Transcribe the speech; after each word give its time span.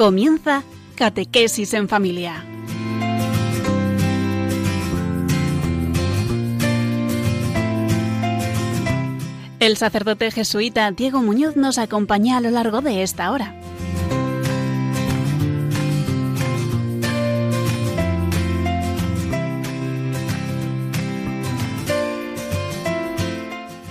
Comienza 0.00 0.62
Catequesis 0.94 1.74
en 1.74 1.86
Familia. 1.86 2.42
El 9.58 9.76
sacerdote 9.76 10.30
jesuita 10.30 10.90
Diego 10.92 11.20
Muñoz 11.20 11.56
nos 11.56 11.76
acompaña 11.76 12.38
a 12.38 12.40
lo 12.40 12.48
largo 12.48 12.80
de 12.80 13.02
esta 13.02 13.30
hora. 13.30 13.54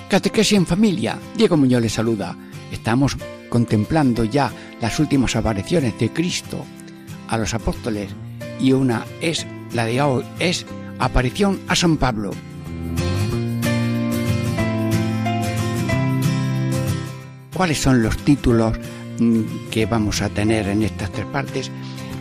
Catequesis 0.09 0.57
en 0.57 0.65
familia. 0.65 1.19
Diego 1.35 1.55
Muñoz 1.55 1.83
les 1.83 1.93
saluda. 1.93 2.35
Estamos 2.71 3.15
contemplando 3.49 4.23
ya 4.23 4.51
las 4.81 4.99
últimas 4.99 5.35
apariciones 5.35 5.97
de 5.99 6.11
Cristo 6.11 6.65
a 7.27 7.37
los 7.37 7.53
apóstoles 7.53 8.09
y 8.59 8.71
una 8.71 9.05
es 9.21 9.45
la 9.73 9.85
de 9.85 10.01
hoy 10.01 10.23
es 10.39 10.65
aparición 10.99 11.59
a 11.67 11.75
San 11.75 11.97
Pablo. 11.97 12.31
¿Cuáles 17.53 17.81
son 17.81 18.01
los 18.01 18.17
títulos 18.17 18.77
mm, 19.19 19.69
que 19.69 19.85
vamos 19.85 20.21
a 20.21 20.29
tener 20.29 20.67
en 20.67 20.83
estas 20.83 21.11
tres 21.11 21.25
partes? 21.25 21.69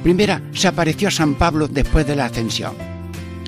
Primera, 0.03 0.43
se 0.53 0.69
apareció 0.69 1.09
a 1.09 1.13
San 1.13 1.35
Pablo 1.35 1.69
después 1.69 2.07
de 2.07 2.17
la 2.17 2.27
ascensión. 2.27 2.73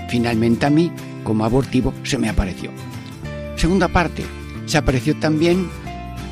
Finalmente 0.08 0.66
a 0.66 0.70
mí, 0.70 0.90
como 1.24 1.44
abortivo, 1.44 1.92
se 2.02 2.18
me 2.18 2.28
apareció. 2.28 2.70
Segunda 3.56 3.88
parte, 3.88 4.24
se 4.66 4.78
apareció 4.78 5.16
también 5.16 5.68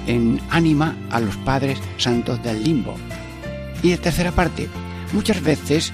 en 0.09 0.41
ánima 0.51 0.97
a 1.11 1.21
los 1.21 1.37
padres 1.37 1.79
santos 1.99 2.43
del 2.43 2.65
limbo. 2.65 2.97
Y 3.83 3.91
de 3.91 3.99
tercera 3.99 4.33
parte, 4.33 4.69
muchas 5.13 5.41
veces 5.43 5.93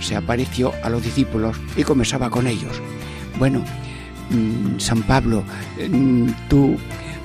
se 0.00 0.16
apareció 0.16 0.72
a 0.82 0.88
los 0.88 1.02
discípulos 1.02 1.56
y 1.76 1.84
comenzaba 1.84 2.30
con 2.30 2.46
ellos. 2.46 2.80
Bueno, 3.38 3.62
mm, 4.30 4.78
San 4.78 5.02
Pablo, 5.02 5.44
mm, 5.88 6.28
tú 6.48 6.76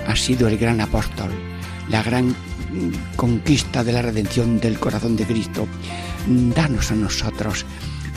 has 0.08 0.20
sido 0.20 0.48
el 0.48 0.58
gran 0.58 0.82
apóstol, 0.82 1.32
la 1.90 2.04
gran 2.04 2.30
mm, 2.30 3.16
conquista 3.16 3.84
de 3.84 3.94
la 3.94 4.02
redención 4.02 4.60
del 4.60 4.80
corazón 4.80 5.16
de 5.16 5.26
Cristo. 5.26 5.68
Danos 6.28 6.92
a 6.92 6.96
nosotros 6.96 7.66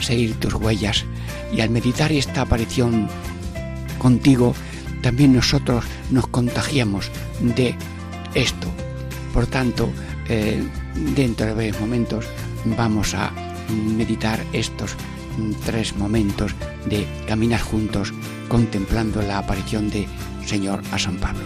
seguir 0.00 0.34
tus 0.34 0.54
huellas 0.54 1.04
y 1.52 1.60
al 1.60 1.70
meditar 1.70 2.12
esta 2.12 2.42
aparición 2.42 3.08
contigo, 3.98 4.54
también 5.00 5.32
nosotros 5.32 5.84
nos 6.10 6.26
contagiamos 6.26 7.10
de 7.40 7.76
esto. 8.34 8.68
Por 9.32 9.46
tanto, 9.46 9.90
eh, 10.28 10.62
dentro 11.14 11.46
de 11.46 11.54
varios 11.54 11.80
momentos 11.80 12.26
vamos 12.76 13.14
a 13.14 13.32
meditar 13.96 14.44
estos 14.52 14.96
tres 15.64 15.96
momentos 15.96 16.54
de 16.86 17.06
caminar 17.26 17.60
juntos 17.60 18.12
contemplando 18.48 19.22
la 19.22 19.38
aparición 19.38 19.88
de 19.90 20.06
Señor 20.44 20.82
a 20.92 20.98
San 20.98 21.16
Pablo. 21.16 21.44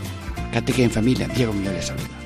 Catequía 0.53 0.87
en 0.87 0.91
familia, 0.91 1.29
Diego 1.29 1.53
Muñoz 1.53 1.75
les 1.75 1.87
saluda. 1.87 2.26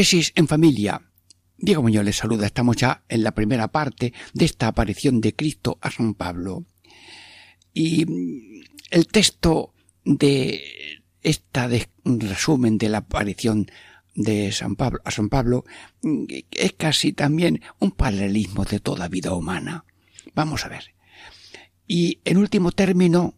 Catequesis 0.00 0.32
en 0.34 0.48
familia. 0.48 1.02
Diego 1.58 1.82
Muñoz 1.82 2.06
les 2.06 2.16
saluda. 2.16 2.46
Estamos 2.46 2.74
ya 2.78 3.04
en 3.10 3.22
la 3.22 3.34
primera 3.34 3.68
parte 3.68 4.14
de 4.32 4.46
esta 4.46 4.68
aparición 4.68 5.20
de 5.20 5.36
Cristo 5.36 5.76
a 5.82 5.90
San 5.90 6.14
Pablo. 6.14 6.64
Y 7.74 8.06
mm, 8.06 8.62
el 8.92 9.06
texto 9.08 9.74
de 10.06 10.62
esta 11.20 11.68
resumen 12.02 12.78
de 12.78 12.88
la 12.88 12.98
aparición 12.98 13.70
de 14.14 14.52
San 14.52 14.74
Pablo 14.74 15.00
a 15.04 15.10
San 15.10 15.28
Pablo 15.28 15.66
mm, 16.00 16.24
es 16.50 16.72
casi 16.72 17.12
también 17.12 17.60
un 17.78 17.90
paralelismo 17.90 18.64
de 18.64 18.80
toda 18.80 19.06
vida 19.08 19.34
humana. 19.34 19.84
Vamos 20.34 20.64
a 20.64 20.68
ver. 20.68 20.94
Y 21.86 22.20
en 22.24 22.38
último 22.38 22.72
término, 22.72 23.34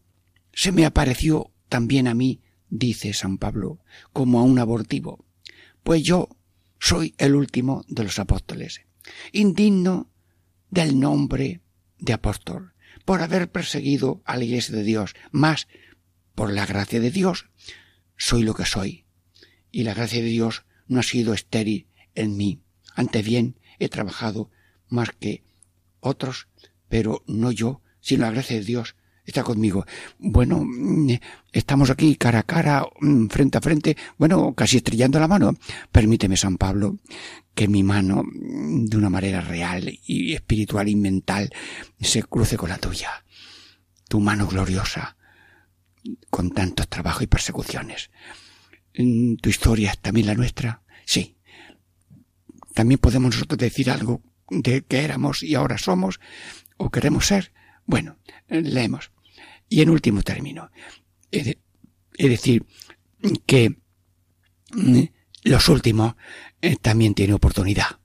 se 0.53 0.71
me 0.71 0.87
apareció 0.87 1.51
también 1.69 2.07
a 2.07 2.15
mí, 2.15 2.41
dice 2.71 3.15
San 3.15 3.37
Pablo, 3.39 3.81
como 4.13 4.39
a 4.39 4.45
un 4.45 4.61
abortivo 4.61 5.25
pues 5.83 6.03
yo 6.03 6.29
soy 6.83 7.15
el 7.17 7.37
último 7.37 7.85
de 7.87 8.03
los 8.03 8.19
apóstoles, 8.19 8.83
indigno 9.31 10.11
del 10.69 10.99
nombre 10.99 11.61
de 12.01 12.13
apóstol, 12.13 12.75
por 13.05 13.23
haber 13.23 13.53
perseguido 13.53 14.21
a 14.25 14.37
la 14.37 14.43
iglesia 14.43 14.75
de 14.75 14.83
Dios, 14.83 15.15
más 15.31 15.69
por 16.35 16.53
la 16.53 16.67
gracia 16.67 16.99
de 16.99 17.13
Dios, 17.13 17.49
soy 18.17 18.43
lo 18.43 18.55
que 18.55 18.65
soy. 18.65 19.07
Y 19.71 19.85
la 19.85 19.95
gracia 19.95 20.23
de 20.23 20.27
Dios 20.27 20.65
no 20.89 20.99
ha 20.99 21.05
sido 21.05 21.35
estéril 21.35 21.87
en 22.17 22.37
mí. 22.37 22.65
Ante 22.97 23.23
bien 23.23 23.61
he 23.79 23.89
trabajado 23.89 24.51
más 24.89 25.11
que 25.13 25.45
otros, 26.01 26.49
pero 26.89 27.23
no 27.29 27.53
yo, 27.53 27.81
sino 28.01 28.23
la 28.23 28.33
gracia 28.33 28.57
de 28.57 28.65
Dios 28.65 28.97
está 29.25 29.43
conmigo. 29.43 29.85
Bueno, 30.19 30.63
mm, 30.65 31.11
estamos 31.53 31.91
aquí 31.91 32.17
cara 32.17 32.41
a 32.41 32.43
cara, 32.43 32.87
mm, 33.01 33.27
frente 33.29 33.59
a 33.59 33.61
frente, 33.61 33.97
bueno, 34.19 34.55
casi 34.55 34.79
estrellando 34.79 35.19
la 35.21 35.29
mano. 35.29 35.55
Permíteme, 35.91 36.37
San 36.37 36.57
Pablo, 36.57 36.99
que 37.55 37.69
mi 37.69 37.83
mano, 37.83 38.23
mm, 38.25 38.87
de 38.87 38.97
una 38.97 39.11
manera 39.11 39.41
real 39.41 39.93
y 40.07 40.35
espiritual 40.35 40.89
y 40.89 40.97
mental, 40.97 41.51
se 42.01 42.23
cruce 42.23 42.57
con 42.57 42.71
la 42.71 42.79
tuya. 42.79 43.25
Tu 44.09 44.21
mano 44.21 44.47
gloriosa, 44.47 45.17
con 46.31 46.51
tantos 46.51 46.89
trabajos 46.89 47.23
y 47.23 47.27
persecuciones. 47.27 48.11
¿Tu 48.95 49.49
historia 49.49 49.93
es 49.93 49.99
también 50.01 50.27
la 50.27 50.35
nuestra? 50.35 50.83
Sí. 51.07 51.37
También 52.75 52.99
podemos 52.99 53.35
nosotros 53.35 53.59
decir 53.59 53.91
algo 53.91 54.23
de 54.51 54.83
que 54.83 55.05
éramos 55.05 55.43
y 55.43 55.55
ahora 55.55 55.79
somos 55.79 56.21
o 56.77 56.91
queremos 56.91 57.27
ser. 57.27 57.53
Bueno, 57.93 58.17
leemos. 58.49 59.13
Y 59.69 59.83
en 59.83 59.91
último 59.91 60.23
término, 60.23 60.71
es, 61.31 61.57
decir, 62.17 62.65
que 63.45 63.77
mm, 64.73 65.03
los 65.43 65.69
últimos 65.69 66.15
eh, 66.63 66.77
también 66.81 67.13
tienen 67.13 67.35
oportunidad. 67.35 68.01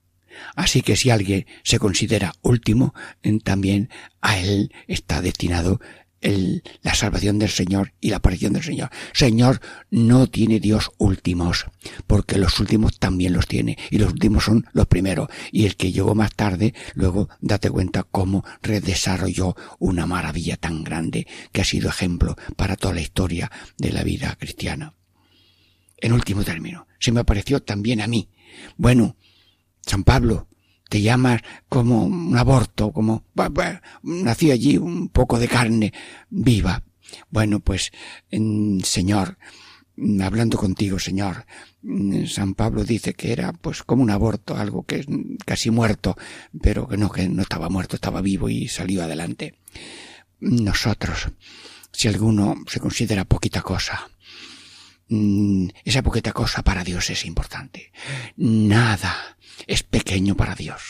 Así 0.54 0.82
que 0.82 0.94
si 0.94 1.08
alguien 1.08 1.46
se 1.62 1.78
considera 1.78 2.34
último, 2.42 2.92
eh, 3.22 3.38
también 3.42 3.88
a 4.20 4.38
él 4.38 4.74
está 4.88 5.22
destinado 5.22 5.80
el, 6.20 6.62
la 6.82 6.94
salvación 6.94 7.38
del 7.38 7.50
Señor 7.50 7.92
y 8.00 8.10
la 8.10 8.16
aparición 8.16 8.52
del 8.52 8.62
Señor. 8.62 8.90
Señor, 9.12 9.60
no 9.90 10.26
tiene 10.26 10.60
Dios 10.60 10.90
últimos, 10.98 11.66
porque 12.06 12.38
los 12.38 12.58
últimos 12.60 12.98
también 12.98 13.32
los 13.32 13.46
tiene, 13.46 13.78
y 13.90 13.98
los 13.98 14.12
últimos 14.12 14.44
son 14.44 14.66
los 14.72 14.86
primeros. 14.86 15.28
Y 15.52 15.66
el 15.66 15.76
que 15.76 15.92
llegó 15.92 16.14
más 16.14 16.34
tarde, 16.34 16.74
luego 16.94 17.28
date 17.40 17.70
cuenta 17.70 18.02
cómo 18.04 18.44
redesarrolló 18.62 19.56
una 19.78 20.06
maravilla 20.06 20.56
tan 20.56 20.84
grande 20.84 21.26
que 21.52 21.60
ha 21.60 21.64
sido 21.64 21.88
ejemplo 21.88 22.36
para 22.56 22.76
toda 22.76 22.94
la 22.94 23.00
historia 23.00 23.50
de 23.76 23.92
la 23.92 24.02
vida 24.02 24.36
cristiana. 24.38 24.94
En 26.00 26.12
último 26.12 26.44
término, 26.44 26.86
se 27.00 27.12
me 27.12 27.20
apareció 27.20 27.60
también 27.60 28.00
a 28.00 28.06
mí. 28.06 28.28
Bueno, 28.76 29.16
San 29.82 30.04
Pablo, 30.04 30.48
te 30.88 31.02
llamas 31.02 31.42
como 31.68 32.04
un 32.04 32.36
aborto, 32.36 32.92
como 32.92 33.24
nació 34.02 34.52
allí 34.52 34.76
un 34.78 35.08
poco 35.08 35.38
de 35.38 35.48
carne 35.48 35.92
viva. 36.30 36.82
Bueno, 37.30 37.60
pues, 37.60 37.90
Señor, 38.82 39.38
hablando 40.22 40.58
contigo, 40.58 40.98
Señor. 40.98 41.46
San 42.26 42.54
Pablo 42.54 42.84
dice 42.84 43.14
que 43.14 43.32
era 43.32 43.52
pues 43.52 43.82
como 43.82 44.02
un 44.02 44.10
aborto, 44.10 44.56
algo 44.56 44.84
que 44.84 44.96
es 44.96 45.06
casi 45.44 45.70
muerto, 45.70 46.16
pero 46.60 46.88
que 46.88 46.96
no, 46.96 47.10
que 47.10 47.28
no 47.28 47.42
estaba 47.42 47.68
muerto, 47.68 47.96
estaba 47.96 48.20
vivo 48.20 48.48
y 48.48 48.68
salió 48.68 49.02
adelante. 49.02 49.54
Nosotros, 50.40 51.28
si 51.92 52.08
alguno 52.08 52.56
se 52.66 52.80
considera 52.80 53.24
poquita 53.24 53.62
cosa, 53.62 54.08
mm, 54.08 54.17
esa 55.08 56.02
poquita 56.02 56.32
cosa 56.32 56.62
para 56.62 56.84
Dios 56.84 57.10
es 57.10 57.24
importante. 57.24 57.92
Nada 58.36 59.38
es 59.66 59.82
pequeño 59.82 60.36
para 60.36 60.54
Dios. 60.54 60.82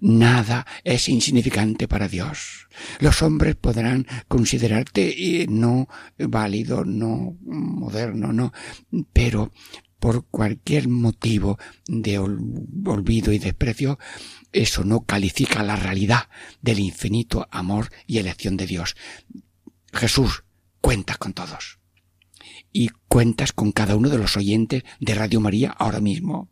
Nada 0.00 0.66
es 0.84 1.08
insignificante 1.08 1.88
para 1.88 2.08
Dios. 2.08 2.68
Los 3.00 3.22
hombres 3.22 3.56
podrán 3.56 4.06
considerarte 4.28 5.46
no 5.48 5.88
válido, 6.18 6.84
no 6.84 7.36
moderno, 7.42 8.32
no, 8.32 8.52
pero 9.12 9.52
por 9.98 10.26
cualquier 10.28 10.88
motivo 10.88 11.58
de 11.86 12.18
olvido 12.18 13.32
y 13.32 13.38
desprecio, 13.38 13.98
eso 14.52 14.82
no 14.82 15.02
califica 15.02 15.62
la 15.62 15.76
realidad 15.76 16.28
del 16.62 16.78
infinito 16.78 17.46
amor 17.50 17.90
y 18.06 18.18
elección 18.18 18.56
de 18.56 18.66
Dios. 18.66 18.96
Jesús, 19.92 20.44
cuentas 20.80 21.18
con 21.18 21.34
todos. 21.34 21.79
Y 22.72 22.90
cuentas 23.08 23.52
con 23.52 23.72
cada 23.72 23.96
uno 23.96 24.08
de 24.08 24.18
los 24.18 24.36
oyentes 24.36 24.84
de 25.00 25.14
Radio 25.14 25.40
María 25.40 25.70
ahora 25.70 26.00
mismo. 26.00 26.48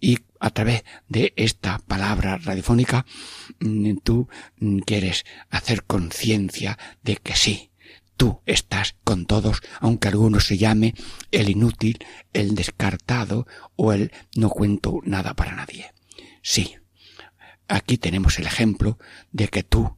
Y 0.00 0.18
a 0.38 0.50
través 0.50 0.84
de 1.08 1.32
esta 1.36 1.78
palabra 1.78 2.38
radiofónica, 2.38 3.04
mm, 3.60 3.96
tú 4.02 4.28
mm, 4.58 4.78
quieres 4.80 5.24
hacer 5.50 5.84
conciencia 5.84 6.78
de 7.02 7.16
que 7.16 7.34
sí, 7.34 7.70
tú 8.16 8.42
estás 8.46 8.96
con 9.02 9.26
todos, 9.26 9.60
aunque 9.80 10.08
alguno 10.08 10.40
se 10.40 10.58
llame 10.58 10.94
el 11.30 11.48
inútil, 11.48 12.04
el 12.32 12.54
descartado 12.54 13.46
o 13.76 13.92
el 13.92 14.12
no 14.36 14.50
cuento 14.50 15.00
nada 15.04 15.34
para 15.34 15.56
nadie. 15.56 15.92
Sí, 16.42 16.76
aquí 17.66 17.98
tenemos 17.98 18.38
el 18.38 18.46
ejemplo 18.46 18.98
de 19.32 19.48
que 19.48 19.62
tú 19.62 19.96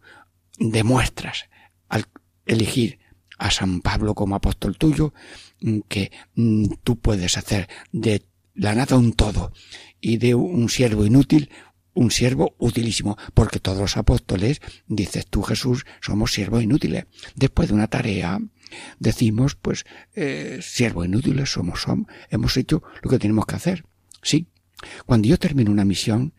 demuestras 0.59 1.47
al 1.89 2.07
elegir 2.47 3.01
a 3.43 3.51
San 3.51 3.81
Pablo 3.81 4.15
como 4.15 4.37
apóstol 4.37 4.79
tuyo 4.79 5.13
mm, 5.61 5.81
que 5.89 6.13
tú 6.85 6.97
puedes 6.97 7.37
hacer 7.37 7.69
de 7.91 8.23
la 8.55 8.75
nada 8.75 8.97
un 8.97 9.15
todo 9.15 9.53
y 10.01 10.19
de 10.19 10.35
un 10.37 10.69
siervo 10.69 11.05
inútil 11.05 11.51
un 11.95 12.11
siervo 12.11 12.55
utilísimo, 12.57 13.19
porque 13.35 13.61
todos 13.61 13.79
los 13.79 13.97
apóstoles, 13.99 14.63
dices 14.87 15.27
tú 15.27 15.43
Jesús, 15.43 15.85
somos 16.01 16.33
siervos 16.33 16.63
inútiles. 16.63 17.05
Después 17.35 17.69
de 17.69 17.75
una 17.75 17.87
tarea, 17.87 18.39
decimos, 18.99 19.57
pues, 19.57 19.85
eh, 20.15 20.61
siervos 20.63 21.05
inútiles 21.05 21.53
somos, 21.53 21.83
somos, 21.83 22.07
hemos 22.31 22.57
hecho 22.57 22.83
lo 23.03 23.11
que 23.11 23.19
tenemos 23.19 23.45
que 23.45 23.57
hacer. 23.57 23.85
Sí. 24.23 24.47
Cuando 25.05 25.29
yo 25.29 25.39
termino 25.39 25.71
una 25.71 25.85
misión, 25.85 26.33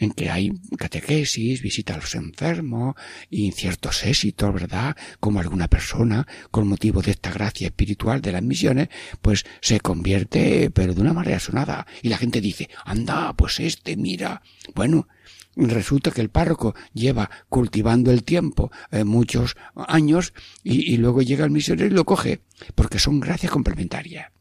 en 0.00 0.10
que 0.12 0.30
hay 0.30 0.50
catequesis, 0.76 1.62
visita 1.62 1.94
a 1.94 1.98
los 1.98 2.14
enfermos 2.14 2.96
y 3.28 3.52
ciertos 3.52 4.02
éxitos, 4.04 4.52
¿verdad? 4.52 4.96
Como 5.20 5.38
alguna 5.38 5.68
persona, 5.68 6.26
con 6.50 6.66
motivo 6.66 7.02
de 7.02 7.12
esta 7.12 7.30
gracia 7.30 7.68
espiritual 7.68 8.20
de 8.22 8.32
las 8.32 8.42
misiones, 8.42 8.88
pues 9.20 9.44
se 9.60 9.80
convierte, 9.80 10.70
pero 10.70 10.94
de 10.94 11.02
una 11.02 11.12
manera 11.12 11.38
sonada. 11.38 11.86
Y 12.02 12.08
la 12.08 12.16
gente 12.16 12.40
dice, 12.40 12.68
anda, 12.84 13.34
pues 13.34 13.60
este, 13.60 13.96
mira. 13.96 14.42
Bueno, 14.74 15.06
resulta 15.54 16.10
que 16.10 16.22
el 16.22 16.30
párroco 16.30 16.74
lleva 16.94 17.30
cultivando 17.48 18.10
el 18.10 18.24
tiempo 18.24 18.72
eh, 18.90 19.04
muchos 19.04 19.56
años 19.74 20.32
y, 20.64 20.92
y, 20.92 20.96
luego 20.96 21.22
llega 21.22 21.44
el 21.44 21.50
misionero 21.50 21.86
y 21.86 21.90
lo 21.90 22.04
coge, 22.04 22.40
porque 22.74 22.98
son 22.98 23.20
gracias 23.20 23.52
complementarias. 23.52 24.32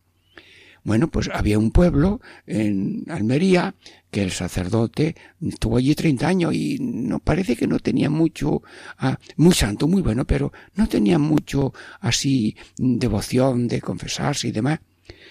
Bueno, 0.84 1.10
pues 1.10 1.30
había 1.34 1.60
un 1.60 1.72
pueblo 1.72 2.22
en 2.48 3.04
Almería 3.10 3.76
que 4.12 4.24
el 4.24 4.32
sacerdote 4.32 5.16
estuvo 5.42 5.78
allí 5.78 5.94
30 5.94 6.28
años 6.28 6.54
y 6.54 6.78
no 6.80 7.20
parece 7.20 7.56
que 7.56 7.68
no 7.68 7.80
tenía 7.80 8.10
mucho, 8.10 8.64
ah, 8.98 9.20
muy 9.36 9.54
santo, 9.54 9.88
muy 9.88 10.02
bueno, 10.02 10.26
pero 10.26 10.52
no 10.76 10.88
tenía 10.88 11.20
mucho 11.20 11.74
así 12.00 12.56
devoción 12.78 13.68
de 13.68 13.82
confesarse 13.82 14.48
y 14.48 14.52
demás. 14.52 14.80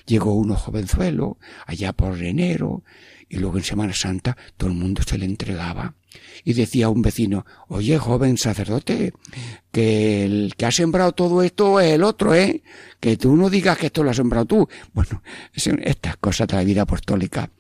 Llegó 0.07 0.35
uno 0.35 0.55
jovenzuelo, 0.55 1.39
allá 1.67 1.93
por 1.93 2.23
enero, 2.23 2.83
y 3.29 3.37
luego 3.37 3.59
en 3.59 3.65
Semana 3.65 3.93
Santa 3.93 4.37
todo 4.57 4.71
el 4.71 4.77
mundo 4.77 5.03
se 5.03 5.19
le 5.19 5.27
entregaba. 5.27 5.95
Y 6.45 6.55
decía 6.55 6.89
un 6.89 7.03
vecino, 7.03 7.45
oye, 7.69 7.99
joven 7.99 8.39
sacerdote, 8.39 9.13
que 9.71 10.25
el 10.25 10.55
que 10.57 10.67
ha 10.67 10.71
sembrado 10.71 11.13
todo 11.13 11.43
esto 11.43 11.81
es 11.81 11.95
el 11.95 12.03
otro, 12.03 12.35
¿eh? 12.35 12.63
Que 13.01 13.17
tú 13.17 13.37
no 13.37 13.51
digas 13.51 13.77
que 13.77 13.87
esto 13.87 14.03
lo 14.03 14.11
has 14.11 14.17
sembrado 14.17 14.47
tú. 14.47 14.69
Bueno, 14.93 15.23
estas 15.53 16.17
cosas 16.17 16.49
de 16.49 16.57
la 16.57 16.65
vida 16.65 16.83
apostólica 16.83 17.51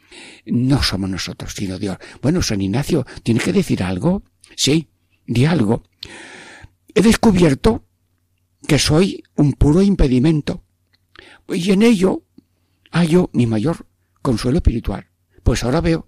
no 0.46 0.82
somos 0.82 1.10
nosotros, 1.10 1.52
sino 1.54 1.78
Dios. 1.78 1.98
Bueno, 2.22 2.42
San 2.42 2.60
Ignacio, 2.60 3.06
¿tienes 3.22 3.42
que 3.42 3.52
decir 3.52 3.82
algo? 3.82 4.22
Sí, 4.56 4.88
di 5.26 5.44
algo. 5.44 5.82
He 6.94 7.02
descubierto 7.02 7.84
que 8.66 8.78
soy 8.78 9.22
un 9.36 9.52
puro 9.52 9.82
impedimento. 9.82 10.62
Y 11.48 11.70
en 11.72 11.82
ello 11.82 12.22
hallo 12.90 13.30
mi 13.32 13.46
mayor 13.46 13.86
consuelo 14.22 14.58
espiritual. 14.58 15.08
Pues 15.42 15.64
ahora 15.64 15.80
veo 15.80 16.06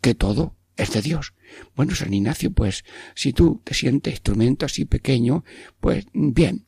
que 0.00 0.14
todo 0.14 0.56
es 0.76 0.92
de 0.92 1.02
Dios. 1.02 1.34
Bueno, 1.74 1.94
San 1.94 2.12
Ignacio, 2.12 2.50
pues 2.50 2.84
si 3.14 3.32
tú 3.32 3.60
te 3.64 3.74
sientes 3.74 4.14
instrumento 4.14 4.66
así 4.66 4.84
pequeño, 4.84 5.44
pues 5.80 6.06
bien. 6.12 6.64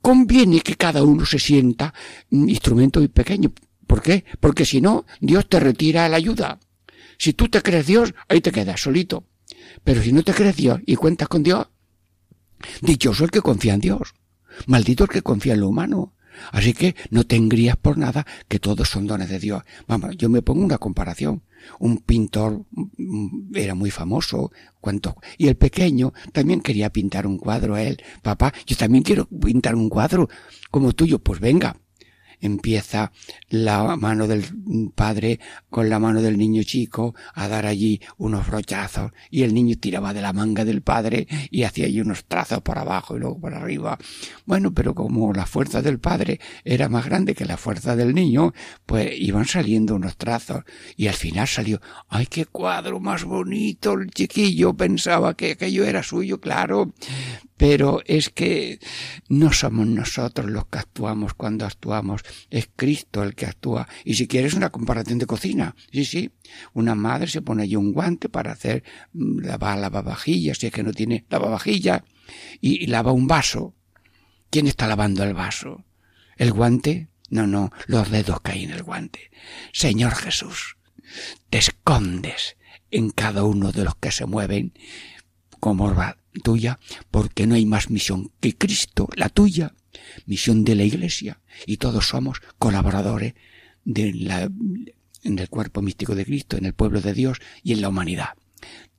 Conviene 0.00 0.60
que 0.60 0.74
cada 0.74 1.02
uno 1.04 1.24
se 1.24 1.38
sienta 1.38 1.94
instrumento 2.30 3.06
pequeño. 3.08 3.52
¿Por 3.86 4.02
qué? 4.02 4.24
Porque 4.40 4.64
si 4.64 4.80
no, 4.80 5.06
Dios 5.20 5.48
te 5.48 5.60
retira 5.60 6.08
la 6.08 6.16
ayuda. 6.16 6.58
Si 7.18 7.34
tú 7.34 7.48
te 7.48 7.62
crees 7.62 7.86
Dios, 7.86 8.14
ahí 8.28 8.40
te 8.40 8.50
quedas 8.50 8.80
solito. 8.80 9.26
Pero 9.84 10.02
si 10.02 10.12
no 10.12 10.22
te 10.22 10.32
crees 10.32 10.56
Dios 10.56 10.80
y 10.86 10.96
cuentas 10.96 11.28
con 11.28 11.42
Dios, 11.42 11.68
dichoso 12.80 13.24
el 13.24 13.30
que 13.30 13.42
confía 13.42 13.74
en 13.74 13.80
Dios. 13.80 14.14
Maldito 14.66 15.04
el 15.04 15.10
que 15.10 15.22
confía 15.22 15.54
en 15.54 15.60
lo 15.60 15.68
humano. 15.68 16.14
Así 16.50 16.72
que 16.72 16.96
no 17.10 17.24
te 17.24 17.36
engrías 17.36 17.76
por 17.76 17.98
nada 17.98 18.26
que 18.48 18.58
todos 18.58 18.88
son 18.88 19.06
dones 19.06 19.28
de 19.28 19.38
Dios. 19.38 19.62
Vamos, 19.86 20.16
yo 20.16 20.28
me 20.28 20.42
pongo 20.42 20.64
una 20.64 20.78
comparación. 20.78 21.42
Un 21.78 21.98
pintor 21.98 22.64
mm, 22.72 23.54
era 23.54 23.74
muy 23.74 23.90
famoso, 23.90 24.50
cuánto, 24.80 25.16
y 25.38 25.46
el 25.46 25.54
pequeño 25.54 26.12
también 26.32 26.60
quería 26.60 26.90
pintar 26.90 27.26
un 27.26 27.38
cuadro 27.38 27.74
a 27.74 27.82
él. 27.82 28.02
Papá, 28.22 28.52
yo 28.66 28.76
también 28.76 29.04
quiero 29.04 29.26
pintar 29.26 29.76
un 29.76 29.88
cuadro 29.88 30.28
como 30.70 30.92
tuyo. 30.92 31.20
Pues 31.20 31.38
venga, 31.38 31.76
empieza 32.42 33.12
la 33.48 33.96
mano 33.96 34.26
del 34.26 34.44
padre 34.94 35.40
con 35.70 35.88
la 35.88 35.98
mano 35.98 36.20
del 36.20 36.36
niño 36.36 36.62
chico 36.64 37.14
a 37.34 37.48
dar 37.48 37.64
allí 37.64 38.00
unos 38.18 38.46
brochazos 38.46 39.12
y 39.30 39.42
el 39.44 39.54
niño 39.54 39.76
tiraba 39.80 40.12
de 40.12 40.20
la 40.20 40.34
manga 40.34 40.64
del 40.64 40.82
padre 40.82 41.26
y 41.50 41.62
hacía 41.62 41.86
allí 41.86 42.00
unos 42.00 42.24
trazos 42.26 42.60
por 42.60 42.78
abajo 42.78 43.16
y 43.16 43.20
luego 43.20 43.40
por 43.40 43.54
arriba. 43.54 43.98
Bueno, 44.44 44.74
pero 44.74 44.94
como 44.94 45.32
la 45.32 45.46
fuerza 45.46 45.80
del 45.80 45.98
padre 45.98 46.40
era 46.64 46.88
más 46.88 47.06
grande 47.06 47.34
que 47.34 47.44
la 47.44 47.56
fuerza 47.56 47.96
del 47.96 48.14
niño, 48.14 48.52
pues 48.84 49.10
iban 49.18 49.46
saliendo 49.46 49.94
unos 49.94 50.16
trazos 50.16 50.64
y 50.96 51.06
al 51.06 51.14
final 51.14 51.46
salió, 51.46 51.80
¡ay, 52.08 52.26
qué 52.26 52.44
cuadro 52.44 53.00
más 53.00 53.24
bonito! 53.24 53.92
El 53.92 54.10
chiquillo 54.10 54.74
pensaba 54.74 55.34
que 55.34 55.52
aquello 55.52 55.84
era 55.84 56.02
suyo, 56.02 56.40
claro, 56.40 56.92
pero 57.62 58.02
es 58.06 58.28
que 58.28 58.80
no 59.28 59.52
somos 59.52 59.86
nosotros 59.86 60.50
los 60.50 60.66
que 60.66 60.80
actuamos 60.80 61.34
cuando 61.34 61.64
actuamos, 61.64 62.22
es 62.50 62.68
Cristo 62.74 63.22
el 63.22 63.36
que 63.36 63.46
actúa. 63.46 63.86
Y 64.04 64.14
si 64.14 64.26
quieres 64.26 64.54
una 64.54 64.70
comparación 64.70 65.20
de 65.20 65.26
cocina, 65.26 65.76
sí, 65.92 66.04
sí, 66.04 66.32
una 66.72 66.96
madre 66.96 67.28
se 67.28 67.40
pone 67.40 67.62
allí 67.62 67.76
un 67.76 67.92
guante 67.92 68.28
para 68.28 68.50
hacer 68.50 68.82
mm, 69.12 69.42
lavar 69.42 69.78
lavavajillas, 69.78 70.58
si 70.58 70.66
es 70.66 70.72
que 70.72 70.82
no 70.82 70.92
tiene 70.92 71.24
lavavajilla, 71.30 72.04
y, 72.60 72.82
y 72.82 72.88
lava 72.88 73.12
un 73.12 73.28
vaso. 73.28 73.76
¿Quién 74.50 74.66
está 74.66 74.88
lavando 74.88 75.22
el 75.22 75.32
vaso? 75.32 75.84
¿El 76.36 76.50
guante? 76.50 77.10
No, 77.30 77.46
no, 77.46 77.70
los 77.86 78.10
dedos 78.10 78.40
caen 78.40 78.70
en 78.70 78.72
el 78.72 78.82
guante. 78.82 79.30
Señor 79.72 80.16
Jesús, 80.16 80.78
te 81.48 81.58
escondes 81.58 82.56
en 82.90 83.10
cada 83.10 83.44
uno 83.44 83.70
de 83.70 83.84
los 83.84 83.94
que 83.94 84.10
se 84.10 84.26
mueven 84.26 84.74
como 85.60 85.94
tuya, 86.42 86.78
porque 87.10 87.46
no 87.46 87.54
hay 87.54 87.66
más 87.66 87.90
misión 87.90 88.30
que 88.40 88.56
Cristo, 88.56 89.08
la 89.16 89.28
tuya, 89.28 89.74
misión 90.26 90.64
de 90.64 90.74
la 90.74 90.84
Iglesia, 90.84 91.40
y 91.66 91.76
todos 91.76 92.08
somos 92.08 92.40
colaboradores 92.58 93.34
de 93.84 94.12
la, 94.12 94.50
en 95.22 95.38
el 95.38 95.48
cuerpo 95.48 95.82
místico 95.82 96.14
de 96.14 96.24
Cristo, 96.24 96.56
en 96.56 96.66
el 96.66 96.74
pueblo 96.74 97.00
de 97.00 97.14
Dios 97.14 97.40
y 97.62 97.72
en 97.72 97.80
la 97.80 97.88
humanidad. 97.88 98.30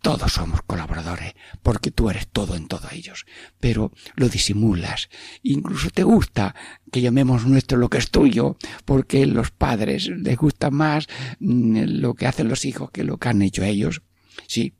Todos 0.01 0.33
somos 0.33 0.61
colaboradores, 0.63 1.33
porque 1.61 1.89
tú 1.89 2.09
eres 2.09 2.27
todo 2.27 2.55
en 2.55 2.67
todos 2.67 2.91
ellos, 2.91 3.25
pero 3.61 3.93
lo 4.15 4.27
disimulas. 4.27 5.09
Incluso 5.43 5.89
te 5.91 6.03
gusta 6.03 6.53
que 6.91 6.99
llamemos 6.99 7.45
nuestro 7.45 7.77
lo 7.77 7.89
que 7.89 7.99
es 7.99 8.11
tuyo, 8.11 8.57
porque 8.83 9.25
los 9.25 9.51
padres 9.51 10.09
les 10.09 10.37
gusta 10.37 10.71
más 10.71 11.07
mm, 11.39 11.83
lo 12.01 12.15
que 12.15 12.27
hacen 12.27 12.49
los 12.49 12.65
hijos 12.65 12.91
que 12.91 13.05
lo 13.05 13.17
que 13.17 13.29
han 13.29 13.41
hecho 13.41 13.63
ellos. 13.63 14.01
Sí. 14.45 14.73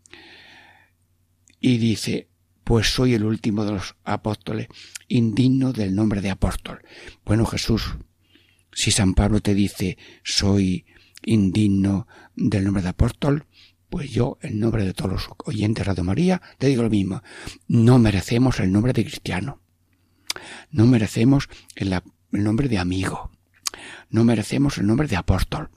Y 1.61 1.77
dice, 1.77 2.27
pues 2.63 2.93
soy 2.93 3.13
el 3.13 3.25
último 3.25 3.65
de 3.65 3.73
los 3.73 3.95
apóstoles, 4.03 4.67
indigno 5.07 5.73
del 5.73 5.95
nombre 5.95 6.21
de 6.21 6.31
apóstol. 6.31 6.83
Bueno, 7.25 7.45
Jesús, 7.45 7.97
Si 8.75 8.89
San 8.89 9.13
Pablo 9.13 9.39
te 9.39 9.53
dice 9.53 9.97
soy 10.23 10.85
indigno 11.23 12.07
del 12.35 12.63
nombre 12.63 12.81
de 12.81 12.89
apóstol, 12.89 13.45
pues 13.93 14.09
yo, 14.09 14.39
en 14.41 14.59
nombre 14.59 14.83
de 14.85 14.93
todos 14.95 15.11
los 15.11 15.29
oyentes 15.45 15.83
de 15.83 15.87
Radio 15.87 16.03
María, 16.03 16.41
te 16.57 16.65
digo 16.65 16.81
lo 16.81 16.89
mismo. 16.89 17.21
No 17.67 17.99
merecemos 17.99 18.59
el 18.59 18.71
nombre 18.71 18.91
de 18.91 19.05
cristiano. 19.05 19.61
No 20.71 20.87
merecemos 20.87 21.47
el, 21.75 22.01
nombre 22.31 22.69
de 22.69 22.79
amigo. 22.79 23.29
No 24.09 24.23
merecemos 24.23 24.79
el 24.79 24.87
nombre 24.87 25.07
de 25.07 25.15
apóstol. 25.15 25.69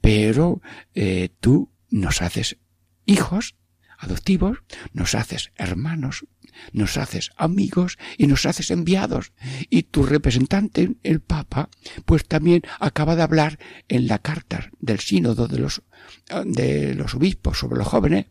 Pero 0.00 0.62
eh, 0.94 1.30
tú 1.40 1.72
nos 1.90 2.22
haces 2.22 2.58
hijos 3.04 3.56
adoptivos, 4.04 4.58
nos 4.92 5.14
haces 5.14 5.52
hermanos, 5.56 6.26
nos 6.72 6.96
haces 6.96 7.30
amigos 7.36 7.98
y 8.16 8.26
nos 8.26 8.46
haces 8.46 8.70
enviados. 8.70 9.32
Y 9.70 9.84
tu 9.84 10.04
representante, 10.04 10.94
el 11.02 11.20
Papa, 11.20 11.68
pues 12.04 12.26
también 12.26 12.62
acaba 12.80 13.16
de 13.16 13.22
hablar 13.22 13.58
en 13.88 14.06
la 14.06 14.18
carta 14.18 14.70
del 14.80 15.00
sínodo 15.00 15.48
de 15.48 15.58
los, 15.58 15.82
de 16.44 16.94
los 16.94 17.14
obispos 17.14 17.58
sobre 17.58 17.78
los 17.78 17.88
jóvenes, 17.88 18.26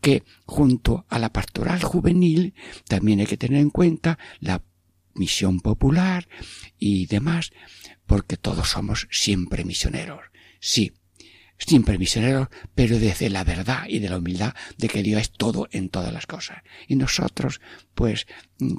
que 0.00 0.24
junto 0.46 1.06
a 1.08 1.18
la 1.18 1.32
pastoral 1.32 1.82
juvenil 1.82 2.54
también 2.86 3.20
hay 3.20 3.26
que 3.26 3.36
tener 3.36 3.60
en 3.60 3.70
cuenta 3.70 4.18
la 4.40 4.62
misión 5.14 5.60
popular 5.60 6.28
y 6.78 7.06
demás, 7.06 7.52
porque 8.06 8.36
todos 8.36 8.70
somos 8.70 9.08
siempre 9.10 9.64
misioneros. 9.64 10.20
Sí, 10.60 10.92
siempre 11.58 11.98
misioneros, 11.98 12.48
pero 12.74 12.98
desde 12.98 13.30
la 13.30 13.44
verdad 13.44 13.84
y 13.88 13.98
de 13.98 14.08
la 14.08 14.18
humildad 14.18 14.54
de 14.76 14.88
que 14.88 15.02
Dios 15.02 15.20
es 15.20 15.30
todo 15.30 15.68
en 15.70 15.88
todas 15.88 16.12
las 16.12 16.26
cosas. 16.26 16.58
Y 16.88 16.96
nosotros, 16.96 17.60
pues, 17.94 18.26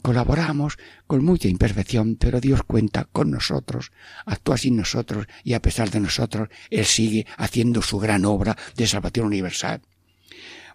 colaboramos 0.02 0.78
con 1.08 1.24
mucha 1.24 1.48
imperfección, 1.48 2.16
pero 2.16 2.42
Dios 2.42 2.64
cuenta 2.64 3.06
con 3.06 3.32
nosotros, 3.32 3.92
actúa 4.26 4.58
sin 4.58 4.76
nosotros 4.76 5.28
y 5.44 5.54
a 5.54 5.62
pesar 5.62 5.90
de 5.90 6.00
nosotros, 6.00 6.50
Él 6.70 6.86
sigue 6.86 7.26
haciendo 7.38 7.82
su 7.82 8.00
gran 8.00 8.26
obra 8.26 8.58
de 8.76 8.88
salvación 8.88 9.28
universal. 9.28 9.82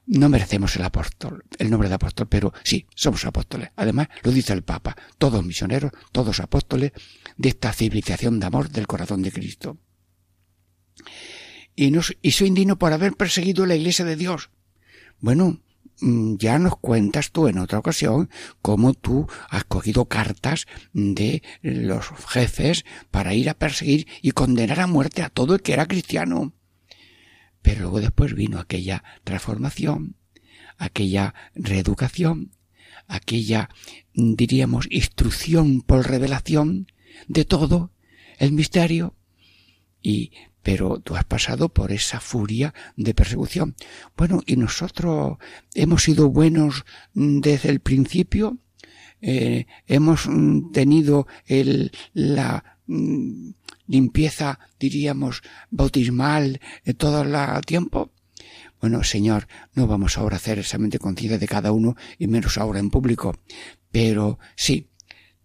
No 0.07 0.29
merecemos 0.29 0.75
el 0.77 0.83
apóstol, 0.83 1.45
el 1.59 1.71
nombre 1.71 1.89
de 1.89 1.95
apóstol, 1.95 2.27
pero 2.29 2.53
sí, 2.65 2.87
somos 2.95 3.25
apóstoles. 3.27 3.71
Además, 3.77 4.09
lo 4.23 4.33
dice 4.33 4.53
el 4.53 4.63
Papa, 4.63 4.97
todos 5.19 5.45
misioneros, 5.45 5.93
todos 6.11 6.41
apóstoles 6.41 6.93
de 7.37 7.51
esta 7.51 7.73
civilización 7.73 8.41
de 8.41 8.47
amor 8.47 8.71
del 8.71 8.87
corazón 8.87 9.23
de 9.23 9.31
Cristo 9.31 9.79
y, 11.81 11.91
y 12.21 12.31
soy 12.33 12.49
indigno 12.49 12.79
por 12.79 12.93
haber 12.93 13.15
perseguido 13.15 13.65
la 13.65 13.75
iglesia 13.75 14.05
de 14.05 14.17
Dios. 14.17 14.51
Bueno, 15.19 15.63
mm, 16.01 16.37
ya 16.37 16.59
nos 16.59 16.77
cuentas 16.77 17.31
tú 17.31 17.49
en 17.49 17.57
otra 17.57 17.79
ocasión 17.79 18.29
cómo 18.61 18.93
tú 18.93 19.27
has 19.49 19.65
cogido 19.65 20.05
cartas 20.05 20.67
de 20.93 21.43
los 21.63 22.09
jefes 22.29 22.85
para 23.11 23.33
ir 23.33 23.49
a 23.49 23.55
perseguir 23.55 24.07
y 24.21 24.33
condenar 24.33 24.81
a 24.81 24.87
muerte 24.87 25.23
a 25.23 25.31
todo 25.31 25.55
el 25.55 25.63
que 25.63 25.73
era 25.73 25.87
cristiano. 25.87 26.53
Pero 27.63 27.81
luego 27.83 28.01
después 28.01 28.35
vino 28.35 28.59
aquella 28.59 29.03
transformación, 29.25 30.17
aquella 30.77 31.35
reeducación, 31.55 32.51
aquella, 33.07 33.71
diríamos, 34.13 34.87
instrucción 34.91 35.81
por 35.81 36.07
revelación 36.07 36.93
de 37.27 37.47
todo 37.47 37.91
el 38.39 38.53
misterio 38.53 39.15
y 40.03 40.33
pero 40.63 41.01
tú 41.01 41.17
has 41.17 41.25
pasado 41.25 41.69
por 41.69 41.93
esa 41.93 42.21
furia 42.21 42.75
de 42.97 43.15
persecución. 43.15 43.75
Bueno, 44.17 44.43
y 44.47 44.57
nosotros 44.57 45.39
hemos 45.75 46.03
sido 46.03 46.31
buenos 46.31 46.85
desde 47.15 47.71
el 47.71 47.81
principio, 47.81 48.59
eh, 49.23 49.67
hemos 49.87 50.29
tenido 50.73 51.27
el, 51.47 51.93
la 52.15 52.79
mm, 52.87 53.51
limpieza, 53.87 54.59
diríamos, 54.79 55.43
bautismal 55.71 56.61
eh, 56.85 56.95
todo 56.95 57.23
el 57.23 57.65
tiempo. 57.67 58.13
Bueno, 58.81 59.05
Señor, 59.05 59.47
no 59.75 59.87
vamos 59.87 60.17
ahora 60.17 60.37
a 60.37 60.39
hacer 60.39 60.59
examen 60.59 60.89
de 60.89 60.99
conciencia 60.99 61.39
de 61.39 61.49
cada 61.49 61.73
uno 61.73 61.97
y 62.19 62.29
menos 62.29 62.57
ahora 62.57 62.79
en 62.79 62.89
público. 62.89 63.37
Pero 63.93 64.39
sí, 64.57 64.89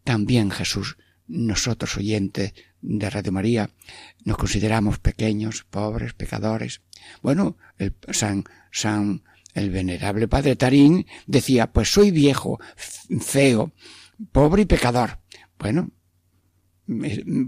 también 0.05 0.51
Jesús, 0.51 0.97
nosotros 1.27 1.97
oyentes 1.97 2.53
de 2.87 3.09
Radio 3.09 3.31
María 3.31 3.69
nos 4.23 4.37
consideramos 4.37 4.99
pequeños, 4.99 5.65
pobres, 5.69 6.13
pecadores. 6.13 6.81
Bueno, 7.21 7.57
el 7.77 7.95
San, 8.11 8.43
San, 8.71 9.23
el 9.53 9.69
venerable 9.69 10.27
Padre 10.27 10.55
Tarín 10.55 11.05
decía, 11.27 11.71
pues 11.71 11.91
soy 11.91 12.11
viejo, 12.11 12.59
feo, 13.19 13.71
pobre 14.31 14.63
y 14.63 14.65
pecador. 14.65 15.19
Bueno, 15.57 15.89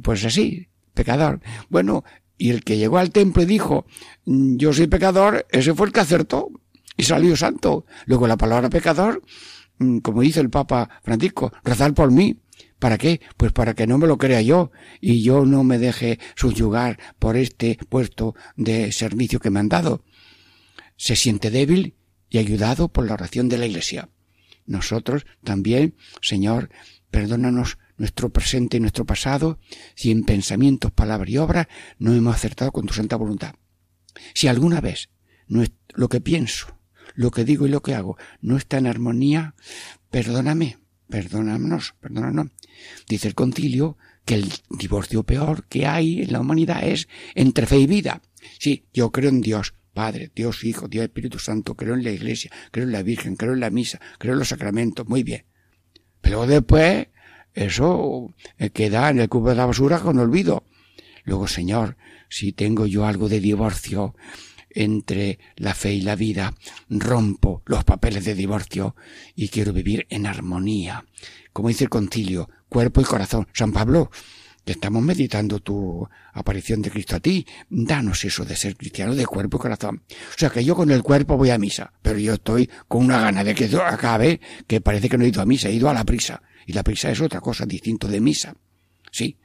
pues 0.03 0.25
así, 0.25 0.67
pecador. 0.93 1.41
Bueno, 1.69 2.03
y 2.37 2.49
el 2.49 2.63
que 2.63 2.77
llegó 2.77 2.97
al 2.97 3.11
templo 3.11 3.43
y 3.43 3.45
dijo, 3.45 3.85
yo 4.25 4.73
soy 4.73 4.87
pecador, 4.87 5.45
ese 5.51 5.73
fue 5.73 5.87
el 5.87 5.93
que 5.93 5.99
acertó 5.99 6.49
y 6.95 7.03
salió 7.03 7.35
santo. 7.35 7.85
Luego 8.05 8.27
la 8.27 8.37
palabra 8.37 8.69
pecador, 8.69 9.21
mm, 9.79 9.99
como 9.99 10.21
dice 10.21 10.39
el 10.39 10.49
Papa 10.49 10.89
Francisco, 11.03 11.51
rezar 11.63 11.93
por 11.93 12.11
mí. 12.11 12.39
¿Para 12.79 12.97
qué? 12.97 13.21
Pues 13.37 13.51
para 13.51 13.73
que 13.73 13.87
no 13.87 13.97
me 13.97 14.07
lo 14.07 14.17
crea 14.17 14.41
yo 14.41 14.71
y 15.01 15.23
yo 15.23 15.45
no 15.45 15.63
me 15.63 15.79
deje 15.79 16.19
subyugar 16.35 16.99
por 17.17 17.35
este 17.35 17.79
puesto 17.89 18.35
de 18.55 18.91
servicio 18.91 19.39
que 19.39 19.49
me 19.49 19.59
han 19.59 19.69
dado. 19.69 20.03
Se 20.95 21.15
siente 21.15 21.49
débil 21.49 21.95
y 22.29 22.37
ayudado 22.37 22.89
por 22.89 23.05
la 23.05 23.13
oración 23.13 23.49
de 23.49 23.57
la 23.57 23.65
Iglesia. 23.65 24.09
Nosotros 24.65 25.25
también, 25.43 25.95
Señor, 26.21 26.69
perdónanos 27.09 27.77
nuestro 27.97 28.29
presente 28.29 28.77
y 28.77 28.79
nuestro 28.79 29.05
pasado, 29.05 29.59
si 29.95 30.11
en 30.11 30.23
pensamientos, 30.23 30.91
palabras 30.91 31.29
y 31.29 31.37
obras 31.37 31.67
no 31.97 32.13
hemos 32.13 32.35
acertado 32.35 32.71
con 32.71 32.85
tu 32.85 32.93
santa 32.93 33.15
voluntad. 33.15 33.55
Si 34.33 34.47
alguna 34.47 34.81
vez 34.81 35.09
lo 35.47 36.09
que 36.09 36.21
pienso, 36.21 36.77
lo 37.15 37.31
que 37.31 37.45
digo 37.45 37.65
y 37.65 37.69
lo 37.69 37.81
que 37.81 37.95
hago 37.95 38.17
no 38.41 38.57
está 38.57 38.77
en 38.77 38.87
armonía, 38.87 39.55
perdóname, 40.11 40.77
perdónanos, 41.09 41.95
perdónanos. 41.99 42.47
Dice 43.07 43.27
el 43.27 43.35
concilio 43.35 43.97
que 44.25 44.35
el 44.35 44.51
divorcio 44.69 45.23
peor 45.23 45.65
que 45.67 45.87
hay 45.87 46.21
en 46.21 46.33
la 46.33 46.41
humanidad 46.41 46.83
es 46.83 47.07
entre 47.33 47.65
fe 47.65 47.79
y 47.79 47.87
vida. 47.87 48.21
Sí, 48.59 48.85
yo 48.93 49.11
creo 49.11 49.29
en 49.29 49.41
Dios, 49.41 49.73
Padre, 49.93 50.31
Dios 50.35 50.63
Hijo, 50.63 50.87
Dios 50.87 51.05
Espíritu 51.05 51.39
Santo, 51.39 51.75
creo 51.75 51.93
en 51.93 52.03
la 52.03 52.11
Iglesia, 52.11 52.51
creo 52.71 52.85
en 52.85 52.91
la 52.91 53.03
Virgen, 53.03 53.35
creo 53.35 53.53
en 53.53 53.61
la 53.61 53.69
misa, 53.69 53.99
creo 54.19 54.33
en 54.33 54.39
los 54.39 54.49
sacramentos, 54.49 55.07
muy 55.07 55.23
bien. 55.23 55.45
Pero 56.21 56.45
después, 56.45 57.07
eso 57.53 58.33
eh, 58.57 58.69
queda 58.69 59.09
en 59.09 59.19
el 59.19 59.29
cubo 59.29 59.49
de 59.49 59.55
la 59.55 59.65
basura 59.65 59.99
con 59.99 60.19
olvido. 60.19 60.63
Luego, 61.23 61.47
Señor, 61.47 61.97
si 62.29 62.51
tengo 62.51 62.85
yo 62.85 63.05
algo 63.05 63.29
de 63.29 63.39
divorcio, 63.39 64.13
entre 64.77 65.39
la 65.55 65.73
fe 65.73 65.93
y 65.93 66.01
la 66.01 66.15
vida, 66.15 66.53
rompo 66.87 67.63
los 67.65 67.83
papeles 67.83 68.25
de 68.25 68.35
divorcio 68.35 68.95
y 69.35 69.49
quiero 69.49 69.73
vivir 69.73 70.05
en 70.09 70.27
armonía. 70.27 71.03
Como 71.51 71.69
dice 71.69 71.85
el 71.85 71.89
concilio, 71.89 72.47
cuerpo 72.69 73.01
y 73.01 73.03
corazón. 73.03 73.47
San 73.53 73.71
Pablo, 73.71 74.11
que 74.63 74.73
estamos 74.73 75.01
meditando 75.01 75.59
tu 75.59 76.07
aparición 76.33 76.83
de 76.83 76.91
Cristo 76.91 77.15
a 77.15 77.19
ti, 77.19 77.43
danos 77.69 78.23
eso 78.23 78.45
de 78.45 78.55
ser 78.55 78.77
cristiano 78.77 79.15
de 79.15 79.25
cuerpo 79.25 79.57
y 79.57 79.61
corazón. 79.61 80.03
O 80.11 80.37
sea 80.37 80.51
que 80.51 80.63
yo 80.63 80.75
con 80.75 80.91
el 80.91 81.01
cuerpo 81.01 81.37
voy 81.37 81.49
a 81.49 81.57
misa, 81.57 81.91
pero 82.03 82.19
yo 82.19 82.35
estoy 82.35 82.69
con 82.87 83.05
una 83.05 83.19
gana 83.19 83.43
de 83.43 83.55
que 83.55 83.65
acabe 83.83 84.39
que 84.67 84.79
parece 84.79 85.09
que 85.09 85.17
no 85.17 85.23
he 85.23 85.29
ido 85.29 85.41
a 85.41 85.47
misa, 85.47 85.69
he 85.69 85.73
ido 85.73 85.89
a 85.89 85.93
la 85.93 86.03
prisa. 86.03 86.43
Y 86.67 86.73
la 86.73 86.83
prisa 86.83 87.09
es 87.09 87.19
otra 87.19 87.41
cosa 87.41 87.65
distinto 87.65 88.07
de 88.07 88.19
misa. 88.19 88.55
Sí, 89.09 89.37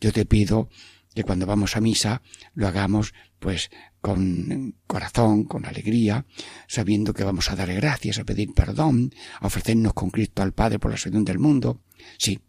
yo 0.00 0.12
te 0.12 0.24
pido 0.24 0.68
que 1.14 1.24
cuando 1.24 1.46
vamos 1.46 1.74
a 1.74 1.80
misa 1.80 2.22
lo 2.54 2.68
hagamos 2.68 3.12
pues 3.40 3.70
con 4.00 4.76
corazón, 4.86 5.44
con 5.44 5.66
alegría, 5.66 6.26
sabiendo 6.66 7.12
que 7.14 7.24
vamos 7.24 7.50
a 7.50 7.56
dar 7.56 7.72
gracias, 7.72 8.18
a 8.18 8.24
pedir 8.24 8.52
perdón, 8.54 9.12
a 9.40 9.46
ofrecernos 9.46 9.94
con 9.94 10.10
Cristo 10.10 10.42
al 10.42 10.52
Padre 10.52 10.78
por 10.78 10.90
la 10.90 10.96
salvación 10.96 11.24
del 11.24 11.38
mundo. 11.38 11.82
Sí, 12.16 12.40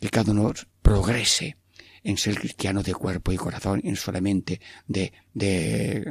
que 0.00 0.08
cada 0.08 0.32
uno 0.32 0.52
progrese 0.82 1.58
en 2.02 2.16
ser 2.18 2.38
cristiano 2.38 2.82
de 2.82 2.94
cuerpo 2.94 3.32
y 3.32 3.36
corazón, 3.36 3.80
y 3.82 3.90
no 3.90 3.96
solamente 3.96 4.60
de, 4.86 5.12
de 5.34 5.96
eh, 5.98 6.04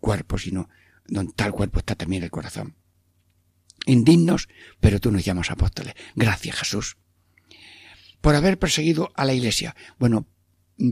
cuerpo, 0.00 0.38
sino 0.38 0.68
donde 1.06 1.34
tal 1.34 1.52
cuerpo 1.52 1.80
está 1.80 1.94
también 1.94 2.22
el 2.22 2.30
corazón. 2.30 2.76
Indignos, 3.86 4.48
pero 4.80 5.00
tú 5.00 5.10
nos 5.10 5.24
llamas 5.24 5.50
apóstoles. 5.50 5.94
Gracias, 6.14 6.56
Jesús. 6.56 6.96
Por 8.22 8.34
haber 8.34 8.58
perseguido 8.58 9.12
a 9.14 9.26
la 9.26 9.34
iglesia. 9.34 9.76
Bueno, 9.98 10.26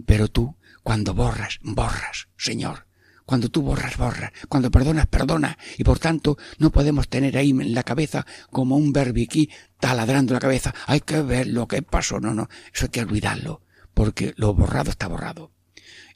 pero 0.05 0.29
tú, 0.29 0.57
cuando 0.83 1.15
borras, 1.15 1.59
borras, 1.63 2.29
Señor. 2.37 2.87
Cuando 3.33 3.49
tú 3.49 3.63
borras, 3.63 3.97
borras. 3.97 4.31
Cuando 4.51 4.71
perdonas, 4.71 5.07
perdona. 5.07 5.57
Y 5.79 5.85
por 5.85 5.99
tanto, 5.99 6.37
no 6.59 6.71
podemos 6.71 7.09
tener 7.09 7.39
ahí 7.39 7.49
en 7.49 7.73
la 7.73 7.83
cabeza 7.83 8.27
como 8.51 8.77
un 8.77 8.93
berbiquí 8.93 9.49
taladrando 9.81 10.35
la 10.35 10.39
cabeza. 10.39 10.75
Hay 10.87 11.01
que 11.01 11.23
ver 11.23 11.47
lo 11.47 11.67
que 11.67 11.81
pasó. 11.81 12.21
No, 12.21 12.35
no. 12.35 12.51
Eso 12.75 12.85
hay 12.85 12.91
que 12.91 13.01
olvidarlo. 13.01 13.63
Porque 13.95 14.35
lo 14.37 14.53
borrado 14.53 14.91
está 14.91 15.09
borrado. 15.09 15.51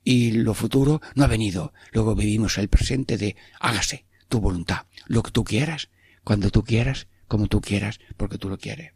Y 0.05 0.33
lo 0.33 0.53
futuro 0.53 1.01
no 1.15 1.25
ha 1.25 1.27
venido. 1.27 1.73
Luego 1.93 2.15
vivimos 2.15 2.59
el 2.59 2.69
presente 2.69 3.17
de 3.17 3.35
hágase 3.61 4.05
tu 4.29 4.39
voluntad. 4.41 4.85
Lo 5.07 5.23
que 5.23 5.31
tú 5.31 5.43
quieras. 5.43 5.89
Cuando 6.23 6.51
tú 6.51 6.65
quieras. 6.65 7.07
Como 7.29 7.47
tú 7.47 7.63
quieras. 7.63 7.99
Porque 8.19 8.37
tú 8.37 8.51
lo 8.51 8.59
quieres. 8.59 8.93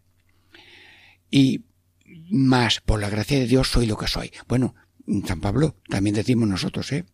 Y 1.31 1.65
más 2.31 2.83
por 2.83 3.01
la 3.01 3.09
gracia 3.09 3.39
de 3.39 3.47
Dios 3.47 3.69
soy 3.69 3.87
lo 3.87 3.97
que 3.97 4.09
soy. 4.09 4.31
Bueno, 4.47 4.75
San 5.27 5.41
Pablo, 5.41 5.77
también 5.89 6.15
decimos 6.15 6.51
nosotros, 6.51 6.93
¿eh? 6.93 7.07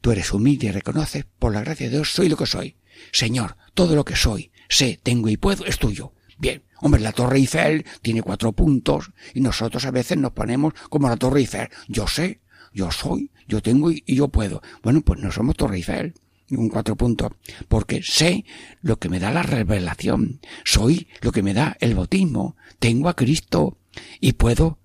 Tú 0.00 0.12
eres 0.12 0.32
humilde 0.32 0.66
y 0.66 0.70
reconoces, 0.70 1.26
por 1.38 1.52
la 1.52 1.60
gracia 1.60 1.86
de 1.86 1.96
Dios, 1.96 2.12
soy 2.12 2.28
lo 2.28 2.36
que 2.36 2.46
soy. 2.46 2.76
Señor, 3.12 3.56
todo 3.74 3.94
lo 3.94 4.04
que 4.04 4.16
soy, 4.16 4.50
sé, 4.68 5.00
tengo 5.02 5.28
y 5.28 5.36
puedo, 5.36 5.64
es 5.66 5.78
tuyo. 5.78 6.12
Bien, 6.38 6.62
hombre, 6.80 7.00
la 7.00 7.12
Torre 7.12 7.36
Eiffel 7.36 7.84
tiene 8.00 8.22
cuatro 8.22 8.52
puntos 8.52 9.12
y 9.34 9.40
nosotros 9.40 9.84
a 9.84 9.90
veces 9.90 10.16
nos 10.16 10.32
ponemos 10.32 10.72
como 10.88 11.08
la 11.08 11.16
Torre 11.16 11.40
Eiffel. 11.40 11.68
Yo 11.86 12.06
sé, 12.06 12.40
yo 12.72 12.90
soy, 12.90 13.30
yo 13.46 13.60
tengo 13.60 13.90
y, 13.90 14.02
yo 14.06 14.28
puedo. 14.28 14.62
Bueno, 14.82 15.02
pues 15.02 15.20
no 15.20 15.30
somos 15.30 15.56
Torre 15.56 15.76
Eiffel 15.76 16.14
un 16.50 16.68
cuatro 16.68 16.96
puntos, 16.96 17.30
porque 17.68 18.02
sé 18.02 18.44
lo 18.80 18.98
que 18.98 19.08
me 19.08 19.20
da 19.20 19.30
la 19.30 19.44
revelación, 19.44 20.40
soy 20.64 21.06
lo 21.20 21.30
que 21.30 21.44
me 21.44 21.54
da 21.54 21.76
el 21.78 21.94
bautismo, 21.94 22.56
tengo 22.80 23.08
a 23.08 23.14
Cristo 23.14 23.78
y 24.18 24.32
puedo, 24.32 24.80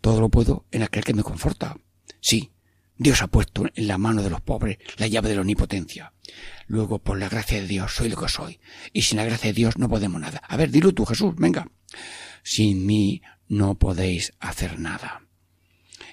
todo 0.00 0.20
lo 0.20 0.30
puedo 0.30 0.64
en 0.70 0.82
aquel 0.82 1.04
que 1.04 1.12
me 1.12 1.22
conforta. 1.22 1.76
Sí, 2.20 2.50
Dios 2.98 3.20
ha 3.20 3.26
puesto 3.26 3.66
en 3.74 3.88
la 3.88 3.98
mano 3.98 4.22
de 4.22 4.30
los 4.30 4.40
pobres 4.40 4.78
la 4.96 5.06
llave 5.06 5.28
de 5.28 5.34
la 5.34 5.42
omnipotencia. 5.42 6.12
Luego, 6.66 6.98
por 6.98 7.18
la 7.18 7.28
gracia 7.28 7.60
de 7.60 7.66
Dios, 7.66 7.94
soy 7.94 8.08
lo 8.08 8.16
que 8.16 8.28
soy. 8.28 8.58
Y 8.92 9.02
sin 9.02 9.18
la 9.18 9.24
gracia 9.24 9.48
de 9.50 9.54
Dios 9.54 9.76
no 9.76 9.88
podemos 9.88 10.20
nada. 10.20 10.38
A 10.48 10.56
ver, 10.56 10.70
dilo 10.70 10.92
tú, 10.92 11.04
Jesús, 11.04 11.34
venga. 11.36 11.70
Sin 12.42 12.86
mí 12.86 13.22
no 13.48 13.74
podéis 13.76 14.32
hacer 14.40 14.78
nada. 14.78 15.22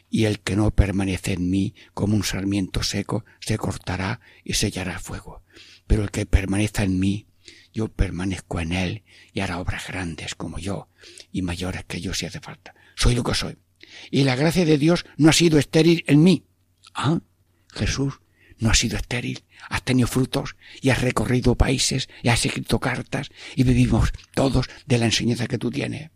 Y 0.10 0.26
el 0.26 0.42
que 0.42 0.56
no 0.56 0.72
permanece 0.72 1.34
en 1.34 1.50
mí 1.50 1.74
como 1.94 2.16
un 2.16 2.24
sarmiento 2.24 2.84
seco 2.84 3.26
se 3.40 3.58
cortará 3.58 4.20
y 4.44 4.54
sellará 4.54 4.94
el 4.94 5.00
fuego. 5.00 5.44
Pero 5.88 6.04
el 6.04 6.12
que 6.12 6.26
permanezca 6.26 6.84
en 6.84 7.00
mí, 7.00 7.28
yo 7.74 7.88
permanezco 7.88 8.60
en 8.60 8.74
él 8.74 9.04
y 9.34 9.40
hará 9.40 9.60
obras 9.60 9.88
grandes 9.88 10.36
como 10.36 10.60
yo 10.60 10.90
y 11.32 11.42
mayores 11.42 11.86
que 11.86 12.02
yo 12.02 12.14
si 12.14 12.26
hace 12.26 12.40
falta. 12.40 12.76
Soy 12.96 13.16
lo 13.16 13.24
que 13.24 13.34
soy. 13.34 13.58
Y 14.12 14.24
la 14.24 14.36
gracia 14.36 14.66
de 14.66 14.78
Dios 14.78 15.06
no 15.18 15.30
ha 15.30 15.34
sido 15.34 15.58
estéril 15.58 16.04
en 16.08 16.22
mí, 16.24 16.46
Ah, 16.94 17.20
Jesús, 17.72 18.20
no 18.60 18.70
has 18.70 18.80
sido 18.80 18.98
estéril, 18.98 19.44
has 19.70 19.84
tenido 19.84 20.08
frutos 20.08 20.56
y 20.82 20.90
has 20.90 21.02
recorrido 21.02 21.56
países 21.56 22.08
y 22.22 22.30
has 22.30 22.46
escrito 22.46 22.80
cartas 22.80 23.30
y 23.56 23.64
vivimos 23.64 24.12
todos 24.34 24.70
de 24.86 24.98
la 24.98 25.06
enseñanza 25.06 25.48
que 25.48 25.58
tú 25.58 25.72
tienes. 25.72 26.12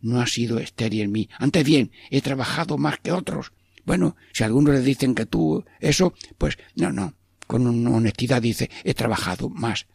No 0.00 0.20
has 0.20 0.32
sido 0.32 0.58
estéril 0.58 1.02
en 1.02 1.12
mí. 1.12 1.28
Antes 1.38 1.64
bien, 1.64 1.92
he 2.10 2.20
trabajado 2.20 2.76
más 2.76 2.98
que 3.00 3.12
otros. 3.12 3.52
Bueno, 3.84 4.16
si 4.32 4.44
algunos 4.44 4.74
le 4.74 4.80
dicen 4.80 5.14
que 5.14 5.26
tú 5.26 5.64
eso, 5.80 6.14
pues 6.38 6.58
no, 6.74 6.92
no. 6.92 7.14
Con 7.46 7.66
honestidad 7.86 8.42
dice, 8.42 8.70
he 8.84 8.94
trabajado 8.94 9.48
más. 9.48 9.86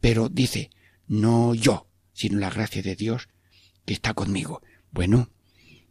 Pero 0.00 0.28
dice, 0.28 0.70
no 1.06 1.54
yo, 1.54 1.88
sino 2.12 2.38
la 2.38 2.50
gracia 2.50 2.82
de 2.82 2.96
Dios 2.96 3.28
que 3.84 3.94
está 3.94 4.14
conmigo. 4.14 4.62
Bueno, 4.90 5.30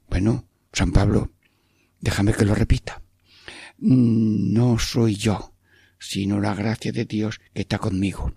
bueno, 0.10 0.48
San 0.74 0.92
Pablo, 0.92 1.32
déjame 2.01 2.34
que 2.34 2.46
lo 2.46 2.56
repita 2.56 3.05
no 3.77 4.79
soy 4.79 5.15
yo, 5.15 5.53
sino 6.00 6.39
la 6.39 6.53
gracia 6.53 6.91
de 6.91 7.05
Dios 7.05 7.39
que 7.53 7.62
está 7.62 7.77
conmigo. 7.77 8.34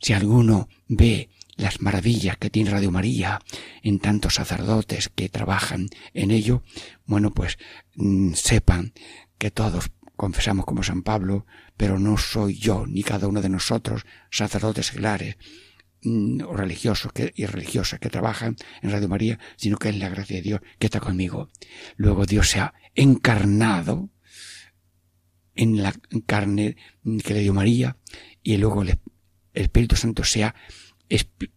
Si 0.00 0.12
alguno 0.12 0.68
ve 0.88 1.30
las 1.56 1.80
maravillas 1.80 2.36
que 2.38 2.50
tiene 2.50 2.70
Radio 2.70 2.90
María 2.90 3.40
en 3.82 3.98
tantos 3.98 4.34
sacerdotes 4.34 5.10
que 5.14 5.28
trabajan 5.28 5.88
en 6.14 6.30
ello, 6.30 6.62
bueno, 7.06 7.32
pues 7.32 7.58
mm, 7.94 8.32
sepan 8.32 8.92
que 9.38 9.50
todos 9.50 9.90
confesamos 10.16 10.66
como 10.66 10.82
San 10.82 11.02
Pablo, 11.02 11.46
pero 11.76 11.98
no 11.98 12.16
soy 12.16 12.58
yo 12.58 12.86
ni 12.86 13.02
cada 13.02 13.28
uno 13.28 13.42
de 13.42 13.48
nosotros 13.48 14.06
sacerdotes 14.30 14.86
seglares 14.86 15.36
mm, 16.02 16.42
o 16.42 16.56
religiosos 16.56 17.12
y 17.34 17.46
religiosas 17.46 18.00
que 18.00 18.10
trabajan 18.10 18.56
en 18.82 18.90
Radio 18.90 19.08
María, 19.08 19.38
sino 19.56 19.78
que 19.78 19.90
es 19.90 19.96
la 19.96 20.08
gracia 20.08 20.36
de 20.36 20.42
Dios 20.42 20.60
que 20.78 20.86
está 20.86 21.00
conmigo. 21.00 21.48
Luego 21.96 22.26
Dios 22.26 22.50
se 22.50 22.60
ha 22.60 22.74
encarnado 22.94 24.10
en 25.54 25.82
la 25.82 25.94
carne 26.26 26.76
que 27.24 27.34
le 27.34 27.40
dio 27.40 27.54
María 27.54 27.96
y 28.42 28.56
luego 28.56 28.82
el 28.82 28.98
Espíritu 29.54 29.96
Santo 29.96 30.24
sea 30.24 30.54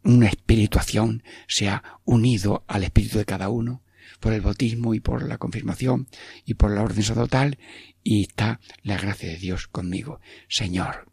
una 0.04 0.28
espirituación, 0.28 1.24
se 1.48 1.70
ha 1.70 2.00
unido 2.04 2.66
al 2.68 2.84
espíritu 2.84 3.18
de 3.18 3.26
cada 3.26 3.50
uno 3.50 3.84
por 4.20 4.34
el 4.34 4.42
bautismo 4.42 4.94
y 4.94 5.00
por 5.00 5.24
la 5.24 5.38
confirmación 5.38 6.08
y 6.46 6.56
por 6.56 6.72
la 6.72 6.84
orden 6.84 7.04
sacerdotal 7.04 7.58
y 8.04 8.24
está 8.24 8.60
la 8.84 8.98
gracia 8.98 9.30
de 9.30 9.38
Dios 9.38 9.68
conmigo. 9.68 10.20
Señor, 10.48 11.12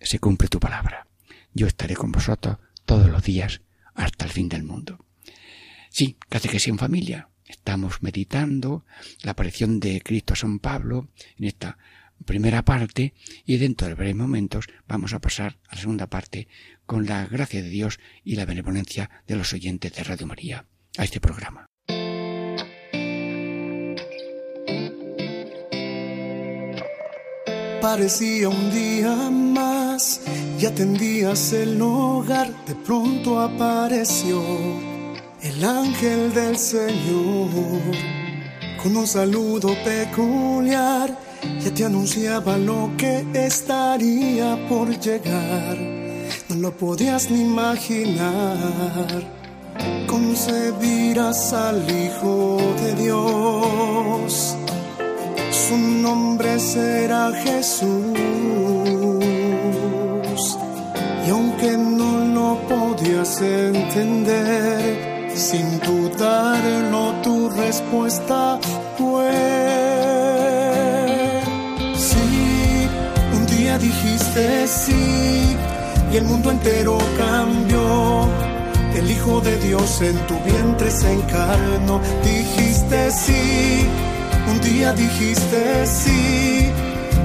se 0.00 0.18
cumple 0.18 0.48
tu 0.48 0.60
palabra. 0.60 1.06
Yo 1.52 1.66
estaré 1.66 1.96
con 1.96 2.12
vosotros 2.12 2.58
todos 2.84 3.10
los 3.10 3.22
días 3.22 3.60
hasta 3.94 4.24
el 4.24 4.30
fin 4.30 4.48
del 4.48 4.62
mundo. 4.62 5.04
Sí, 5.90 6.16
catequesis 6.28 6.68
en 6.68 6.78
familia. 6.78 7.28
Estamos 7.46 8.02
meditando 8.02 8.84
la 9.22 9.32
aparición 9.32 9.80
de 9.80 10.00
Cristo 10.00 10.34
a 10.34 10.36
San 10.36 10.60
Pablo 10.60 11.08
en 11.36 11.46
esta 11.46 11.78
primera 12.24 12.64
parte 12.64 13.14
y 13.44 13.56
dentro 13.56 13.88
de 13.88 13.94
breves 13.94 14.16
momentos 14.16 14.66
vamos 14.86 15.12
a 15.12 15.20
pasar 15.20 15.58
a 15.68 15.74
la 15.74 15.80
segunda 15.80 16.06
parte 16.08 16.48
con 16.86 17.06
la 17.06 17.26
gracia 17.26 17.62
de 17.62 17.68
Dios 17.68 17.98
y 18.24 18.36
la 18.36 18.44
benevolencia 18.44 19.10
de 19.26 19.36
los 19.36 19.52
oyentes 19.52 19.94
de 19.94 20.04
Radio 20.04 20.26
María 20.26 20.66
a 20.98 21.04
este 21.04 21.20
programa. 21.20 21.66
Parecía 27.80 28.48
un 28.50 28.70
día 28.72 29.30
más 29.30 30.20
y 30.60 30.66
atendías 30.66 31.54
el 31.54 31.80
hogar, 31.80 32.52
de 32.66 32.74
pronto 32.74 33.40
apareció 33.40 34.42
el 35.40 35.64
ángel 35.64 36.34
del 36.34 36.58
Señor 36.58 37.80
con 38.82 38.96
un 38.96 39.06
saludo 39.06 39.74
peculiar 39.82 41.29
ya 41.62 41.74
te 41.74 41.84
anunciaba 41.84 42.56
lo 42.56 42.90
que 42.96 43.24
estaría 43.34 44.58
por 44.68 44.88
llegar. 44.98 45.76
No 46.48 46.56
lo 46.56 46.72
podías 46.72 47.30
ni 47.30 47.42
imaginar. 47.42 49.22
Concebirás 50.06 51.52
al 51.52 51.84
Hijo 51.88 52.58
de 52.82 52.94
Dios. 52.94 54.56
Su 55.50 55.76
nombre 55.76 56.58
será 56.58 57.32
Jesús. 57.32 57.88
Y 61.26 61.30
aunque 61.30 61.76
no 61.76 62.24
lo 62.34 62.58
podías 62.68 63.40
entender, 63.40 65.30
sin 65.34 65.78
dudarlo 65.80 67.14
tu 67.22 67.48
respuesta 67.50 68.58
dijiste 74.30 74.68
sí 74.68 75.56
y 76.12 76.16
el 76.16 76.24
mundo 76.24 76.50
entero 76.50 76.98
cambió. 77.16 78.28
El 78.94 79.10
Hijo 79.10 79.40
de 79.40 79.56
Dios 79.58 80.00
en 80.02 80.16
tu 80.26 80.38
vientre 80.40 80.90
se 80.90 81.12
encarnó. 81.12 82.00
Dijiste 82.24 83.10
sí, 83.10 83.86
un 84.50 84.60
día 84.60 84.92
dijiste 84.92 85.86
sí. 85.86 86.70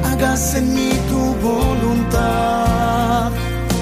Hagas 0.03 0.55
en 0.55 0.73
mí 0.73 0.91
tu 1.09 1.47
voluntad. 1.47 3.31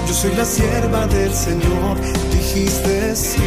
Yo 0.07 0.13
soy 0.13 0.33
la 0.35 0.45
sierva 0.45 1.07
del 1.07 1.33
Señor. 1.33 1.97
Dijiste 2.31 3.15
sí. 3.15 3.41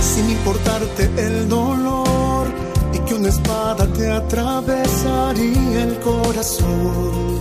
Sin 0.00 0.30
importarte 0.30 1.10
el 1.16 1.48
dolor 1.48 2.03
que 3.06 3.14
una 3.14 3.28
espada 3.28 3.86
te 3.92 4.10
atravesaría 4.10 5.82
el 5.82 5.98
corazón. 6.00 7.38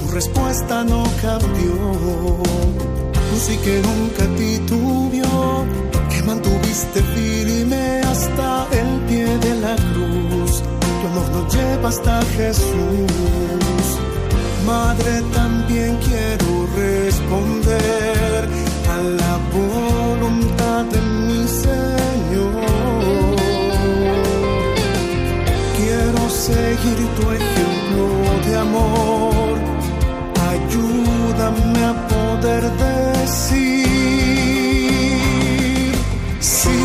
Tu 0.00 0.08
respuesta 0.12 0.84
no 0.84 1.04
cambió, 1.22 2.42
sí 3.38 3.56
que 3.64 3.82
nunca 3.88 4.24
titubió, 4.36 5.64
que 6.10 6.22
mantuviste 6.22 7.02
firme 7.14 8.00
hasta 8.00 8.66
el 8.72 9.00
pie 9.08 9.38
de 9.38 9.54
la 9.60 9.76
cruz. 9.76 10.62
Tu 11.00 11.06
amor 11.08 11.28
nos 11.30 11.54
lleva 11.54 11.88
hasta 11.88 12.22
Jesús. 12.36 13.86
Madre, 14.66 15.22
también 15.32 15.96
quiero 16.06 16.66
responder 16.76 18.48
a 18.94 19.02
la 19.20 19.38
voluntad 19.54 20.65
seguir 26.46 26.98
tu 27.16 27.24
ejemplo 27.40 28.06
de 28.46 28.52
amor. 28.66 29.54
Ayúdame 30.52 31.80
a 31.90 31.92
poder 32.12 32.62
decir 32.86 33.86
sí. 36.40 36.82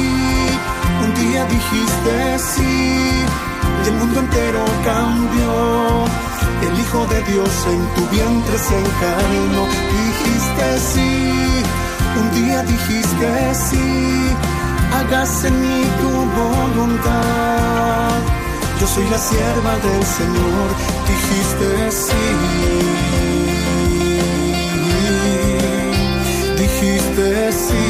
Un 1.03 1.11
día 1.21 1.41
dijiste 1.55 2.13
sí 2.51 2.77
y 3.83 3.87
el 3.89 3.95
mundo 3.99 4.17
entero 4.25 4.63
cambió. 4.89 5.53
El 6.67 6.73
Hijo 6.79 7.01
de 7.13 7.19
Dios 7.31 7.53
en 7.73 7.81
tu 7.95 8.03
vientre 8.15 8.57
se 8.67 8.75
encarnó. 8.85 9.63
Dijiste 9.97 10.67
sí. 10.91 11.13
Un 12.19 12.27
día 12.39 12.57
dijiste 12.63 13.27
sí 13.53 13.89
hágase 14.93 15.47
en 15.47 15.61
mí 15.61 15.83
tu 16.01 16.11
voluntad. 16.39 18.30
Yo 18.81 18.87
soy 18.87 19.07
la 19.11 19.17
sierva 19.19 19.77
del 19.77 20.03
Señor, 20.03 20.69
dijiste 21.07 21.91
sí. 21.91 22.23
Dijiste 26.57 27.51
sí. 27.51 27.83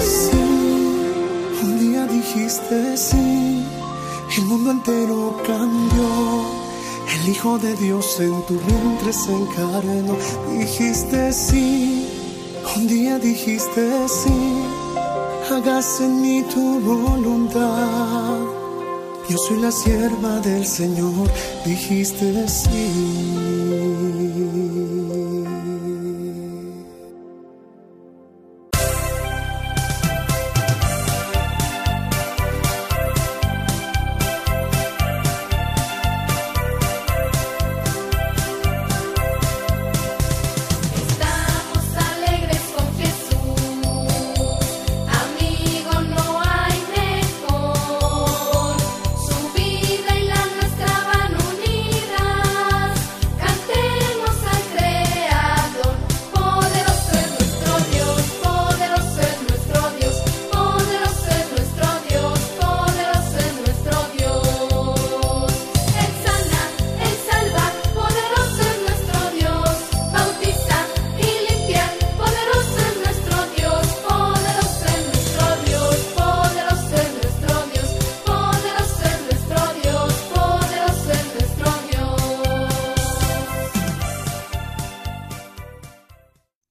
Sí, 0.00 0.36
un 1.62 1.78
día 1.78 2.06
dijiste 2.08 2.96
sí, 2.96 3.64
el 4.38 4.44
mundo 4.46 4.72
entero 4.72 5.40
cambió 5.46 6.66
el 7.14 7.28
Hijo 7.28 7.58
de 7.58 7.76
Dios 7.76 8.18
en 8.18 8.44
tu 8.46 8.58
vientre 8.58 9.12
se 9.12 9.32
encarnó. 9.32 10.16
Dijiste 10.58 11.32
sí, 11.32 12.08
un 12.74 12.88
día 12.88 13.20
dijiste 13.20 14.08
sí. 14.08 14.55
Hágase 15.50 16.04
en 16.04 16.20
mí 16.20 16.42
tu 16.52 16.80
voluntad. 16.80 18.38
Yo 19.28 19.38
soy 19.38 19.60
la 19.60 19.70
sierva 19.70 20.40
del 20.40 20.66
Señor, 20.66 21.28
dijiste 21.64 22.48
sí. 22.48 23.65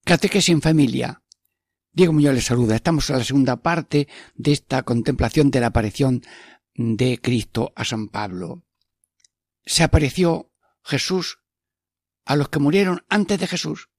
Catequesis 0.06 0.50
en 0.50 0.62
familia. 0.62 1.24
Diego 1.92 2.12
Muñoz 2.12 2.32
les 2.32 2.44
saluda. 2.44 2.76
Estamos 2.76 3.10
en 3.10 3.18
la 3.18 3.24
segunda 3.24 3.56
parte 3.56 4.06
de 4.36 4.52
esta 4.52 4.84
contemplación 4.84 5.50
de 5.50 5.58
la 5.58 5.66
aparición 5.66 6.22
de 6.76 7.18
Cristo 7.20 7.72
a 7.74 7.84
San 7.84 8.06
Pablo. 8.06 8.62
Se 9.64 9.82
apareció 9.82 10.52
Jesús 10.84 11.40
a 12.24 12.36
los 12.36 12.50
que 12.50 12.60
murieron 12.60 13.04
antes 13.08 13.40
de 13.40 13.48
Jesús. 13.48 13.90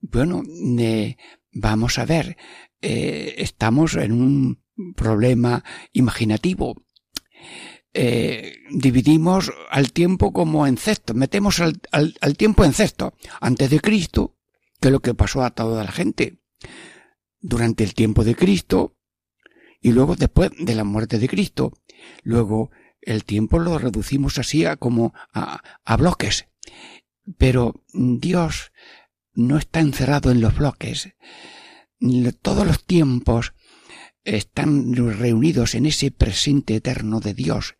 Bueno, 0.00 0.42
eh, 0.80 1.16
vamos 1.52 2.00
a 2.00 2.04
ver, 2.04 2.36
eh, 2.82 3.36
estamos 3.38 3.94
en 3.94 4.10
un 4.10 4.64
problema 4.96 5.62
imaginativo. 5.92 6.82
Eh, 7.94 8.56
dividimos 8.72 9.52
al 9.70 9.92
tiempo 9.92 10.32
como 10.32 10.66
en 10.66 10.78
cestos, 10.78 11.14
metemos 11.14 11.60
al, 11.60 11.80
al 11.92 12.36
tiempo 12.36 12.64
en 12.64 12.72
cesto. 12.72 13.14
Antes 13.40 13.70
de 13.70 13.78
Cristo, 13.78 14.39
que 14.80 14.88
es 14.88 14.92
lo 14.92 15.00
que 15.00 15.14
pasó 15.14 15.42
a 15.42 15.50
toda 15.50 15.84
la 15.84 15.92
gente 15.92 16.40
durante 17.40 17.84
el 17.84 17.94
tiempo 17.94 18.24
de 18.24 18.34
Cristo 18.34 18.96
y 19.80 19.92
luego 19.92 20.16
después 20.16 20.50
de 20.58 20.74
la 20.74 20.84
muerte 20.84 21.18
de 21.18 21.28
Cristo. 21.28 21.72
Luego 22.22 22.70
el 23.00 23.24
tiempo 23.24 23.58
lo 23.58 23.78
reducimos 23.78 24.38
así 24.38 24.64
a 24.64 24.76
como 24.76 25.14
a, 25.32 25.62
a 25.84 25.96
bloques. 25.96 26.46
Pero 27.38 27.84
Dios 27.92 28.72
no 29.32 29.56
está 29.58 29.80
encerrado 29.80 30.30
en 30.30 30.40
los 30.40 30.56
bloques. 30.56 31.14
Todos 32.42 32.66
los 32.66 32.84
tiempos 32.84 33.54
están 34.24 34.94
reunidos 34.94 35.74
en 35.74 35.86
ese 35.86 36.10
presente 36.10 36.76
eterno 36.76 37.20
de 37.20 37.34
Dios, 37.34 37.76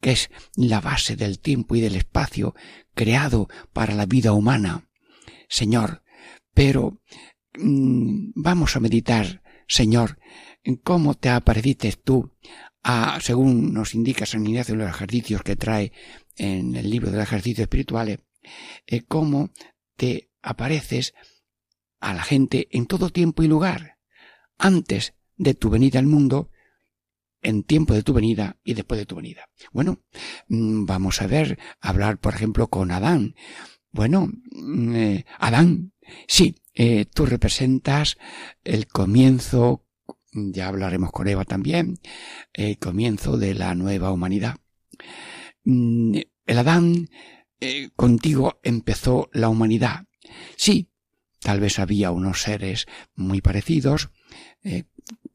que 0.00 0.12
es 0.12 0.30
la 0.56 0.80
base 0.80 1.16
del 1.16 1.38
tiempo 1.38 1.76
y 1.76 1.80
del 1.80 1.96
espacio 1.96 2.54
creado 2.94 3.48
para 3.72 3.94
la 3.94 4.06
vida 4.06 4.32
humana. 4.32 4.88
Señor, 5.48 6.03
pero 6.54 7.00
mm, 7.58 8.30
vamos 8.34 8.76
a 8.76 8.80
meditar, 8.80 9.42
Señor, 9.66 10.18
en 10.62 10.76
cómo 10.76 11.14
te 11.14 11.28
apareciste 11.28 11.92
tú, 11.92 12.32
a, 12.82 13.18
según 13.20 13.72
nos 13.72 13.94
indica 13.94 14.26
San 14.26 14.46
Ignacio 14.46 14.74
en 14.74 14.80
los 14.80 14.90
ejercicios 14.90 15.42
que 15.42 15.56
trae 15.56 15.92
en 16.36 16.74
el 16.76 16.88
libro 16.88 17.10
de 17.10 17.18
los 17.18 17.26
ejercicios 17.26 17.64
espirituales, 17.64 18.20
eh, 18.86 19.02
cómo 19.02 19.50
te 19.96 20.30
apareces 20.42 21.14
a 22.00 22.14
la 22.14 22.22
gente 22.22 22.68
en 22.70 22.86
todo 22.86 23.10
tiempo 23.10 23.42
y 23.42 23.48
lugar, 23.48 23.98
antes 24.58 25.14
de 25.36 25.54
tu 25.54 25.70
venida 25.70 25.98
al 25.98 26.06
mundo, 26.06 26.50
en 27.40 27.62
tiempo 27.62 27.94
de 27.94 28.02
tu 28.02 28.12
venida 28.12 28.58
y 28.64 28.74
después 28.74 28.98
de 28.98 29.06
tu 29.06 29.16
venida. 29.16 29.48
Bueno, 29.72 30.00
mm, 30.48 30.86
vamos 30.86 31.22
a 31.22 31.26
ver, 31.26 31.58
hablar, 31.80 32.18
por 32.18 32.34
ejemplo, 32.34 32.68
con 32.68 32.90
Adán. 32.90 33.34
Bueno, 33.90 34.28
mm, 34.50 34.94
eh, 34.96 35.26
Adán, 35.38 35.92
Sí, 36.26 36.56
eh, 36.74 37.06
tú 37.06 37.26
representas 37.26 38.16
el 38.64 38.86
comienzo, 38.86 39.84
ya 40.32 40.68
hablaremos 40.68 41.12
con 41.12 41.28
Eva 41.28 41.44
también, 41.44 41.98
el 42.52 42.78
comienzo 42.78 43.36
de 43.38 43.54
la 43.54 43.74
nueva 43.74 44.10
humanidad. 44.10 44.56
Mm, 45.64 46.18
el 46.46 46.58
Adán, 46.58 47.08
eh, 47.60 47.90
contigo 47.96 48.60
empezó 48.62 49.30
la 49.32 49.48
humanidad. 49.48 50.06
Sí, 50.56 50.90
tal 51.40 51.60
vez 51.60 51.78
había 51.78 52.10
unos 52.10 52.42
seres 52.42 52.86
muy 53.14 53.40
parecidos, 53.40 54.10
eh, 54.62 54.84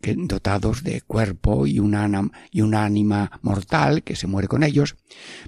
dotados 0.02 0.84
de 0.84 1.02
cuerpo 1.02 1.68
y 1.68 1.80
una, 1.80 2.10
y 2.52 2.62
ánima 2.62 3.40
mortal 3.42 4.04
que 4.04 4.16
se 4.16 4.28
muere 4.28 4.48
con 4.48 4.64
ellos, 4.64 4.96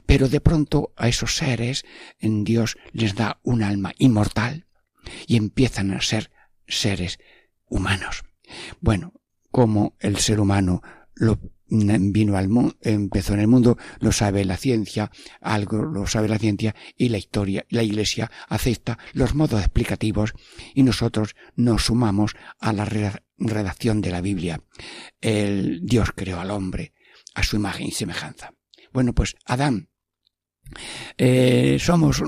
pero 0.05 0.29
de 0.29 0.41
pronto 0.41 0.93
a 0.95 1.07
esos 1.07 1.35
seres 1.35 1.83
en 2.19 2.43
Dios 2.43 2.77
les 2.91 3.15
da 3.15 3.39
un 3.43 3.63
alma 3.63 3.93
inmortal 3.97 4.65
y 5.27 5.37
empiezan 5.37 5.91
a 5.91 6.01
ser 6.01 6.31
seres 6.67 7.19
humanos. 7.67 8.23
Bueno, 8.79 9.13
como 9.49 9.95
el 9.99 10.17
ser 10.17 10.39
humano 10.39 10.81
lo 11.13 11.39
vino 11.71 12.35
al 12.35 12.49
mundo, 12.49 12.75
empezó 12.81 13.33
en 13.33 13.39
el 13.39 13.47
mundo, 13.47 13.77
lo 13.99 14.11
sabe 14.11 14.43
la 14.43 14.57
ciencia, 14.57 15.09
algo 15.39 15.83
lo 15.83 16.05
sabe 16.05 16.27
la 16.27 16.37
ciencia 16.37 16.75
y 16.97 17.09
la 17.09 17.17
historia, 17.17 17.65
la 17.69 17.81
iglesia 17.81 18.29
acepta 18.49 18.97
los 19.13 19.35
modos 19.35 19.61
explicativos 19.61 20.33
y 20.75 20.83
nosotros 20.83 21.35
nos 21.55 21.85
sumamos 21.85 22.35
a 22.59 22.73
la 22.73 22.85
redacción 23.37 24.01
de 24.01 24.11
la 24.11 24.21
Biblia. 24.21 24.61
El 25.21 25.81
Dios 25.83 26.09
creó 26.13 26.41
al 26.41 26.51
hombre 26.51 26.93
a 27.33 27.43
su 27.43 27.55
imagen 27.55 27.87
y 27.87 27.91
semejanza. 27.91 28.53
Bueno, 28.91 29.13
pues 29.13 29.35
Adán 29.45 29.90
eh, 31.17 31.77
somos 31.79 32.21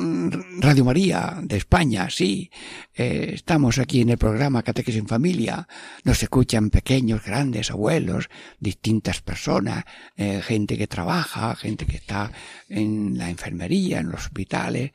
Radio 0.59 0.85
María 0.85 1.39
de 1.41 1.57
España, 1.57 2.09
sí. 2.09 2.49
Eh, 2.93 3.31
estamos 3.33 3.79
aquí 3.79 4.01
en 4.01 4.09
el 4.09 4.17
programa 4.17 4.63
Catequesis 4.63 5.01
en 5.01 5.07
Familia. 5.07 5.67
Nos 6.03 6.21
escuchan 6.21 6.69
pequeños, 6.69 7.23
grandes, 7.23 7.71
abuelos, 7.71 8.29
distintas 8.59 9.21
personas, 9.21 9.85
eh, 10.15 10.41
gente 10.43 10.77
que 10.77 10.87
trabaja, 10.87 11.55
gente 11.55 11.85
que 11.85 11.97
está 11.97 12.31
en 12.69 13.17
la 13.17 13.29
enfermería, 13.29 13.99
en 13.99 14.09
los 14.09 14.25
hospitales, 14.25 14.91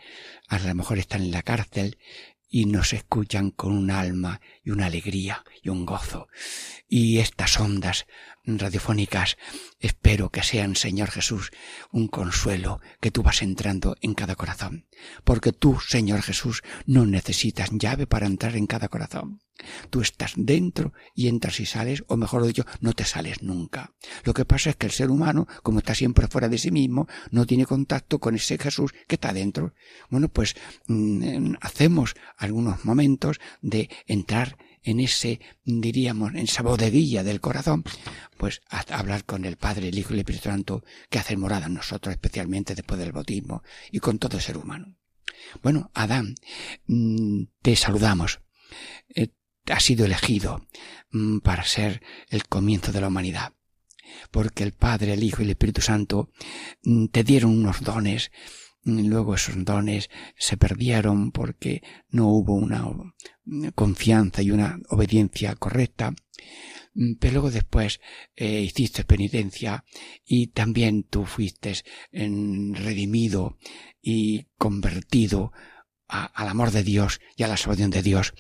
a 0.49 0.59
lo 0.59 0.75
mejor 0.75 0.99
están 0.99 1.23
en 1.23 1.31
la 1.31 1.43
cárcel 1.43 1.99
y 2.51 2.65
nos 2.65 2.93
escuchan 2.93 3.51
con 3.51 3.73
un 3.73 3.91
alma 3.91 4.41
y 4.65 4.71
una 4.71 4.87
alegría 4.87 5.45
y 5.63 5.69
un 5.69 5.85
gozo. 5.85 6.29
Y 6.89 7.19
estas 7.19 7.61
ondas 7.61 8.07
radiofónicas 8.57 9.37
espero 9.81 10.31
que 10.31 10.43
sean, 10.43 10.77
Señor 10.77 11.11
Jesús, 11.11 11.51
un 11.93 12.09
consuelo 12.09 12.81
que 13.01 13.11
tú 13.11 13.23
vas 13.23 13.43
entrando 13.43 13.97
en 14.01 14.15
cada 14.15 14.37
corazón. 14.37 14.87
Porque 15.25 15.53
tú, 15.53 15.79
Señor 15.81 16.23
Jesús, 16.23 16.63
no 16.87 17.05
necesitas 17.05 17.71
llave 17.73 18.07
para 18.07 18.27
entrar 18.27 18.57
en 18.57 18.67
cada 18.67 18.89
corazón. 18.89 19.41
Tú 19.91 20.01
estás 20.01 20.35
dentro 20.37 20.93
y 21.15 21.29
entras 21.29 21.59
y 21.61 21.67
sales, 21.67 22.05
o 22.07 22.17
mejor 22.17 22.47
dicho, 22.47 22.65
no 22.81 22.93
te 22.93 23.05
sales 23.05 23.43
nunca. 23.43 23.93
Lo 24.25 24.33
que 24.33 24.45
pasa 24.45 24.71
es 24.71 24.77
que 24.77 24.87
el 24.87 24.93
ser 24.93 25.11
humano, 25.11 25.49
como 25.63 25.81
está 25.81 25.95
siempre 25.95 26.29
fuera 26.29 26.49
de 26.49 26.59
sí 26.59 26.71
mismo, 26.71 27.09
no 27.31 27.45
tiene 27.45 27.67
contacto 27.67 28.21
con 28.21 28.37
ese 28.37 28.59
Jesús 28.59 28.93
que 29.07 29.17
está 29.17 29.33
dentro. 29.33 29.75
Bueno, 30.11 30.29
pues 30.29 30.55
mm, 30.87 31.55
hacemos 31.61 32.15
algunos 32.37 32.85
momentos 32.85 33.41
de 33.61 33.91
entrar 34.07 34.57
en 34.83 35.01
ese, 35.01 35.41
diríamos, 35.65 36.31
en 36.31 36.39
esa 36.39 36.63
bodeguilla 36.63 37.23
del 37.25 37.41
corazón, 37.41 37.85
pues 38.37 38.61
hablar 38.89 39.25
con 39.25 39.45
el 39.45 39.57
Padre, 39.57 39.89
el 39.89 39.99
Hijo 39.99 40.11
y 40.11 40.15
el 40.15 40.21
Espíritu 40.21 40.49
Santo 40.49 40.85
que 41.11 41.19
hacen 41.19 41.41
morada 41.41 41.67
en 41.67 41.75
nosotros, 41.75 42.13
especialmente 42.13 42.75
después 42.75 42.99
del 42.99 43.13
bautismo 43.13 43.63
y 43.91 43.99
con 43.99 44.19
todo 44.19 44.41
ser 44.41 44.57
humano. 44.57 44.97
Bueno, 45.63 45.91
Adán, 45.95 46.35
mm, 46.87 47.45
te 47.63 47.77
saludamos. 47.77 48.41
Eh, 49.15 49.29
has 49.67 49.85
sido 49.85 50.05
elegido 50.05 50.67
mm, 51.11 51.39
para 51.39 51.65
ser 51.65 52.03
el 52.29 52.47
comienzo 52.47 52.93
de 52.93 53.01
la 53.01 53.09
humanidad. 53.09 53.53
Porque 54.31 54.63
el 54.63 54.73
Padre, 54.73 55.13
el 55.13 55.23
Hijo 55.23 55.43
y 55.43 55.45
el 55.45 55.51
Espíritu 55.51 55.83
Santo 55.83 56.31
mm, 56.83 57.07
te 57.07 57.25
dieron 57.25 57.51
unos 57.51 57.83
dones 57.83 58.31
Luego 58.89 59.35
esos 59.35 59.65
dones 59.65 60.09
se 60.37 60.57
perdieron 60.57 61.31
porque 61.31 61.83
no 62.09 62.29
hubo 62.29 62.55
una 62.55 62.87
confianza 63.75 64.41
y 64.41 64.51
una 64.51 64.79
obediencia 64.89 65.55
correcta. 65.57 66.15
Pero 67.21 67.33
luego 67.35 67.51
después 67.51 68.01
eh, 68.35 68.61
hiciste 68.61 69.05
penitencia 69.05 69.85
y 70.25 70.49
también 70.49 71.05
tú 71.05 71.27
fuiste 71.27 71.75
redimido 72.11 73.59
y 74.01 74.47
convertido 74.57 75.53
al 76.09 76.49
amor 76.49 76.71
de 76.71 76.83
Dios 76.83 77.21
y 77.37 77.43
a 77.43 77.49
la 77.49 77.59
salvación 77.59 77.91
de 77.91 78.03
Dios, 78.03 78.33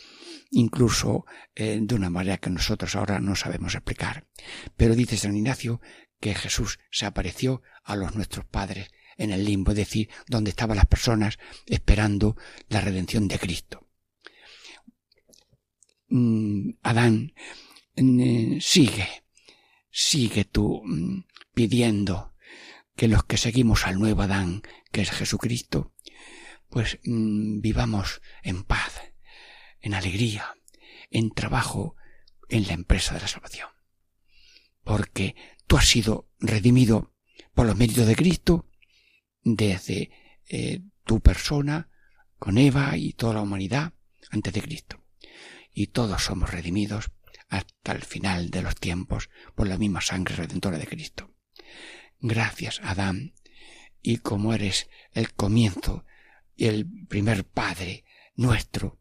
incluso 0.50 1.26
eh, 1.54 1.78
de 1.82 1.94
una 1.94 2.08
manera 2.08 2.38
que 2.38 2.48
nosotros 2.48 2.96
ahora 2.96 3.20
no 3.20 3.36
sabemos 3.36 3.74
explicar. 3.74 4.26
Pero 4.78 4.94
dice 4.94 5.18
San 5.18 5.36
Ignacio 5.36 5.82
que 6.18 6.34
Jesús 6.34 6.78
se 6.90 7.04
apareció 7.04 7.62
a 7.84 7.96
los 7.96 8.14
nuestros 8.14 8.46
padres 8.46 8.88
en 9.18 9.32
el 9.32 9.44
limbo, 9.44 9.72
es 9.72 9.76
decir, 9.76 10.08
donde 10.26 10.50
estaban 10.50 10.76
las 10.76 10.86
personas 10.86 11.38
esperando 11.66 12.36
la 12.68 12.80
redención 12.80 13.28
de 13.28 13.38
Cristo. 13.38 13.88
Mm, 16.08 16.70
Adán, 16.82 17.34
mm, 17.96 18.60
sigue, 18.60 19.08
sigue 19.90 20.44
tú 20.44 20.82
mm, 20.84 21.24
pidiendo 21.52 22.34
que 22.96 23.08
los 23.08 23.24
que 23.24 23.36
seguimos 23.36 23.86
al 23.86 23.98
nuevo 23.98 24.22
Adán, 24.22 24.62
que 24.90 25.02
es 25.02 25.10
Jesucristo, 25.10 25.92
pues 26.70 26.98
vivamos 27.02 28.20
en 28.42 28.62
paz, 28.64 29.00
en 29.80 29.94
alegría, 29.94 30.54
en 31.10 31.30
trabajo, 31.30 31.96
en 32.48 32.66
la 32.66 32.74
empresa 32.74 33.14
de 33.14 33.20
la 33.20 33.28
salvación. 33.28 33.68
Porque 34.84 35.34
tú 35.66 35.76
has 35.76 35.86
sido 35.86 36.28
redimido 36.38 37.14
por 37.54 37.66
los 37.66 37.76
méritos 37.76 38.06
de 38.06 38.16
Cristo 38.16 38.67
desde 39.42 40.10
eh, 40.48 40.80
tu 41.04 41.20
persona 41.20 41.88
con 42.38 42.58
Eva 42.58 42.96
y 42.96 43.12
toda 43.12 43.34
la 43.34 43.42
humanidad 43.42 43.92
antes 44.30 44.52
de 44.52 44.62
Cristo. 44.62 45.04
Y 45.72 45.88
todos 45.88 46.24
somos 46.24 46.50
redimidos 46.50 47.10
hasta 47.48 47.92
el 47.92 48.02
final 48.02 48.50
de 48.50 48.62
los 48.62 48.76
tiempos 48.76 49.30
por 49.54 49.68
la 49.68 49.78
misma 49.78 50.00
sangre 50.00 50.36
redentora 50.36 50.78
de 50.78 50.86
Cristo. 50.86 51.34
Gracias, 52.20 52.80
Adán, 52.82 53.34
y 54.02 54.18
como 54.18 54.52
eres 54.52 54.88
el 55.12 55.32
comienzo 55.32 56.04
y 56.56 56.66
el 56.66 56.86
primer 57.06 57.44
Padre 57.44 58.04
nuestro, 58.34 59.00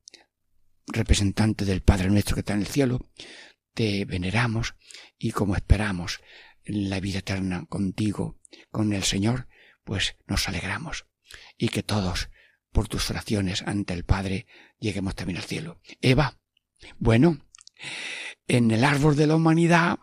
representante 0.88 1.66
del 1.66 1.82
Padre 1.82 2.10
nuestro 2.10 2.36
que 2.36 2.42
está 2.42 2.54
en 2.54 2.62
el 2.62 2.68
cielo, 2.68 3.10
te 3.74 4.06
veneramos 4.06 4.76
y 5.18 5.32
como 5.32 5.56
esperamos 5.56 6.22
la 6.64 7.00
vida 7.00 7.20
eterna 7.20 7.66
contigo, 7.68 8.40
con 8.72 8.94
el 8.94 9.04
Señor, 9.04 9.48
pues 9.88 10.18
nos 10.28 10.50
alegramos 10.50 11.06
y 11.58 11.70
que 11.70 11.82
todos, 11.82 12.30
por 12.74 12.90
tus 12.90 13.10
oraciones 13.10 13.62
ante 13.62 13.94
el 13.94 14.04
Padre, 14.04 14.46
lleguemos 14.80 15.16
también 15.16 15.38
al 15.38 15.46
cielo. 15.46 15.80
Eva, 16.02 16.38
bueno, 17.00 17.40
en 18.50 18.70
el 18.72 18.84
árbol 18.84 19.16
de 19.16 19.28
la 19.28 19.38
humanidad 19.38 20.00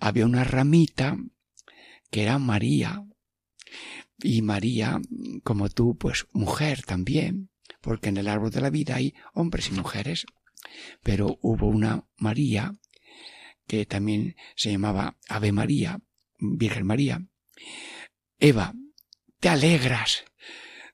había 0.00 0.26
una 0.26 0.42
ramita 0.42 1.16
que 2.10 2.24
era 2.24 2.40
María. 2.40 3.06
Y 4.18 4.42
María, 4.42 5.00
como 5.44 5.68
tú, 5.68 5.96
pues 5.96 6.26
mujer 6.32 6.82
también, 6.82 7.50
porque 7.80 8.08
en 8.08 8.16
el 8.16 8.26
árbol 8.26 8.50
de 8.50 8.60
la 8.60 8.70
vida 8.70 8.96
hay 8.96 9.14
hombres 9.34 9.68
y 9.68 9.72
mujeres. 9.72 10.26
Pero 11.04 11.38
hubo 11.42 11.68
una 11.68 12.08
María 12.16 12.72
que 13.68 13.86
también 13.86 14.34
se 14.56 14.72
llamaba 14.72 15.16
Ave 15.28 15.52
María, 15.52 16.00
Virgen 16.40 16.86
María, 16.86 17.24
Eva, 18.38 18.74
te 19.40 19.48
alegras 19.48 20.24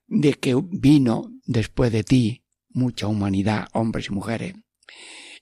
de 0.06 0.34
que 0.34 0.54
vino 0.60 1.32
después 1.44 1.92
de 1.92 2.04
ti 2.04 2.44
mucha 2.68 3.06
humanidad, 3.06 3.68
hombres 3.72 4.06
y 4.06 4.10
mujeres, 4.10 4.54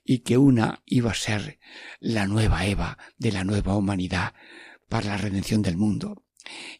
y 0.03 0.19
que 0.19 0.37
una 0.37 0.81
iba 0.85 1.11
a 1.11 1.15
ser 1.15 1.59
la 1.99 2.27
nueva 2.27 2.65
Eva 2.65 2.97
de 3.17 3.31
la 3.31 3.43
nueva 3.43 3.75
humanidad 3.75 4.33
para 4.87 5.07
la 5.07 5.17
redención 5.17 5.61
del 5.61 5.77
mundo. 5.77 6.23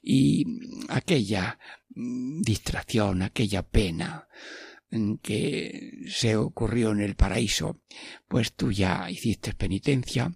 Y 0.02 0.46
aquella 0.90 1.60
distracción, 1.90 3.22
aquella 3.22 3.64
pena 3.64 4.28
que 5.22 6.06
se 6.08 6.36
ocurrió 6.36 6.92
en 6.92 7.02
el 7.02 7.16
paraíso, 7.16 7.80
pues 8.28 8.54
tú 8.54 8.72
ya 8.72 9.10
hiciste 9.10 9.54
penitencia, 9.54 10.34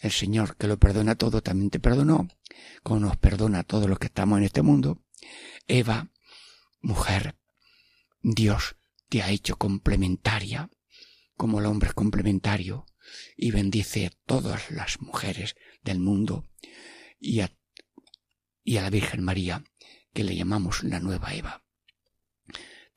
el 0.00 0.12
Señor 0.12 0.56
que 0.56 0.68
lo 0.68 0.78
perdona 0.78 1.16
todo 1.16 1.42
también 1.42 1.70
te 1.70 1.80
perdonó, 1.80 2.28
como 2.82 3.00
nos 3.00 3.16
perdona 3.16 3.60
a 3.60 3.64
todos 3.64 3.88
los 3.88 3.98
que 3.98 4.06
estamos 4.06 4.38
en 4.38 4.44
este 4.44 4.62
mundo, 4.62 5.02
Eva, 5.66 6.10
mujer, 6.80 7.36
Dios 8.22 8.76
te 9.08 9.22
ha 9.22 9.30
hecho 9.30 9.56
complementaria, 9.56 10.70
como 11.36 11.58
el 11.58 11.66
hombre 11.66 11.88
es 11.88 11.94
complementario, 11.94 12.86
y 13.36 13.50
bendice 13.50 14.06
a 14.06 14.12
todas 14.26 14.70
las 14.70 15.00
mujeres 15.00 15.56
del 15.82 15.98
mundo 15.98 16.48
y 17.18 17.40
a, 17.40 17.50
y 18.62 18.76
a 18.76 18.82
la 18.82 18.90
Virgen 18.90 19.24
María, 19.24 19.64
que 20.12 20.24
le 20.24 20.36
llamamos 20.36 20.84
la 20.84 21.00
nueva 21.00 21.34
Eva. 21.34 21.64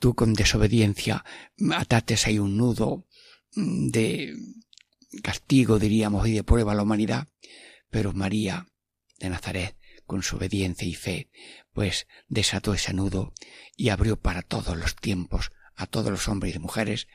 Tú 0.02 0.16
con 0.16 0.34
desobediencia 0.34 1.24
atates 1.76 2.26
ahí 2.26 2.40
un 2.40 2.58
nudo 2.58 3.06
de 3.54 4.34
castigo, 5.22 5.78
diríamos, 5.78 6.28
y 6.28 6.34
de 6.34 6.44
prueba 6.44 6.72
a 6.72 6.76
la 6.76 6.82
humanidad, 6.82 7.28
pero 7.92 8.12
María 8.12 8.66
de 9.20 9.30
Nazaret, 9.30 9.78
con 10.08 10.24
su 10.24 10.38
obediencia 10.38 10.88
y 10.88 10.96
fe, 10.96 11.30
pues 11.72 12.08
desató 12.28 12.74
ese 12.74 12.96
nudo 12.96 13.36
y 13.78 13.90
abrió 13.90 14.20
para 14.20 14.42
todos 14.42 14.76
los 14.76 14.96
tiempos, 14.96 15.52
a 15.76 15.86
todos 15.86 16.10
los 16.10 16.28
hombres 16.28 16.56
y 16.56 16.60
mujeres, 16.60 17.08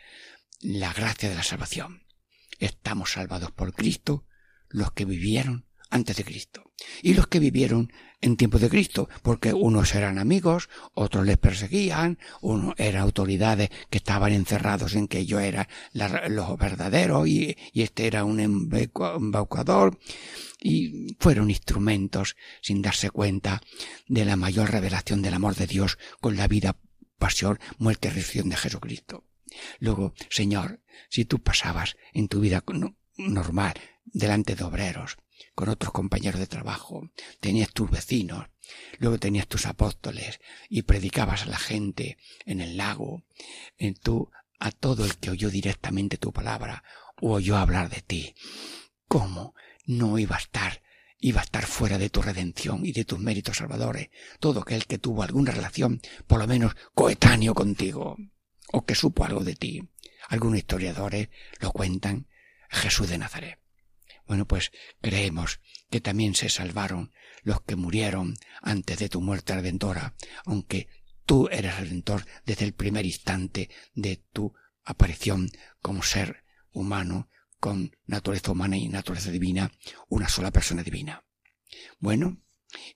la 0.61 0.93
gracia 0.93 1.29
de 1.29 1.35
la 1.35 1.43
salvación. 1.43 2.07
Estamos 2.61 3.11
salvados 3.11 3.51
por 3.51 3.75
Cristo, 3.75 4.29
los 4.69 4.93
que 4.93 5.07
vivieron 5.07 5.67
antes 5.91 6.17
de 6.17 6.25
Cristo. 6.25 6.73
Y 7.03 7.15
los 7.15 7.27
que 7.27 7.39
vivieron 7.39 7.93
en 8.21 8.37
tiempo 8.37 8.59
de 8.59 8.69
Cristo, 8.69 9.09
porque 9.23 9.53
unos 9.53 9.95
eran 9.95 10.19
amigos, 10.19 10.69
otros 10.95 11.27
les 11.27 11.37
perseguían, 11.37 12.19
unos 12.41 12.75
eran 12.79 13.03
autoridades 13.03 13.71
que 13.91 13.99
estaban 13.99 14.33
encerrados 14.33 14.95
en 14.95 15.07
que 15.07 15.27
yo 15.27 15.39
era 15.39 15.69
los 15.93 16.59
verdaderos 16.59 17.29
y, 17.29 17.57
este 17.75 18.07
era 18.07 18.25
un 18.25 18.41
embaucador, 18.41 19.99
y 20.61 21.15
fueron 21.21 21.51
instrumentos 21.51 22.37
sin 22.63 22.83
darse 22.83 23.11
cuenta 23.11 23.63
de 24.09 24.25
la 24.25 24.37
mayor 24.37 24.71
revelación 24.71 25.23
del 25.23 25.35
amor 25.35 25.55
de 25.55 25.67
Dios 25.67 25.99
con 26.21 26.37
la 26.37 26.49
vida, 26.49 26.77
pasión, 27.19 27.59
muerte 27.79 28.09
y 28.09 28.11
resurrección 28.11 28.49
de 28.49 28.57
Jesucristo. 28.57 29.25
Luego, 29.79 30.15
Señor, 30.31 30.81
si 31.09 31.25
tú 31.25 31.39
pasabas 31.39 31.97
en 32.13 32.29
tu 32.29 32.41
vida 32.41 32.65
normal 33.17 33.75
delante 34.07 34.55
de 34.55 34.65
obreros, 34.65 35.17
con 35.55 35.69
otros 35.69 35.93
compañeros 35.93 36.41
de 36.41 36.47
trabajo, 36.47 37.11
tenías 37.41 37.73
tus 37.73 37.91
vecinos, 37.91 38.47
luego 38.99 39.19
tenías 39.19 39.47
tus 39.47 39.67
apóstoles 39.67 40.41
y 40.69 40.83
predicabas 40.83 41.43
a 41.43 41.47
la 41.47 41.59
gente 41.59 42.19
en 42.45 42.61
el 42.61 42.77
lago, 42.77 43.25
en 43.79 43.95
tú 43.95 44.31
a 44.59 44.71
todo 44.71 45.05
el 45.05 45.17
que 45.17 45.31
oyó 45.31 45.51
directamente 45.51 46.17
tu 46.17 46.33
palabra 46.33 46.83
o 47.21 47.33
oyó 47.33 47.57
hablar 47.57 47.91
de 47.91 48.01
ti. 48.01 48.35
¿Cómo 49.09 49.55
no 49.85 50.19
iba 50.19 50.37
a 50.37 50.41
estar 50.41 50.83
iba 51.19 51.41
a 51.41 51.45
estar 51.45 51.67
fuera 51.67 51.99
de 51.99 52.11
tu 52.11 52.23
redención 52.23 52.85
y 52.85 52.93
de 52.93 53.05
tus 53.05 53.19
méritos 53.19 53.57
salvadores, 53.57 54.11
todo 54.39 54.61
aquel 54.61 54.87
que 54.87 54.99
tuvo 54.99 55.23
alguna 55.23 55.51
relación, 55.51 56.01
por 56.27 56.39
lo 56.39 56.47
menos 56.47 56.77
coetáneo 56.95 57.55
contigo, 57.55 58.17
o 58.73 58.85
que 58.85 58.95
supo 58.95 59.25
algo 59.25 59.43
de 59.43 59.57
ti. 59.57 59.89
Algunos 60.29 60.59
historiadores 60.59 61.29
lo 61.61 61.73
cuentan 61.73 62.29
Jesús 62.69 63.09
de 63.09 63.19
Nazaret. 63.19 63.66
Bueno, 64.27 64.47
pues 64.47 64.73
creemos 65.01 65.61
que 65.91 66.01
también 66.01 66.35
se 66.35 66.49
salvaron 66.49 67.13
los 67.43 67.61
que 67.63 67.77
murieron 67.77 68.35
antes 68.61 68.99
de 68.99 69.09
tu 69.09 69.21
muerte 69.21 69.55
redentora, 69.55 70.15
aunque 70.45 70.89
tú 71.25 71.49
eres 71.51 71.79
redentor 71.79 72.25
desde 72.45 72.65
el 72.65 72.73
primer 72.73 73.07
instante 73.07 73.71
de 73.95 74.17
tu 74.33 74.55
aparición 74.85 75.51
como 75.81 76.03
ser 76.03 76.45
humano 76.73 77.29
con 77.61 77.97
naturaleza 78.07 78.53
humana 78.53 78.77
y 78.77 78.89
naturaleza 78.89 79.31
divina, 79.31 79.73
una 80.09 80.29
sola 80.29 80.51
persona 80.51 80.83
divina. 80.83 81.25
Bueno, 81.99 82.43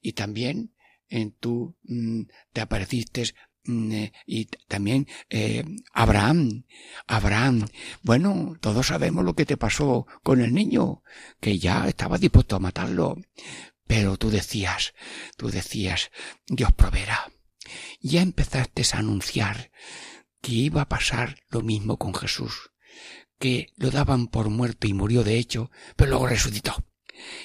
y 0.00 0.12
también 0.12 0.74
en 1.08 1.32
tú 1.32 1.76
mm, 1.82 2.22
te 2.52 2.60
apareciste 2.60 3.34
y 3.64 4.46
también 4.68 5.06
eh, 5.28 5.64
Abraham, 5.92 6.64
Abraham, 7.06 7.66
bueno, 8.02 8.54
todos 8.60 8.88
sabemos 8.88 9.24
lo 9.24 9.34
que 9.34 9.46
te 9.46 9.56
pasó 9.56 10.06
con 10.22 10.40
el 10.40 10.54
niño, 10.54 11.02
que 11.40 11.58
ya 11.58 11.86
estaba 11.88 12.18
dispuesto 12.18 12.56
a 12.56 12.60
matarlo, 12.60 13.16
pero 13.86 14.16
tú 14.16 14.30
decías, 14.30 14.94
tú 15.36 15.50
decías, 15.50 16.10
Dios 16.46 16.72
proveerá. 16.72 17.30
Ya 18.00 18.22
empezaste 18.22 18.82
a 18.92 18.98
anunciar 18.98 19.70
que 20.40 20.52
iba 20.52 20.82
a 20.82 20.88
pasar 20.88 21.36
lo 21.50 21.60
mismo 21.60 21.98
con 21.98 22.14
Jesús, 22.14 22.70
que 23.38 23.68
lo 23.76 23.90
daban 23.90 24.28
por 24.28 24.48
muerto 24.48 24.86
y 24.86 24.94
murió 24.94 25.22
de 25.22 25.38
hecho, 25.38 25.70
pero 25.96 26.10
luego 26.10 26.26
resucitó. 26.28 26.84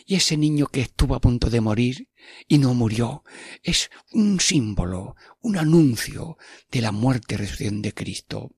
Y 0.06 0.16
ese 0.16 0.38
niño 0.38 0.68
que 0.68 0.82
estuvo 0.82 1.16
a 1.16 1.22
punto 1.22 1.50
de 1.50 1.62
morir 1.62 2.10
y 2.48 2.58
no 2.58 2.74
murió 2.74 3.24
es 3.64 3.90
un 4.12 4.40
símbolo, 4.40 5.16
un 5.42 5.58
anuncio 5.58 6.38
de 6.72 6.82
la 6.82 6.92
muerte 6.92 7.36
y 7.36 7.38
resurrección 7.38 7.82
de 7.82 7.94
Cristo. 7.94 8.56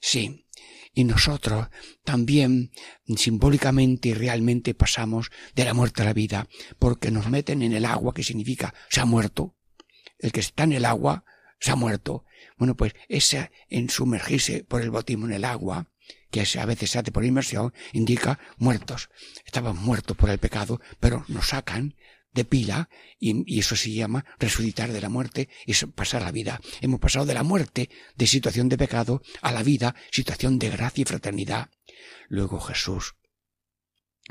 Sí, 0.00 0.46
y 0.94 1.04
nosotros 1.04 1.68
también 2.04 2.72
simbólicamente 3.16 4.08
y 4.08 4.14
realmente 4.14 4.74
pasamos 4.74 5.30
de 5.54 5.64
la 5.66 5.74
muerte 5.74 6.02
a 6.02 6.06
la 6.06 6.14
vida, 6.14 6.48
porque 6.78 7.10
nos 7.10 7.28
meten 7.28 7.62
en 7.62 7.74
el 7.74 7.84
agua, 7.84 8.14
que 8.14 8.22
significa 8.22 8.74
se 8.88 9.00
ha 9.00 9.04
muerto. 9.04 9.54
El 10.18 10.32
que 10.32 10.40
está 10.40 10.64
en 10.64 10.72
el 10.72 10.86
agua 10.86 11.24
se 11.60 11.70
ha 11.70 11.76
muerto. 11.76 12.24
Bueno, 12.56 12.76
pues 12.76 12.94
ese 13.08 13.50
en 13.68 13.90
sumergirse 13.90 14.64
por 14.64 14.80
el 14.80 14.90
bautismo 14.90 15.26
en 15.26 15.32
el 15.32 15.44
agua 15.44 15.90
que 16.30 16.44
a 16.58 16.66
veces 16.66 16.90
se 16.90 16.98
hace 16.98 17.12
por 17.12 17.24
inmersión, 17.24 17.72
indica 17.92 18.38
muertos. 18.56 19.10
Estaban 19.44 19.76
muertos 19.76 20.16
por 20.16 20.30
el 20.30 20.38
pecado, 20.38 20.80
pero 21.00 21.24
nos 21.28 21.48
sacan 21.48 21.94
de 22.36 22.44
pila 22.44 22.88
y, 23.18 23.58
eso 23.58 23.74
se 23.74 23.92
llama 23.92 24.24
resucitar 24.38 24.92
de 24.92 25.00
la 25.00 25.08
muerte 25.08 25.48
y 25.64 25.74
pasar 25.86 26.22
a 26.22 26.26
la 26.26 26.32
vida. 26.32 26.60
Hemos 26.80 27.00
pasado 27.00 27.24
de 27.24 27.34
la 27.34 27.42
muerte, 27.42 27.88
de 28.14 28.26
situación 28.26 28.68
de 28.68 28.78
pecado, 28.78 29.22
a 29.40 29.52
la 29.52 29.62
vida, 29.62 29.96
situación 30.12 30.58
de 30.58 30.70
gracia 30.70 31.02
y 31.02 31.04
fraternidad. 31.06 31.70
Luego 32.28 32.60
Jesús, 32.60 33.14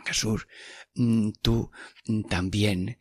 Jesús, 0.05 0.47
mm, 0.93 1.31
tú 1.41 1.71
también 2.29 2.99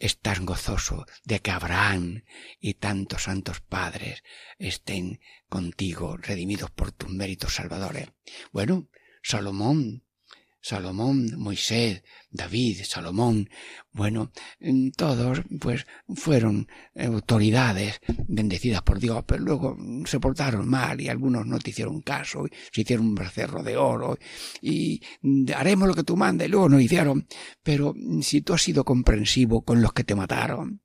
estás 0.00 0.40
gozoso 0.40 1.06
de 1.24 1.40
que 1.40 1.52
Abraham 1.52 2.24
y 2.58 2.74
tantos 2.74 3.24
santos 3.24 3.60
padres 3.60 4.24
estén 4.58 5.20
contigo, 5.48 6.16
redimidos 6.16 6.70
por 6.70 6.90
tus 6.90 7.10
méritos 7.10 7.54
salvadores. 7.54 8.08
Bueno, 8.50 8.88
Salomón 9.22 10.02
Salomón, 10.60 11.30
Moisés, 11.38 12.02
David, 12.30 12.82
Salomón, 12.84 13.48
bueno, 13.92 14.30
todos 14.96 15.40
pues 15.58 15.86
fueron 16.14 16.68
autoridades 16.94 18.00
bendecidas 18.28 18.82
por 18.82 18.98
Dios, 18.98 19.24
pero 19.26 19.42
luego 19.42 19.76
se 20.04 20.20
portaron 20.20 20.68
mal 20.68 21.00
y 21.00 21.08
algunos 21.08 21.46
no 21.46 21.58
te 21.58 21.70
hicieron 21.70 22.02
caso, 22.02 22.46
se 22.70 22.82
hicieron 22.82 23.06
un 23.06 23.14
bracerro 23.14 23.62
de 23.62 23.76
oro 23.76 24.18
y 24.60 25.02
haremos 25.56 25.88
lo 25.88 25.94
que 25.94 26.04
tú 26.04 26.16
mandes, 26.16 26.48
y 26.48 26.50
luego 26.50 26.68
no 26.68 26.78
hicieron, 26.78 27.26
pero 27.62 27.94
si 28.20 28.42
tú 28.42 28.54
has 28.54 28.62
sido 28.62 28.84
comprensivo 28.84 29.62
con 29.62 29.80
los 29.80 29.92
que 29.92 30.04
te 30.04 30.14
mataron, 30.14 30.82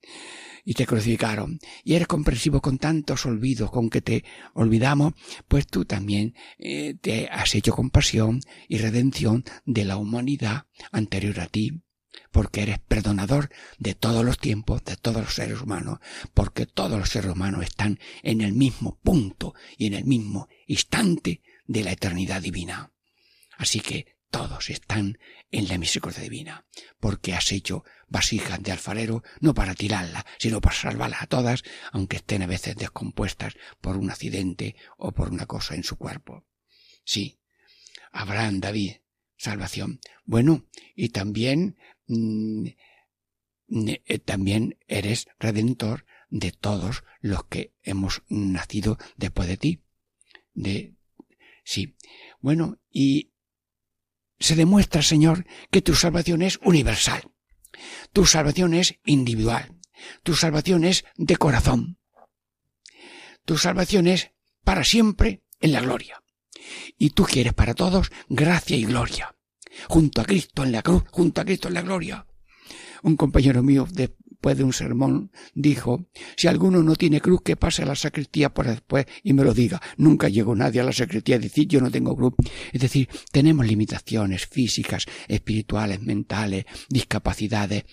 y 0.66 0.74
te 0.74 0.88
crucificaron, 0.88 1.60
y 1.84 1.94
eres 1.94 2.08
comprensivo 2.08 2.60
con 2.60 2.80
tantos 2.80 3.26
olvidos 3.26 3.70
con 3.72 3.90
que 3.90 4.02
te 4.02 4.26
olvidamos, 4.54 5.14
pues 5.48 5.68
tú 5.68 5.86
también 5.86 6.34
eh, 6.58 6.96
te 7.00 7.30
has 7.30 7.54
hecho 7.54 7.74
compasión 7.74 8.42
y 8.68 8.80
redención 8.80 9.46
de 9.66 9.86
la 9.86 9.98
humanidad 9.98 10.66
anterior 10.92 11.40
a 11.40 11.48
ti, 11.48 11.84
porque 12.32 12.64
eres 12.64 12.80
perdonador 12.80 13.50
de 13.78 13.94
todos 13.94 14.26
los 14.26 14.40
tiempos, 14.40 14.84
de 14.84 14.98
todos 14.98 15.22
los 15.22 15.34
seres 15.36 15.62
humanos, 15.62 16.00
porque 16.34 16.66
todos 16.66 17.00
los 17.00 17.10
seres 17.10 17.32
humanos 17.32 17.64
están 17.64 18.00
en 18.24 18.42
el 18.42 18.54
mismo 18.54 19.00
punto 19.04 19.54
y 19.78 19.86
en 19.86 19.94
el 19.94 20.06
mismo 20.06 20.50
instante 20.66 21.42
de 21.68 21.84
la 21.84 21.92
eternidad 21.92 22.42
divina. 22.42 22.92
Así 23.58 23.80
que 23.80 24.15
todos 24.36 24.70
están 24.70 25.18
en 25.50 25.70
la 25.70 25.78
misericordia 25.78 26.24
divina, 26.24 26.66
porque 27.00 27.34
has 27.34 27.54
hecho 27.54 27.86
vasijas 28.10 28.62
de 28.62 28.74
alfarero 28.74 29.24
no 29.40 29.54
para 29.54 29.76
tirarlas, 29.76 30.26
sino 30.40 30.60
para 30.60 30.76
salvarlas 30.76 31.22
a 31.22 31.28
todas, 31.28 31.64
aunque 31.94 32.18
estén 32.18 32.42
a 32.42 32.46
veces 32.46 32.76
descompuestas 32.76 33.56
por 33.80 33.96
un 33.96 34.12
accidente 34.12 34.76
o 34.98 35.14
por 35.14 35.30
una 35.30 35.46
cosa 35.46 35.74
en 35.76 35.86
su 35.86 35.96
cuerpo. 35.96 36.46
Sí, 37.06 37.40
Abraham, 38.12 38.60
David, 38.60 38.96
salvación. 39.38 40.02
Bueno, 40.26 40.66
y 40.96 41.10
también, 41.10 41.78
mm, 42.08 42.68
eh, 43.70 44.20
también 44.20 44.78
eres 44.86 45.30
redentor 45.40 46.06
de 46.30 46.52
todos 46.52 47.06
los 47.22 47.46
que 47.46 47.74
hemos 47.84 48.22
nacido 48.28 48.98
después 49.16 49.48
de 49.48 49.56
ti. 49.56 49.82
De, 50.54 50.94
sí. 51.64 51.96
Bueno, 52.42 52.82
y 52.92 53.32
se 54.40 54.56
demuestra, 54.56 55.02
Señor, 55.02 55.46
que 55.72 55.82
tu 55.82 55.96
salvación 55.96 56.42
es 56.42 56.60
universal. 56.64 57.32
Tu 58.14 58.26
salvación 58.26 58.74
es 58.74 59.00
individual. 59.06 59.76
Tu 60.24 60.36
salvación 60.36 60.84
es 60.84 61.06
de 61.18 61.38
corazón. 61.38 61.98
Tu 63.46 63.58
salvación 63.58 64.08
es 64.08 64.32
para 64.64 64.84
siempre 64.84 65.44
en 65.60 65.72
la 65.72 65.82
gloria. 65.82 66.22
Y 66.98 67.12
tú 67.12 67.24
quieres 67.24 67.54
para 67.54 67.74
todos 67.74 68.12
gracia 68.28 68.76
y 68.76 68.86
gloria. 68.86 69.36
Junto 69.88 70.22
a 70.22 70.26
Cristo 70.26 70.64
en 70.64 70.72
la 70.72 70.82
cruz, 70.82 71.04
junto 71.12 71.42
a 71.42 71.46
Cristo 71.46 71.68
en 71.68 71.74
la 71.76 71.82
gloria. 71.82 72.26
Un 73.04 73.18
compañero 73.18 73.62
mío 73.62 73.88
de 73.92 74.16
de 74.54 74.64
un 74.64 74.74
sermón, 74.74 75.32
dijo, 75.56 76.08
si 76.38 76.48
alguno 76.48 76.84
no 76.84 76.96
tiene 76.96 77.22
cruz, 77.22 77.42
que 77.44 77.56
pase 77.56 77.82
a 77.82 77.86
la 77.86 77.96
sacristía 77.96 78.54
por 78.54 78.68
después 78.68 79.06
y 79.24 79.34
me 79.34 79.44
lo 79.44 79.54
diga. 79.54 79.82
Nunca 79.98 80.30
llegó 80.30 80.56
nadie 80.56 80.82
a 80.82 80.84
la 80.84 80.94
sacristía 80.94 81.38
a 81.38 81.40
decir, 81.40 81.68
yo 81.68 81.82
no 81.82 81.90
tengo 81.90 82.16
cruz. 82.16 82.34
Es 82.72 82.82
decir, 82.82 83.10
tenemos 83.32 83.66
limitaciones 83.66 84.46
físicas, 84.46 85.06
espirituales, 85.28 86.02
mentales, 86.02 86.66
discapacidades, 86.90 87.86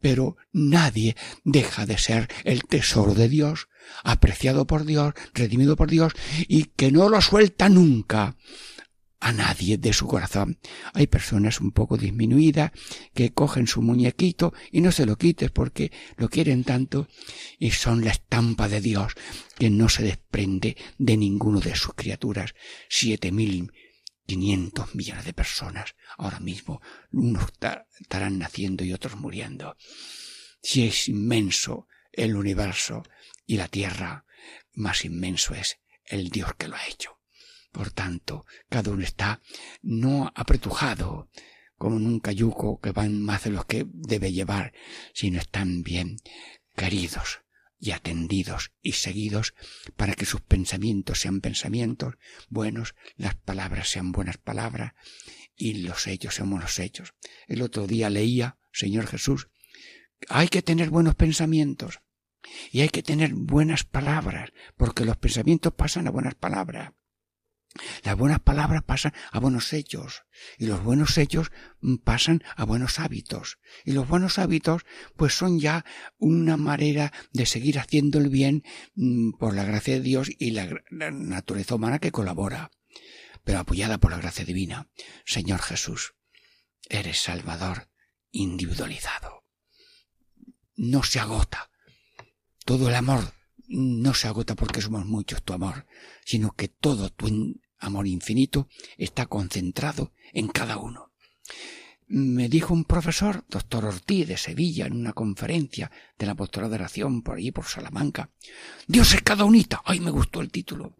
pero 0.00 0.36
nadie 0.52 1.16
deja 1.44 1.86
de 1.86 1.98
ser 1.98 2.28
el 2.44 2.62
tesoro 2.64 3.14
de 3.14 3.28
Dios, 3.28 3.68
apreciado 4.04 4.66
por 4.66 4.84
Dios, 4.84 5.14
redimido 5.34 5.76
por 5.76 5.90
Dios, 5.90 6.12
y 6.46 6.64
que 6.64 6.92
no 6.92 7.08
lo 7.08 7.20
suelta 7.20 7.68
nunca 7.68 8.36
a 9.20 9.32
nadie 9.32 9.78
de 9.78 9.92
su 9.92 10.06
corazón. 10.06 10.58
Hay 10.92 11.06
personas 11.06 11.60
un 11.60 11.72
poco 11.72 11.96
disminuidas 11.96 12.72
que 13.14 13.32
cogen 13.32 13.66
su 13.66 13.82
muñequito 13.82 14.52
y 14.70 14.80
no 14.80 14.92
se 14.92 15.06
lo 15.06 15.16
quites 15.16 15.50
porque 15.50 15.92
lo 16.16 16.28
quieren 16.28 16.64
tanto 16.64 17.08
y 17.58 17.70
son 17.70 18.04
la 18.04 18.10
estampa 18.10 18.68
de 18.68 18.80
Dios 18.80 19.14
que 19.58 19.70
no 19.70 19.88
se 19.88 20.02
desprende 20.02 20.76
de 20.98 21.16
ninguno 21.16 21.60
de 21.60 21.74
sus 21.74 21.94
criaturas. 21.94 22.54
Siete 22.88 23.32
mil 23.32 23.72
quinientos 24.26 24.94
millones 24.94 25.24
de 25.24 25.32
personas 25.32 25.94
ahora 26.18 26.40
mismo, 26.40 26.82
unos 27.12 27.52
estarán 28.00 28.38
naciendo 28.38 28.84
y 28.84 28.92
otros 28.92 29.16
muriendo. 29.16 29.76
Si 30.62 30.86
es 30.86 31.08
inmenso 31.08 31.86
el 32.12 32.34
universo 32.34 33.04
y 33.46 33.56
la 33.56 33.68
tierra, 33.68 34.26
más 34.72 35.04
inmenso 35.04 35.54
es 35.54 35.78
el 36.04 36.28
Dios 36.30 36.54
que 36.58 36.68
lo 36.68 36.76
ha 36.76 36.86
hecho. 36.88 37.15
Por 37.76 37.90
tanto, 37.90 38.46
cada 38.70 38.90
uno 38.90 39.04
está 39.04 39.42
no 39.82 40.32
apretujado 40.34 41.28
como 41.76 41.98
en 41.98 42.06
un 42.06 42.20
cayuco 42.20 42.80
que 42.80 42.90
van 42.90 43.20
más 43.20 43.44
de 43.44 43.50
los 43.50 43.66
que 43.66 43.84
debe 43.92 44.32
llevar, 44.32 44.72
sino 45.12 45.38
están 45.38 45.82
bien 45.82 46.16
queridos 46.74 47.40
y 47.78 47.90
atendidos 47.90 48.72
y 48.80 48.92
seguidos 48.92 49.52
para 49.94 50.14
que 50.14 50.24
sus 50.24 50.40
pensamientos 50.40 51.20
sean 51.20 51.42
pensamientos 51.42 52.14
buenos, 52.48 52.94
las 53.18 53.34
palabras 53.34 53.90
sean 53.90 54.10
buenas 54.10 54.38
palabras 54.38 54.94
y 55.54 55.82
los 55.82 56.06
hechos 56.06 56.36
sean 56.36 56.48
buenos 56.48 56.78
hechos. 56.78 57.12
El 57.46 57.60
otro 57.60 57.86
día 57.86 58.08
leía, 58.08 58.56
Señor 58.72 59.06
Jesús, 59.06 59.48
hay 60.30 60.48
que 60.48 60.62
tener 60.62 60.88
buenos 60.88 61.14
pensamientos 61.14 62.00
y 62.72 62.80
hay 62.80 62.88
que 62.88 63.02
tener 63.02 63.34
buenas 63.34 63.84
palabras, 63.84 64.50
porque 64.78 65.04
los 65.04 65.18
pensamientos 65.18 65.74
pasan 65.74 66.06
a 66.06 66.10
buenas 66.10 66.36
palabras. 66.36 66.94
Las 68.02 68.16
buenas 68.16 68.40
palabras 68.40 68.82
pasan 68.82 69.12
a 69.30 69.38
buenos 69.38 69.72
hechos 69.72 70.24
y 70.58 70.66
los 70.66 70.82
buenos 70.82 71.16
hechos 71.18 71.50
mm, 71.80 71.96
pasan 71.96 72.42
a 72.56 72.64
buenos 72.64 72.98
hábitos 72.98 73.58
y 73.84 73.92
los 73.92 74.08
buenos 74.08 74.38
hábitos 74.38 74.82
pues 75.16 75.34
son 75.34 75.58
ya 75.58 75.84
una 76.18 76.56
manera 76.56 77.12
de 77.32 77.46
seguir 77.46 77.78
haciendo 77.78 78.18
el 78.18 78.28
bien 78.28 78.64
mm, 78.94 79.32
por 79.32 79.54
la 79.54 79.64
gracia 79.64 79.94
de 79.94 80.00
Dios 80.00 80.28
y 80.38 80.50
la 80.52 80.68
naturaleza 80.90 81.74
humana 81.74 81.98
que 81.98 82.12
colabora. 82.12 82.70
pero 83.44 83.60
apoyada 83.60 83.98
por 83.98 84.10
la 84.10 84.18
gracia 84.18 84.44
divina. 84.44 84.88
Señor 85.24 85.60
Jesús, 85.60 86.14
eres 86.88 87.20
Salvador 87.22 87.88
individualizado. 88.32 89.44
No 90.74 91.04
se 91.04 91.20
agota. 91.20 91.70
Todo 92.64 92.88
el 92.88 92.96
amor 92.96 93.32
no 93.68 94.14
se 94.14 94.28
agota 94.28 94.54
porque 94.54 94.80
somos 94.80 95.06
muchos 95.06 95.42
tu 95.42 95.52
amor, 95.52 95.86
sino 96.24 96.52
que 96.52 96.68
todo 96.68 97.10
tu 97.10 97.28
amor 97.78 98.06
infinito 98.06 98.68
está 98.96 99.26
concentrado 99.26 100.12
en 100.32 100.48
cada 100.48 100.78
uno. 100.78 101.12
Me 102.08 102.48
dijo 102.48 102.72
un 102.72 102.84
profesor, 102.84 103.44
doctor 103.48 103.84
Ortiz 103.84 104.28
de 104.28 104.36
Sevilla, 104.36 104.86
en 104.86 104.92
una 104.92 105.12
conferencia 105.12 105.90
de 106.16 106.26
la 106.26 106.36
postura 106.36 106.68
de 106.68 106.76
oración 106.76 107.22
por 107.22 107.36
allí, 107.36 107.50
por 107.50 107.64
Salamanca. 107.64 108.30
Dios 108.86 109.12
es 109.12 109.22
cada 109.22 109.44
unita. 109.44 109.82
Ay, 109.84 109.98
me 109.98 110.12
gustó 110.12 110.40
el 110.40 110.52
título. 110.52 110.96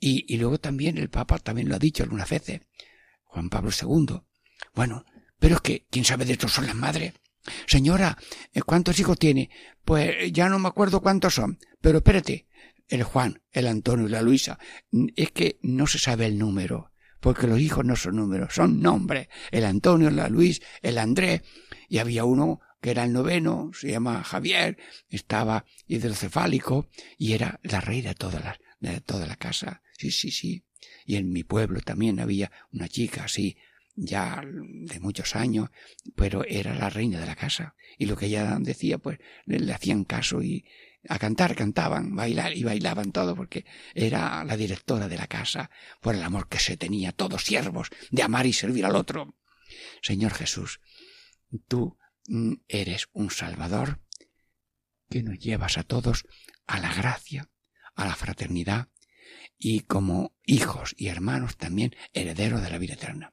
Y, 0.00 0.32
y 0.32 0.38
luego 0.38 0.58
también 0.58 0.98
el 0.98 1.08
Papa 1.08 1.38
también 1.38 1.68
lo 1.68 1.76
ha 1.76 1.78
dicho 1.78 2.02
algunas 2.02 2.28
veces, 2.28 2.62
Juan 3.24 3.48
Pablo 3.48 3.70
II. 3.70 4.20
Bueno, 4.74 5.04
pero 5.38 5.56
es 5.56 5.60
que, 5.60 5.86
¿quién 5.90 6.04
sabe 6.04 6.24
de 6.24 6.32
esto 6.32 6.48
son 6.48 6.66
las 6.66 6.74
madres? 6.74 7.14
Señora, 7.66 8.18
eh, 8.52 8.62
¿cuántos 8.62 8.98
hijos 8.98 9.18
tiene? 9.18 9.50
Pues 9.84 10.32
ya 10.32 10.48
no 10.48 10.58
me 10.58 10.68
acuerdo 10.68 11.00
cuántos 11.00 11.34
son. 11.34 11.58
Pero 11.80 11.98
espérate, 11.98 12.47
el 12.88 13.02
Juan, 13.02 13.42
el 13.52 13.66
Antonio 13.66 14.06
y 14.06 14.10
la 14.10 14.22
Luisa. 14.22 14.58
Es 15.16 15.30
que 15.32 15.58
no 15.62 15.86
se 15.86 15.98
sabe 15.98 16.26
el 16.26 16.38
número, 16.38 16.92
porque 17.20 17.46
los 17.46 17.60
hijos 17.60 17.84
no 17.84 17.96
son 17.96 18.16
números, 18.16 18.54
son 18.54 18.80
nombres. 18.80 19.28
El 19.50 19.64
Antonio, 19.64 20.10
la 20.10 20.28
Luis, 20.28 20.62
el 20.82 20.98
Andrés. 20.98 21.42
Y 21.88 21.98
había 21.98 22.24
uno 22.24 22.60
que 22.80 22.90
era 22.90 23.04
el 23.04 23.12
noveno, 23.12 23.70
se 23.74 23.90
llama 23.90 24.22
Javier, 24.22 24.78
estaba 25.08 25.64
hidrocefálico 25.86 26.88
y 27.16 27.32
era 27.32 27.58
la 27.62 27.80
reina 27.80 28.10
de 28.10 28.14
todas 28.14 28.42
las 28.42 28.58
de 28.80 29.00
toda 29.00 29.26
la 29.26 29.36
casa. 29.36 29.82
Sí, 29.96 30.10
sí, 30.10 30.30
sí. 30.30 30.64
Y 31.04 31.16
en 31.16 31.32
mi 31.32 31.42
pueblo 31.42 31.80
también 31.80 32.20
había 32.20 32.52
una 32.72 32.88
chica 32.88 33.24
así, 33.24 33.56
ya 33.96 34.42
de 34.44 35.00
muchos 35.00 35.34
años, 35.34 35.70
pero 36.14 36.44
era 36.44 36.74
la 36.74 36.88
reina 36.88 37.18
de 37.18 37.26
la 37.26 37.34
casa. 37.34 37.74
Y 37.98 38.06
lo 38.06 38.16
que 38.16 38.26
ella 38.26 38.56
decía, 38.60 38.98
pues 38.98 39.18
le 39.46 39.72
hacían 39.72 40.04
caso 40.04 40.42
y 40.42 40.64
a 41.08 41.18
cantar 41.18 41.54
cantaban, 41.54 42.14
bailar 42.14 42.56
y 42.56 42.64
bailaban 42.64 43.12
todo 43.12 43.36
porque 43.36 43.64
era 43.94 44.44
la 44.44 44.56
directora 44.56 45.08
de 45.08 45.16
la 45.16 45.26
casa 45.26 45.70
por 46.00 46.14
el 46.14 46.22
amor 46.22 46.48
que 46.48 46.58
se 46.58 46.76
tenía, 46.76 47.12
todos 47.12 47.44
siervos 47.44 47.88
de 48.10 48.22
amar 48.22 48.46
y 48.46 48.52
servir 48.52 48.84
al 48.84 48.96
otro. 48.96 49.36
Señor 50.02 50.34
Jesús, 50.34 50.80
tú 51.68 51.98
mm, 52.26 52.54
eres 52.66 53.08
un 53.12 53.30
Salvador 53.30 54.00
que 55.08 55.22
nos 55.22 55.38
llevas 55.38 55.78
a 55.78 55.84
todos 55.84 56.26
a 56.66 56.80
la 56.80 56.92
gracia, 56.92 57.48
a 57.94 58.04
la 58.04 58.16
fraternidad 58.16 58.88
y 59.56 59.80
como 59.80 60.34
hijos 60.44 60.94
y 60.96 61.08
hermanos 61.08 61.56
también 61.56 61.94
herederos 62.12 62.62
de 62.62 62.70
la 62.70 62.78
vida 62.78 62.94
eterna. 62.94 63.32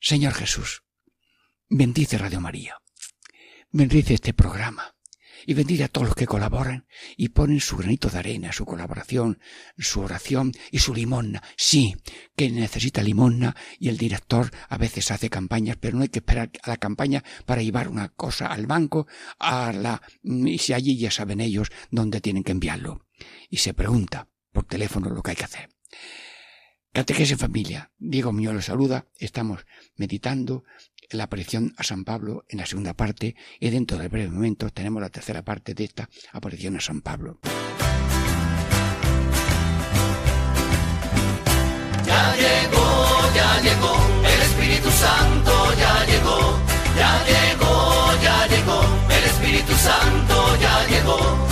Señor 0.00 0.34
Jesús, 0.34 0.82
bendice 1.68 2.18
Radio 2.18 2.40
María, 2.40 2.78
bendice 3.70 4.14
este 4.14 4.34
programa 4.34 4.91
y 5.46 5.54
bendice 5.54 5.84
a 5.84 5.88
todos 5.88 6.08
los 6.08 6.16
que 6.16 6.26
colaboran 6.26 6.86
y 7.16 7.30
ponen 7.30 7.60
su 7.60 7.76
granito 7.76 8.08
de 8.08 8.18
arena, 8.18 8.52
su 8.52 8.64
colaboración, 8.64 9.40
su 9.78 10.00
oración 10.00 10.52
y 10.70 10.78
su 10.78 10.94
limosna. 10.94 11.42
Sí, 11.56 11.96
que 12.36 12.50
necesita 12.50 13.02
limosna 13.02 13.56
y 13.78 13.88
el 13.88 13.98
director 13.98 14.50
a 14.68 14.78
veces 14.78 15.10
hace 15.10 15.30
campañas, 15.30 15.76
pero 15.80 15.96
no 15.96 16.02
hay 16.02 16.08
que 16.08 16.20
esperar 16.20 16.50
a 16.62 16.70
la 16.70 16.76
campaña 16.76 17.24
para 17.46 17.62
llevar 17.62 17.88
una 17.88 18.08
cosa 18.08 18.46
al 18.46 18.66
banco, 18.66 19.06
a 19.38 19.72
la, 19.72 20.02
y 20.22 20.58
si 20.58 20.72
allí 20.72 20.98
ya 20.98 21.10
saben 21.10 21.40
ellos 21.40 21.68
dónde 21.90 22.20
tienen 22.20 22.44
que 22.44 22.52
enviarlo 22.52 23.06
y 23.48 23.58
se 23.58 23.74
pregunta 23.74 24.28
por 24.52 24.64
teléfono 24.64 25.10
lo 25.10 25.22
que 25.22 25.30
hay 25.30 25.36
que 25.36 25.44
hacer. 25.44 25.68
Catequesis 26.92 27.32
en 27.32 27.38
familia. 27.38 27.90
Diego 27.98 28.32
mío 28.32 28.52
lo 28.52 28.60
saluda. 28.60 29.06
Estamos 29.18 29.64
meditando 29.96 30.64
la 31.10 31.24
aparición 31.24 31.72
a 31.78 31.84
San 31.84 32.04
Pablo 32.04 32.44
en 32.50 32.58
la 32.58 32.66
segunda 32.66 32.92
parte 32.92 33.34
y 33.58 33.70
dentro 33.70 33.96
de 33.96 34.08
breve 34.08 34.30
momento 34.30 34.68
tenemos 34.68 35.00
la 35.00 35.08
tercera 35.08 35.42
parte 35.42 35.72
de 35.72 35.84
esta 35.84 36.10
aparición 36.32 36.76
a 36.76 36.80
San 36.80 37.00
Pablo. 37.00 37.38
Ya 42.06 42.36
llegó, 42.36 43.34
ya 43.34 43.60
llegó, 43.62 43.96
el 44.26 44.42
Espíritu 44.42 44.90
Santo 44.90 45.74
ya 45.78 46.04
llegó, 46.04 46.58
ya 46.98 47.24
llegó, 47.24 48.22
ya 48.22 48.46
llegó, 48.48 48.82
el 49.08 49.24
Espíritu 49.24 49.72
Santo 49.72 50.56
ya 50.60 50.86
llegó 50.88 51.51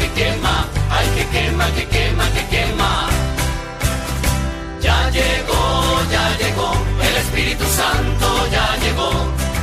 que 0.00 0.08
quema, 0.08 0.08
que 0.08 0.08
quema, 0.20 0.54
ay, 0.90 1.06
que 1.16 1.24
quema, 1.34 1.66
que 1.76 1.84
quema, 1.94 2.24
que 2.34 2.44
quema. 2.52 3.08
Ya 4.80 5.10
llegó, 5.10 5.64
ya 6.10 6.24
llegó, 6.38 6.72
el 7.08 7.16
Espíritu 7.24 7.64
Santo 7.64 8.26
ya 8.50 8.66
llegó, 8.82 9.10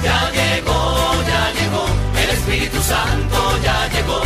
ya 0.03 0.19
llegó, 0.37 0.79
ya 1.31 1.43
llegó, 1.57 1.85
el 2.21 2.29
Espíritu 2.37 2.79
Santo 2.81 3.37
ya 3.63 3.77
llegó. 3.93 4.21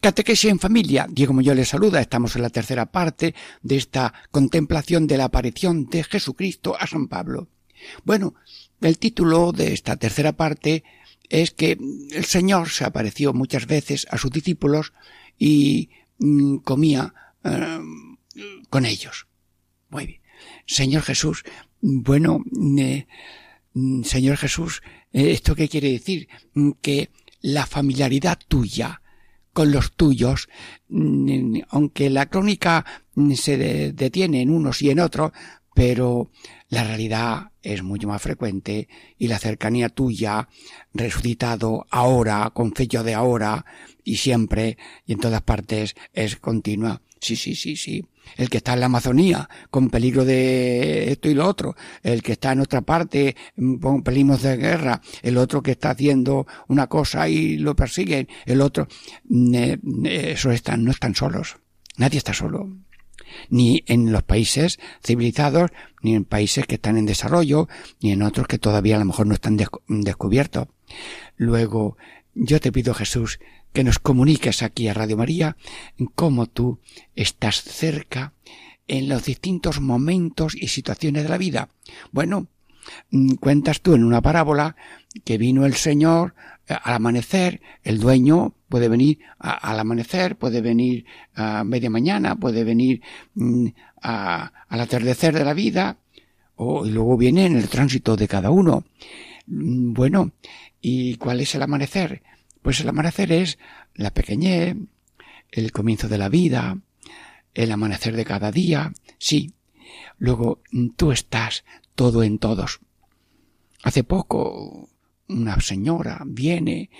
Catequesis 0.00 0.50
en 0.50 0.60
familia. 0.60 1.06
Diego 1.08 1.32
Muñoz 1.32 1.56
les 1.56 1.68
saluda. 1.68 2.00
Estamos 2.00 2.36
en 2.36 2.42
la 2.42 2.50
tercera 2.50 2.86
parte 2.86 3.34
de 3.62 3.76
esta 3.76 4.12
contemplación 4.30 5.06
de 5.06 5.16
la 5.16 5.24
aparición 5.24 5.86
de 5.86 6.04
Jesucristo 6.04 6.76
a 6.78 6.86
San 6.86 7.08
Pablo. 7.08 7.48
Bueno, 8.04 8.34
el 8.80 8.98
título 8.98 9.52
de 9.52 9.72
esta 9.72 9.96
tercera 9.96 10.32
parte 10.32 10.84
es 11.30 11.50
que 11.50 11.78
el 12.12 12.24
Señor 12.24 12.68
se 12.70 12.84
apareció 12.84 13.32
muchas 13.32 13.66
veces 13.66 14.06
a 14.10 14.18
sus 14.18 14.30
discípulos 14.30 14.92
y 15.38 15.90
mm, 16.18 16.56
comía 16.58 17.12
eh, 17.44 17.78
con 18.70 18.86
ellos. 18.86 19.26
Muy 19.88 20.06
bien. 20.06 20.20
Señor 20.66 21.02
Jesús, 21.02 21.44
bueno, 21.80 22.42
eh, 22.78 23.06
mm, 23.74 24.02
Señor 24.02 24.36
Jesús, 24.36 24.82
eh, 25.12 25.30
¿esto 25.32 25.54
qué 25.54 25.68
quiere 25.68 25.92
decir? 25.92 26.28
Mm, 26.54 26.72
Que 26.82 27.10
la 27.40 27.66
familiaridad 27.66 28.38
tuya 28.48 29.02
con 29.52 29.72
los 29.72 29.92
tuyos, 29.92 30.48
aunque 31.70 32.10
la 32.10 32.26
crónica 32.26 32.84
se 33.36 33.56
de- 33.56 33.92
detiene 33.92 34.42
en 34.42 34.50
unos 34.50 34.82
y 34.82 34.90
en 34.90 35.00
otros, 35.00 35.32
pero 35.76 36.30
la 36.70 36.84
realidad 36.84 37.50
es 37.62 37.82
mucho 37.82 38.08
más 38.08 38.22
frecuente 38.22 38.88
y 39.18 39.28
la 39.28 39.38
cercanía 39.38 39.90
tuya, 39.90 40.48
resucitado 40.94 41.86
ahora, 41.90 42.50
con 42.54 42.72
fecha 42.72 43.02
de 43.02 43.12
ahora 43.12 43.66
y 44.02 44.16
siempre 44.16 44.78
y 45.04 45.12
en 45.12 45.20
todas 45.20 45.42
partes 45.42 45.94
es 46.14 46.36
continua. 46.36 47.02
Sí, 47.20 47.36
sí, 47.36 47.54
sí, 47.54 47.76
sí. 47.76 48.02
El 48.38 48.48
que 48.48 48.56
está 48.56 48.72
en 48.72 48.80
la 48.80 48.86
Amazonía 48.86 49.50
con 49.70 49.90
peligro 49.90 50.24
de 50.24 51.12
esto 51.12 51.28
y 51.28 51.34
lo 51.34 51.46
otro, 51.46 51.76
el 52.02 52.22
que 52.22 52.32
está 52.32 52.52
en 52.52 52.60
otra 52.60 52.80
parte 52.80 53.36
mm, 53.56 53.74
con 53.74 54.02
peligros 54.02 54.40
de 54.40 54.56
guerra, 54.56 55.02
el 55.20 55.36
otro 55.36 55.62
que 55.62 55.72
está 55.72 55.90
haciendo 55.90 56.46
una 56.68 56.86
cosa 56.86 57.28
y 57.28 57.58
lo 57.58 57.76
persiguen, 57.76 58.28
el 58.46 58.62
otro, 58.62 58.88
eso 60.04 60.50
están, 60.50 60.84
no 60.84 60.90
están 60.90 61.14
solos. 61.14 61.58
Nadie 61.98 62.16
está 62.16 62.32
solo 62.32 62.66
ni 63.50 63.84
en 63.86 64.12
los 64.12 64.22
países 64.22 64.78
civilizados, 65.02 65.70
ni 66.02 66.14
en 66.14 66.24
países 66.24 66.66
que 66.66 66.76
están 66.76 66.96
en 66.96 67.06
desarrollo, 67.06 67.68
ni 68.00 68.12
en 68.12 68.22
otros 68.22 68.46
que 68.46 68.58
todavía 68.58 68.96
a 68.96 68.98
lo 68.98 69.04
mejor 69.04 69.26
no 69.26 69.34
están 69.34 69.58
descu- 69.58 69.82
descubiertos. 69.88 70.68
Luego, 71.36 71.96
yo 72.34 72.60
te 72.60 72.72
pido, 72.72 72.94
Jesús, 72.94 73.38
que 73.72 73.84
nos 73.84 73.98
comuniques 73.98 74.62
aquí 74.62 74.88
a 74.88 74.94
Radio 74.94 75.16
María 75.16 75.56
cómo 76.14 76.46
tú 76.46 76.80
estás 77.14 77.62
cerca 77.62 78.32
en 78.88 79.08
los 79.08 79.24
distintos 79.24 79.80
momentos 79.80 80.54
y 80.54 80.68
situaciones 80.68 81.24
de 81.24 81.28
la 81.28 81.38
vida. 81.38 81.68
Bueno, 82.12 82.46
mm, 83.10 83.34
cuentas 83.34 83.80
tú 83.80 83.94
en 83.94 84.04
una 84.04 84.22
parábola 84.22 84.76
que 85.24 85.38
vino 85.38 85.66
el 85.66 85.74
Señor 85.74 86.34
al 86.68 86.94
amanecer, 86.94 87.60
el 87.82 87.98
dueño 87.98 88.54
puede 88.68 88.88
venir 88.88 89.20
al 89.38 89.78
amanecer, 89.78 90.36
puede 90.36 90.60
venir 90.60 91.04
a 91.34 91.64
media 91.64 91.90
mañana, 91.90 92.36
puede 92.36 92.64
venir 92.64 93.02
mm, 93.34 93.68
al 94.02 94.50
atardecer 94.80 95.34
de 95.34 95.44
la 95.44 95.54
vida, 95.54 95.98
o, 96.56 96.86
y 96.86 96.90
luego 96.90 97.16
viene 97.16 97.46
en 97.46 97.56
el 97.56 97.68
tránsito 97.68 98.16
de 98.16 98.28
cada 98.28 98.50
uno. 98.50 98.84
Mm, 99.46 99.92
bueno, 99.92 100.32
¿y 100.80 101.16
cuál 101.16 101.40
es 101.40 101.54
el 101.54 101.62
amanecer? 101.62 102.22
Pues 102.62 102.80
el 102.80 102.88
amanecer 102.88 103.30
es 103.30 103.58
la 103.94 104.12
pequeñez, 104.12 104.76
el 105.52 105.72
comienzo 105.72 106.08
de 106.08 106.18
la 106.18 106.28
vida, 106.28 106.78
el 107.54 107.70
amanecer 107.70 108.16
de 108.16 108.24
cada 108.24 108.50
día, 108.50 108.92
sí. 109.18 109.52
Luego 110.18 110.62
mm, 110.72 110.88
tú 110.96 111.12
estás 111.12 111.64
todo 111.94 112.24
en 112.24 112.38
todos. 112.38 112.80
Hace 113.84 114.02
poco 114.02 114.90
una 115.28 115.60
señora 115.60 116.22
viene, 116.26 116.90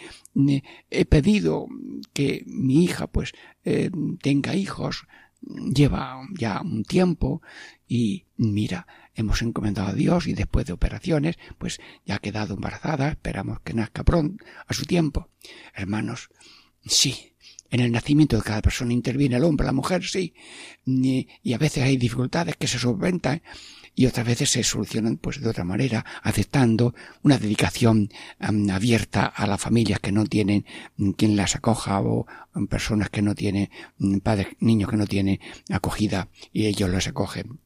he 0.90 1.04
pedido 1.04 1.66
que 2.12 2.44
mi 2.46 2.84
hija 2.84 3.06
pues 3.06 3.32
eh, 3.64 3.90
tenga 4.20 4.54
hijos, 4.54 5.06
lleva 5.40 6.20
ya 6.36 6.60
un 6.60 6.84
tiempo 6.84 7.42
y 7.86 8.24
mira, 8.36 8.86
hemos 9.14 9.42
encomendado 9.42 9.88
a 9.88 9.94
Dios 9.94 10.26
y 10.26 10.34
después 10.34 10.66
de 10.66 10.72
operaciones 10.72 11.38
pues 11.58 11.80
ya 12.04 12.16
ha 12.16 12.20
quedado 12.20 12.54
embarazada, 12.54 13.08
esperamos 13.08 13.60
que 13.60 13.74
nazca 13.74 14.04
pronto 14.04 14.44
a 14.66 14.74
su 14.74 14.84
tiempo. 14.84 15.28
Hermanos, 15.74 16.30
sí, 16.84 17.34
en 17.70 17.80
el 17.80 17.92
nacimiento 17.92 18.36
de 18.36 18.42
cada 18.42 18.62
persona 18.62 18.92
interviene 18.92 19.36
el 19.36 19.44
hombre, 19.44 19.66
la 19.66 19.72
mujer, 19.72 20.04
sí, 20.04 20.34
y 20.84 21.52
a 21.52 21.58
veces 21.58 21.84
hay 21.84 21.96
dificultades 21.96 22.56
que 22.56 22.66
se 22.66 22.78
solventan 22.78 23.42
y 23.96 24.04
otras 24.04 24.26
veces 24.26 24.50
se 24.50 24.62
solucionan 24.62 25.16
pues 25.16 25.40
de 25.40 25.48
otra 25.48 25.64
manera, 25.64 26.04
aceptando 26.22 26.94
una 27.22 27.38
dedicación 27.38 28.10
abierta 28.38 29.24
a 29.24 29.46
las 29.46 29.60
familias 29.60 30.00
que 30.00 30.12
no 30.12 30.26
tienen 30.26 30.66
mm, 30.96 31.12
quien 31.12 31.34
las 31.34 31.56
acoja 31.56 32.02
o 32.02 32.26
personas 32.68 33.08
que 33.08 33.22
no 33.22 33.34
tienen 33.34 33.70
mm, 33.96 34.18
padres, 34.18 34.48
niños 34.60 34.90
que 34.90 34.98
no 34.98 35.06
tienen 35.06 35.40
acogida 35.70 36.28
y 36.52 36.66
ellos 36.66 36.90
los 36.90 37.08
acogen. 37.08 37.60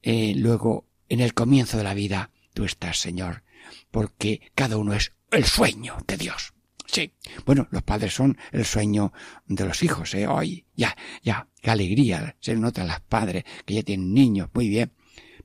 Eh, 0.00 0.32
luego, 0.36 0.86
en 1.10 1.20
el 1.20 1.34
comienzo 1.34 1.76
de 1.76 1.84
la 1.84 1.94
vida, 1.94 2.30
tú 2.54 2.64
estás, 2.64 2.98
Señor, 2.98 3.44
porque 3.90 4.40
cada 4.54 4.78
uno 4.78 4.94
es 4.94 5.12
el 5.30 5.44
sueño 5.44 5.98
de 6.06 6.16
Dios. 6.16 6.54
Sí. 6.92 7.14
Bueno, 7.46 7.68
los 7.70 7.82
padres 7.82 8.12
son 8.12 8.36
el 8.52 8.66
sueño 8.66 9.14
de 9.46 9.64
los 9.64 9.82
hijos, 9.82 10.12
¿eh? 10.14 10.26
Hoy, 10.26 10.66
ya, 10.76 10.94
ya, 11.22 11.48
qué 11.62 11.70
alegría 11.70 12.36
se 12.38 12.54
nota 12.54 12.82
a 12.82 12.86
los 12.86 13.00
padres 13.00 13.44
que 13.64 13.74
ya 13.74 13.82
tienen 13.82 14.12
niños, 14.12 14.50
muy 14.52 14.68
bien. 14.68 14.92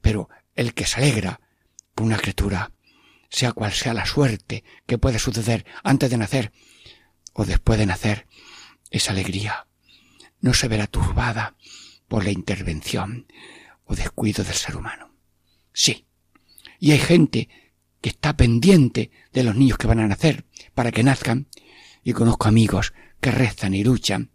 Pero 0.02 0.30
el 0.56 0.74
que 0.74 0.86
se 0.86 0.98
alegra 0.98 1.40
por 1.96 2.06
una 2.06 2.18
criatura, 2.18 2.74
sea 3.30 3.54
cual 3.54 3.72
sea 3.72 3.94
la 3.94 4.06
suerte 4.06 4.66
que 4.86 4.98
puede 4.98 5.20
suceder 5.20 5.66
antes 5.84 6.10
de 6.10 6.18
nacer 6.18 6.52
o 7.32 7.46
después 7.46 7.80
de 7.80 7.86
nacer, 7.86 8.28
esa 8.92 9.14
alegría 9.14 9.68
no 10.42 10.54
se 10.54 10.68
verá 10.68 10.88
turbada 10.88 11.56
por 12.10 12.26
la 12.26 12.32
intervención 12.32 13.32
o 13.86 13.96
descuido 13.96 14.44
del 14.44 14.54
ser 14.54 14.76
humano. 14.76 15.16
Sí. 15.72 16.08
Y 16.78 16.92
hay 16.92 17.00
gente 17.00 17.48
que 18.02 18.10
está 18.10 18.36
pendiente 18.36 19.12
de 19.34 19.44
los 19.44 19.56
niños 19.56 19.78
que 19.78 19.88
van 19.88 20.00
a 20.00 20.08
nacer 20.08 20.46
para 20.74 20.92
que 20.92 21.04
nazcan 21.04 21.48
y 22.04 22.14
conozco 22.14 22.48
amigos 22.48 22.94
que 23.20 23.32
rezan 23.32 23.74
y 23.74 23.84
luchan 23.84 24.32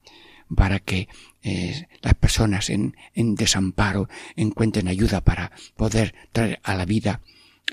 para 0.55 0.81
que 0.81 1.09
eh, 1.43 1.89
las 2.03 2.15
personas 2.15 2.71
en, 2.71 2.95
desamparo 3.15 4.09
encuentren 4.37 4.89
ayuda 4.89 5.23
para 5.23 5.53
poder 5.77 6.15
traer 6.33 6.61
a 6.63 6.75
la 6.75 6.85
vida 6.85 7.23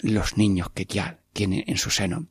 los 0.02 0.38
niños 0.38 0.70
que 0.72 0.86
ya 0.86 1.20
tienen 1.34 1.64
en 1.68 1.78
su 1.78 1.90
seno. 1.90 2.28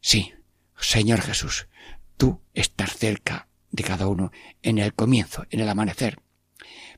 Sí, 0.00 0.32
Señor 0.78 1.22
Jesús, 1.22 1.68
tú 2.16 2.40
estás 2.54 2.96
cerca 2.96 3.48
de 3.70 3.82
cada 3.82 4.06
uno 4.06 4.32
en 4.62 4.78
el 4.78 4.94
comienzo, 4.94 5.46
en 5.50 5.60
el 5.60 5.68
amanecer. 5.68 6.20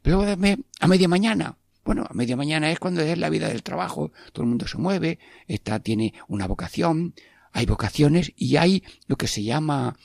Pero 0.03 0.23
a 0.23 0.87
media 0.87 1.09
mañana, 1.09 1.57
bueno, 1.85 2.07
a 2.09 2.15
media 2.15 2.37
mañana 2.37 2.71
es 2.71 2.79
cuando 2.79 3.03
es 3.03 3.19
la 3.19 3.31
vida 3.31 3.49
del 3.49 3.63
trabajo, 3.63 4.13
todo 4.33 4.45
el 4.45 4.49
mundo 4.49 4.67
se 4.67 4.79
mueve, 4.79 5.19
está, 5.47 5.81
tiene 5.81 6.15
una 6.29 6.47
vocación, 6.47 7.15
hay 7.53 7.67
vocaciones 7.67 8.33
y 8.37 8.57
hay 8.57 8.83
lo 9.07 9.17
que 9.17 9.29
se 9.29 9.43
llama 9.43 9.97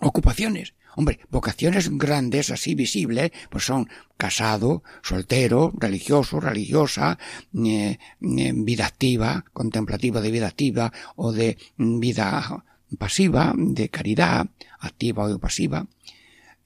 ocupaciones. 0.00 0.74
Hombre, 0.94 1.20
vocaciones 1.30 1.88
grandes, 1.96 2.50
así 2.50 2.74
visibles, 2.74 3.32
pues 3.48 3.64
son 3.64 3.88
casado, 4.18 4.82
soltero, 5.02 5.72
religioso, 5.74 6.38
religiosa, 6.38 7.18
eh, 7.54 7.98
eh, 8.20 8.52
vida 8.54 8.86
activa, 8.86 9.44
contemplativa 9.54 10.20
de 10.20 10.30
vida 10.30 10.48
activa 10.48 10.92
o 11.16 11.32
de 11.32 11.56
vida 11.78 12.64
pasiva, 12.98 13.54
de 13.56 13.88
caridad, 13.88 14.46
activa 14.80 15.26
o 15.26 15.38
pasiva, 15.38 15.86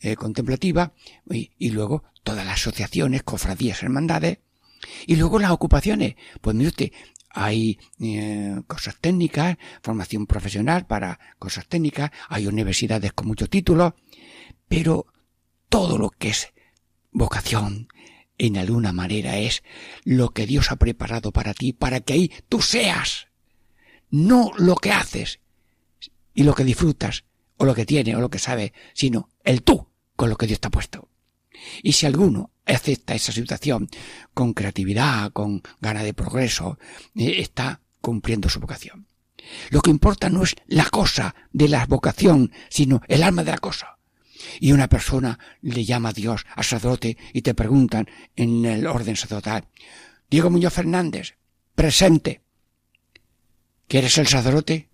eh, 0.01 0.16
contemplativa, 0.16 0.93
y, 1.30 1.53
y, 1.59 1.70
luego 1.70 2.03
todas 2.27 2.45
las 2.45 2.57
asociaciones, 2.57 3.22
cofradías, 3.22 3.85
hermandades, 3.85 4.41
y 5.07 5.14
luego 5.14 5.39
las 5.39 5.53
ocupaciones. 5.53 6.16
Pues 6.41 6.57
mire 6.57 6.70
usted, 6.70 6.93
hay 7.31 7.79
eh, 8.01 8.61
cosas 8.66 8.97
técnicas, 9.01 9.57
formación 9.81 10.27
profesional 10.27 10.87
para 10.87 11.20
cosas 11.39 11.68
técnicas, 11.68 12.11
hay 12.29 12.49
universidades 12.49 13.12
con 13.12 13.29
muchos 13.29 13.49
títulos, 13.49 13.93
pero 14.66 15.07
todo 15.68 15.99
lo 15.99 16.11
que 16.11 16.31
es 16.31 16.53
vocación, 17.12 17.87
en 18.39 18.57
alguna 18.57 18.93
manera 18.93 19.39
es 19.39 19.62
lo 20.03 20.31
que 20.31 20.47
Dios 20.47 20.72
ha 20.72 20.77
preparado 20.77 21.31
para 21.31 21.55
ti, 21.55 21.72
para 21.72 22.01
que 22.01 22.12
ahí 22.14 22.33
tú 22.49 22.61
seas, 22.61 23.29
no 24.11 24.51
lo 24.59 24.74
que 24.74 24.91
haces 24.91 25.39
y 26.35 26.43
lo 26.43 26.57
que 26.57 26.64
disfrutas, 26.64 27.24
o 27.57 27.64
lo 27.64 27.74
que 27.74 27.87
tienes, 27.87 28.16
o 28.16 28.20
lo 28.20 28.31
que 28.31 28.41
sabes, 28.41 28.72
sino 28.95 29.29
el 29.45 29.62
tú 29.62 29.89
con 30.16 30.29
lo 30.29 30.37
que 30.37 30.49
Dios 30.49 30.59
te 30.59 30.66
ha 30.66 30.72
puesto. 30.72 31.09
Y 31.82 31.92
si 31.92 32.07
alguno 32.07 32.50
acepta 32.66 33.14
esa 33.14 33.32
situación 33.32 33.88
con 34.34 34.52
creatividad, 34.52 35.32
con 35.32 35.62
ganas 35.80 36.04
de 36.04 36.14
progreso, 36.14 36.78
eh, 37.14 37.36
está 37.38 37.80
cumpliendo 38.00 38.48
su 38.48 38.61
vocación. 38.61 39.07
Lo 39.70 39.80
que 39.80 39.90
importa 39.90 40.28
no 40.28 40.42
es 40.42 40.57
la 40.66 40.88
cosa 40.90 41.34
de 41.52 41.68
la 41.68 41.86
vocación, 41.86 42.52
sino 42.68 43.02
el 43.09 43.22
alma 43.22 43.44
de 43.44 43.52
la 43.52 43.59
cosa. 43.59 43.98
Y 44.61 44.72
una 44.72 44.88
persona 44.88 45.38
le 45.62 45.84
llama 45.84 46.11
a 46.11 46.12
Dios, 46.12 46.44
a 46.54 46.62
sacerdote, 46.62 47.16
y 47.32 47.42
te 47.42 47.54
preguntan 47.54 48.09
en 48.34 48.64
el 48.64 48.86
orden 48.86 49.16
sacerdotal, 49.16 49.66
Diego 50.30 50.50
Muñoz 50.50 50.72
Fernández, 50.72 51.36
presente. 51.74 52.42
¿Quieres 53.88 54.18
el 54.18 54.26
sacerdote? 54.26 54.88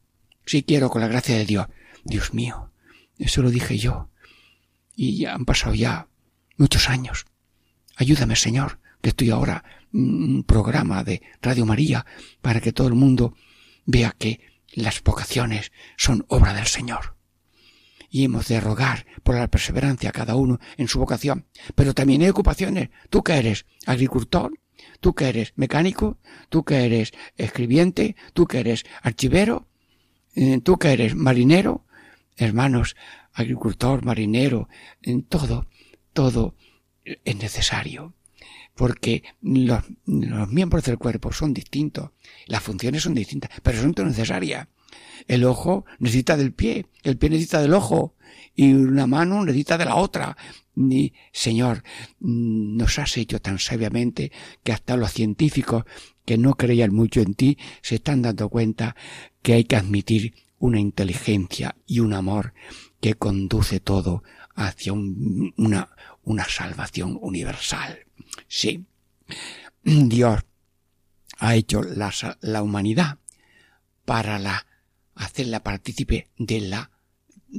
Sí 0.45 0.63
quiero, 0.63 0.91
con 0.91 1.01
la 1.01 1.09
gracia 1.09 1.37
de 1.37 1.47
Dios. 1.47 1.67
Dios 2.05 2.35
mío, 2.35 2.71
eso 3.19 3.43
lo 3.43 3.51
dije 3.51 3.79
yo. 3.79 4.11
Y 4.95 5.19
ya 5.19 5.35
han 5.35 5.45
pasado 5.47 5.75
ya 5.75 6.09
muchos 6.63 6.89
años. 6.89 7.27
Ayúdame, 7.97 8.37
Señor, 8.37 8.79
que 9.01 9.09
estoy 9.09 9.31
ahora 9.31 9.65
un 9.93 10.45
programa 10.45 11.03
de 11.03 11.21
Radio 11.43 11.67
María 11.67 12.07
para 12.41 12.61
que 12.61 12.73
todo 12.73 12.87
el 12.87 12.95
mundo 12.95 13.35
vea 13.85 14.15
que 14.17 14.41
las 14.73 15.03
vocaciones 15.03 15.73
son 15.97 16.25
obra 16.29 16.55
del 16.55 16.69
Señor. 16.69 17.17
Y 18.11 18.23
hemos 18.23 18.47
de 18.47 18.61
rogar 18.61 19.07
por 19.25 19.35
la 19.35 19.49
perseverancia 19.49 20.13
cada 20.13 20.37
uno 20.37 20.61
en 20.77 20.87
su 20.87 21.01
vocación. 21.01 21.47
Pero 21.75 21.95
también 21.95 22.23
hay 22.23 22.29
ocupaciones. 22.29 22.91
Tú 23.11 23.25
que 23.25 23.33
eres 23.33 23.67
agricultor, 23.85 24.53
tú 25.01 25.15
que 25.15 25.31
eres 25.31 25.55
mecánico, 25.57 26.19
tú 26.49 26.63
que 26.63 26.85
eres 26.85 27.11
escribiente, 27.37 28.15
tú 28.35 28.47
que 28.47 28.61
eres 28.61 28.85
archivero, 29.03 29.67
eh, 30.37 30.61
tú 30.63 30.79
que 30.79 30.93
eres 30.93 31.17
marinero, 31.17 31.85
hermanos, 32.37 32.95
agricultor, 33.33 34.05
marinero, 34.05 34.69
en 35.03 35.25
todo, 35.25 35.67
todo 36.13 36.55
es 37.05 37.37
necesario, 37.37 38.15
porque 38.75 39.23
los, 39.43 39.83
miembros 40.07 40.85
del 40.85 40.99
cuerpo 40.99 41.33
son 41.33 41.53
distintos, 41.53 42.11
las 42.47 42.63
funciones 42.63 43.03
son 43.03 43.15
distintas, 43.15 43.51
pero 43.63 43.81
son 43.81 43.95
necesarias. 44.07 44.69
El 45.29 45.45
ojo 45.45 45.85
necesita 45.99 46.37
del 46.37 46.53
pie, 46.53 46.87
el 47.03 47.17
pie 47.17 47.31
necesita 47.31 47.61
del 47.61 47.75
ojo, 47.75 48.15
y 48.55 48.73
una 48.73 49.07
mano 49.07 49.45
necesita 49.45 49.79
de 49.79 49.85
la 49.85 49.97
otra. 49.97 50.37
Y, 50.77 51.13
Señor, 51.33 51.83
nos 52.21 52.99
has 52.99 53.17
hecho 53.17 53.41
tan 53.41 53.59
sabiamente 53.59 54.33
que 54.63 54.73
hasta 54.73 54.97
los 54.97 55.13
científicos 55.13 55.85
que 56.25 56.39
no 56.39 56.55
creían 56.55 56.95
mucho 56.95 57.21
en 57.21 57.35
ti 57.35 57.59
se 57.83 57.97
están 57.97 58.23
dando 58.23 58.49
cuenta 58.49 58.97
que 59.43 59.55
hay 59.55 59.65
que 59.65 59.77
admitir 59.77 60.35
una 60.59 60.81
inteligencia 60.81 61.77
y 61.87 62.01
un 62.01 62.13
amor 62.13 62.55
que 63.01 63.15
conduce 63.15 63.81
todo 63.81 64.23
hacia 64.55 64.93
una, 64.93 65.89
una 66.23 66.45
salvación 66.45 67.19
universal. 67.21 68.07
Sí, 68.49 68.87
Dios 69.83 70.41
ha 71.39 71.55
hecho 71.55 71.83
la, 71.83 72.13
la 72.41 72.63
humanidad 72.63 73.19
para 74.05 74.39
la, 74.39 74.67
hacerla 75.15 75.63
partícipe 75.63 76.29
de 76.39 76.61
la 76.61 76.91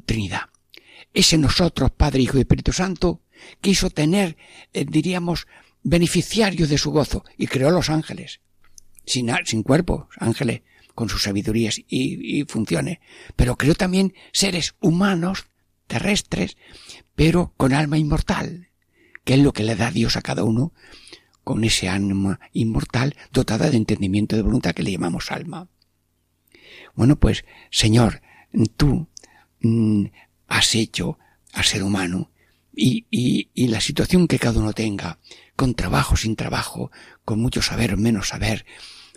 Trinidad. 0.05 0.49
Ese 1.13 1.37
nosotros, 1.37 1.91
Padre, 1.91 2.21
Hijo 2.21 2.37
y 2.37 2.41
Espíritu 2.41 2.71
Santo, 2.71 3.21
quiso 3.61 3.89
tener, 3.89 4.37
eh, 4.73 4.85
diríamos, 4.87 5.47
beneficiarios 5.83 6.69
de 6.69 6.77
su 6.77 6.91
gozo 6.91 7.23
y 7.37 7.47
creó 7.47 7.69
los 7.71 7.89
ángeles. 7.89 8.39
Sin, 9.05 9.29
sin 9.45 9.63
cuerpo, 9.63 10.07
ángeles, 10.17 10.61
con 10.95 11.09
sus 11.09 11.23
sabidurías 11.23 11.79
y, 11.79 12.39
y 12.39 12.43
funciones, 12.45 12.99
pero 13.35 13.57
creó 13.57 13.75
también 13.75 14.13
seres 14.31 14.75
humanos, 14.79 15.45
terrestres, 15.93 16.57
pero 17.13 17.53
con 17.55 17.71
alma 17.71 17.99
inmortal, 17.99 18.69
que 19.23 19.35
es 19.35 19.39
lo 19.39 19.53
que 19.53 19.63
le 19.63 19.75
da 19.75 19.91
Dios 19.91 20.17
a 20.17 20.23
cada 20.23 20.43
uno 20.43 20.73
con 21.43 21.63
ese 21.63 21.87
alma 21.87 22.39
inmortal 22.51 23.15
dotada 23.31 23.69
de 23.69 23.77
entendimiento 23.77 24.35
de 24.35 24.41
voluntad 24.41 24.73
que 24.73 24.81
le 24.81 24.91
llamamos 24.91 25.31
alma. 25.31 25.69
Bueno, 26.95 27.19
pues, 27.19 27.45
Señor, 27.69 28.23
tú 28.75 29.07
mm, 29.61 30.05
has 30.47 30.73
hecho 30.73 31.19
al 31.53 31.63
ser 31.63 31.83
humano 31.83 32.31
y, 32.75 33.05
y, 33.11 33.51
y 33.53 33.67
la 33.67 33.79
situación 33.79 34.27
que 34.27 34.39
cada 34.39 34.59
uno 34.59 34.73
tenga, 34.73 35.19
con 35.55 35.75
trabajo, 35.75 36.17
sin 36.17 36.35
trabajo, 36.35 36.89
con 37.23 37.39
mucho 37.39 37.61
saber 37.61 37.97
menos 37.97 38.29
saber, 38.29 38.65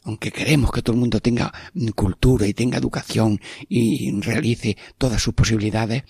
aunque 0.05 0.31
queremos 0.31 0.72
que 0.72 0.83
todo 0.83 0.93
el 0.93 1.01
mundo 1.01 1.20
tenga 1.20 1.55
cultura 1.95 2.47
y 2.47 2.53
tenga 2.53 2.77
educación 2.77 3.41
y 3.66 4.20
realice 4.20 4.77
todas 4.99 5.22
sus 5.22 5.33
posibilidades, 5.33 6.05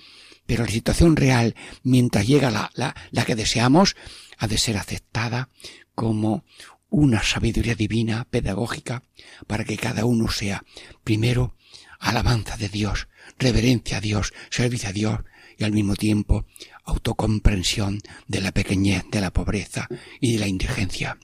pero 0.46 0.64
la 0.64 0.70
situación 0.70 1.16
real, 1.16 1.54
mientras 1.82 2.26
llega 2.26 2.50
la, 2.50 2.70
la, 2.74 2.94
la 3.10 3.24
que 3.24 3.34
deseamos, 3.34 3.96
ha 4.38 4.46
de 4.46 4.58
ser 4.58 4.76
aceptada 4.76 5.48
como 5.94 6.44
una 6.88 7.22
sabiduría 7.22 7.74
divina, 7.74 8.26
pedagógica, 8.30 9.02
para 9.46 9.64
que 9.64 9.76
cada 9.76 10.04
uno 10.04 10.30
sea, 10.30 10.64
primero, 11.04 11.56
alabanza 11.98 12.56
de 12.56 12.68
Dios, 12.68 13.08
reverencia 13.38 13.98
a 13.98 14.00
Dios, 14.00 14.32
servicio 14.50 14.90
a 14.90 14.92
Dios, 14.92 15.20
y 15.58 15.64
al 15.64 15.72
mismo 15.72 15.96
tiempo 15.96 16.46
autocomprensión 16.84 18.00
de 18.26 18.40
la 18.40 18.52
pequeñez, 18.52 19.04
de 19.10 19.20
la 19.20 19.32
pobreza 19.32 19.88
y 20.20 20.34
de 20.34 20.38
la 20.38 20.48
indigencia. 20.48 21.18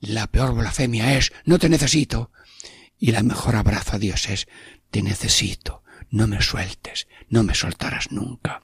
La 0.00 0.26
peor 0.26 0.54
blasfemia 0.54 1.16
es 1.16 1.32
no 1.44 1.58
te 1.58 1.68
necesito 1.68 2.30
y 2.98 3.12
la 3.12 3.22
mejor 3.22 3.56
abrazo 3.56 3.96
a 3.96 3.98
Dios 3.98 4.28
es 4.28 4.46
te 4.90 5.02
necesito, 5.02 5.82
no 6.10 6.26
me 6.26 6.40
sueltes, 6.42 7.08
no 7.28 7.42
me 7.42 7.54
soltarás 7.54 8.12
nunca. 8.12 8.62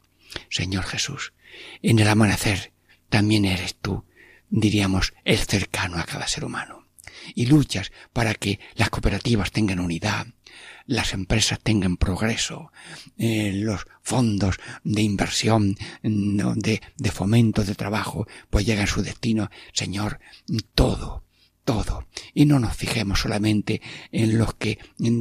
Señor 0.48 0.84
Jesús, 0.84 1.32
en 1.82 1.98
el 1.98 2.08
amanecer 2.08 2.72
también 3.08 3.44
eres 3.44 3.76
tú, 3.76 4.04
diríamos, 4.48 5.12
el 5.24 5.38
cercano 5.38 5.98
a 5.98 6.04
cada 6.04 6.26
ser 6.26 6.44
humano. 6.44 6.86
Y 7.34 7.46
luchas 7.46 7.92
para 8.12 8.34
que 8.34 8.58
las 8.74 8.90
cooperativas 8.90 9.52
tengan 9.52 9.80
unidad, 9.80 10.26
las 10.86 11.12
empresas 11.12 11.60
tengan 11.60 11.96
progreso, 11.96 12.72
eh, 13.16 13.52
los 13.54 13.86
fondos 14.02 14.56
de 14.82 15.02
inversión, 15.02 15.76
de, 16.02 16.82
de 16.96 17.10
fomento 17.10 17.64
de 17.64 17.74
trabajo, 17.74 18.26
pues 18.50 18.66
llegan 18.66 18.84
a 18.84 18.88
su 18.88 19.02
destino. 19.02 19.50
Señor, 19.72 20.20
todo, 20.74 21.24
todo. 21.64 22.06
Y 22.34 22.46
no 22.46 22.58
nos 22.58 22.76
fijemos 22.76 23.20
solamente 23.20 23.80
en 24.10 24.38
los 24.38 24.54
que 24.54 24.78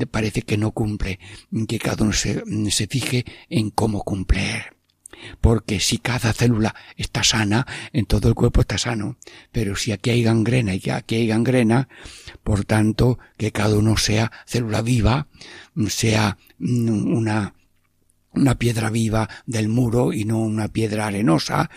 parece 0.09 0.41
que 0.41 0.57
no 0.57 0.71
cumple, 0.71 1.19
que 1.67 1.79
cada 1.79 2.03
uno 2.03 2.13
se, 2.13 2.87
fije 2.87 3.25
en 3.49 3.69
cómo 3.69 4.03
cumplir 4.03 4.81
porque 5.39 5.79
si 5.79 5.99
cada 5.99 6.33
célula 6.33 6.73
está 6.97 7.23
sana, 7.23 7.67
en 7.93 8.07
todo 8.07 8.27
el 8.29 8.33
cuerpo 8.33 8.61
está 8.61 8.79
sano. 8.79 9.17
Pero 9.51 9.75
si 9.75 9.91
aquí 9.91 10.09
hay 10.09 10.23
gangrena 10.23 10.73
y 10.73 10.81
aquí 10.89 11.15
hay 11.15 11.27
gangrena, 11.27 11.89
por 12.43 12.65
tanto, 12.65 13.19
que 13.37 13.51
cada 13.51 13.77
uno 13.77 13.97
sea 13.97 14.31
célula 14.47 14.81
viva, 14.81 15.27
sea 15.89 16.39
una, 16.59 17.53
una 18.33 18.55
piedra 18.55 18.89
viva 18.89 19.29
del 19.45 19.67
muro 19.67 20.11
y 20.13 20.25
no 20.25 20.39
una 20.39 20.69
piedra 20.69 21.07
arenosa. 21.07 21.69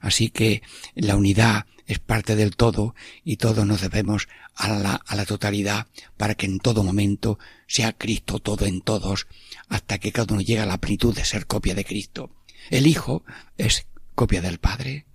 Así 0.00 0.28
que 0.28 0.62
la 0.94 1.16
unidad 1.16 1.64
es 1.90 1.98
parte 1.98 2.36
del 2.36 2.54
todo 2.54 2.94
y 3.24 3.36
todos 3.36 3.66
nos 3.66 3.80
debemos 3.80 4.28
a 4.54 4.68
la, 4.68 4.94
a 4.94 5.16
la 5.16 5.26
totalidad 5.26 5.88
para 6.16 6.36
que 6.36 6.46
en 6.46 6.60
todo 6.60 6.84
momento 6.84 7.40
sea 7.66 7.92
Cristo 7.92 8.38
todo 8.38 8.64
en 8.64 8.80
todos 8.80 9.26
hasta 9.68 9.98
que 9.98 10.12
cada 10.12 10.32
uno 10.34 10.40
llegue 10.40 10.60
a 10.60 10.66
la 10.66 10.78
plenitud 10.78 11.12
de 11.12 11.24
ser 11.24 11.46
copia 11.46 11.74
de 11.74 11.84
Cristo. 11.84 12.30
El 12.70 12.86
Hijo 12.86 13.24
es 13.58 13.88
copia 14.14 14.40
del 14.40 14.58
Padre 14.58 15.06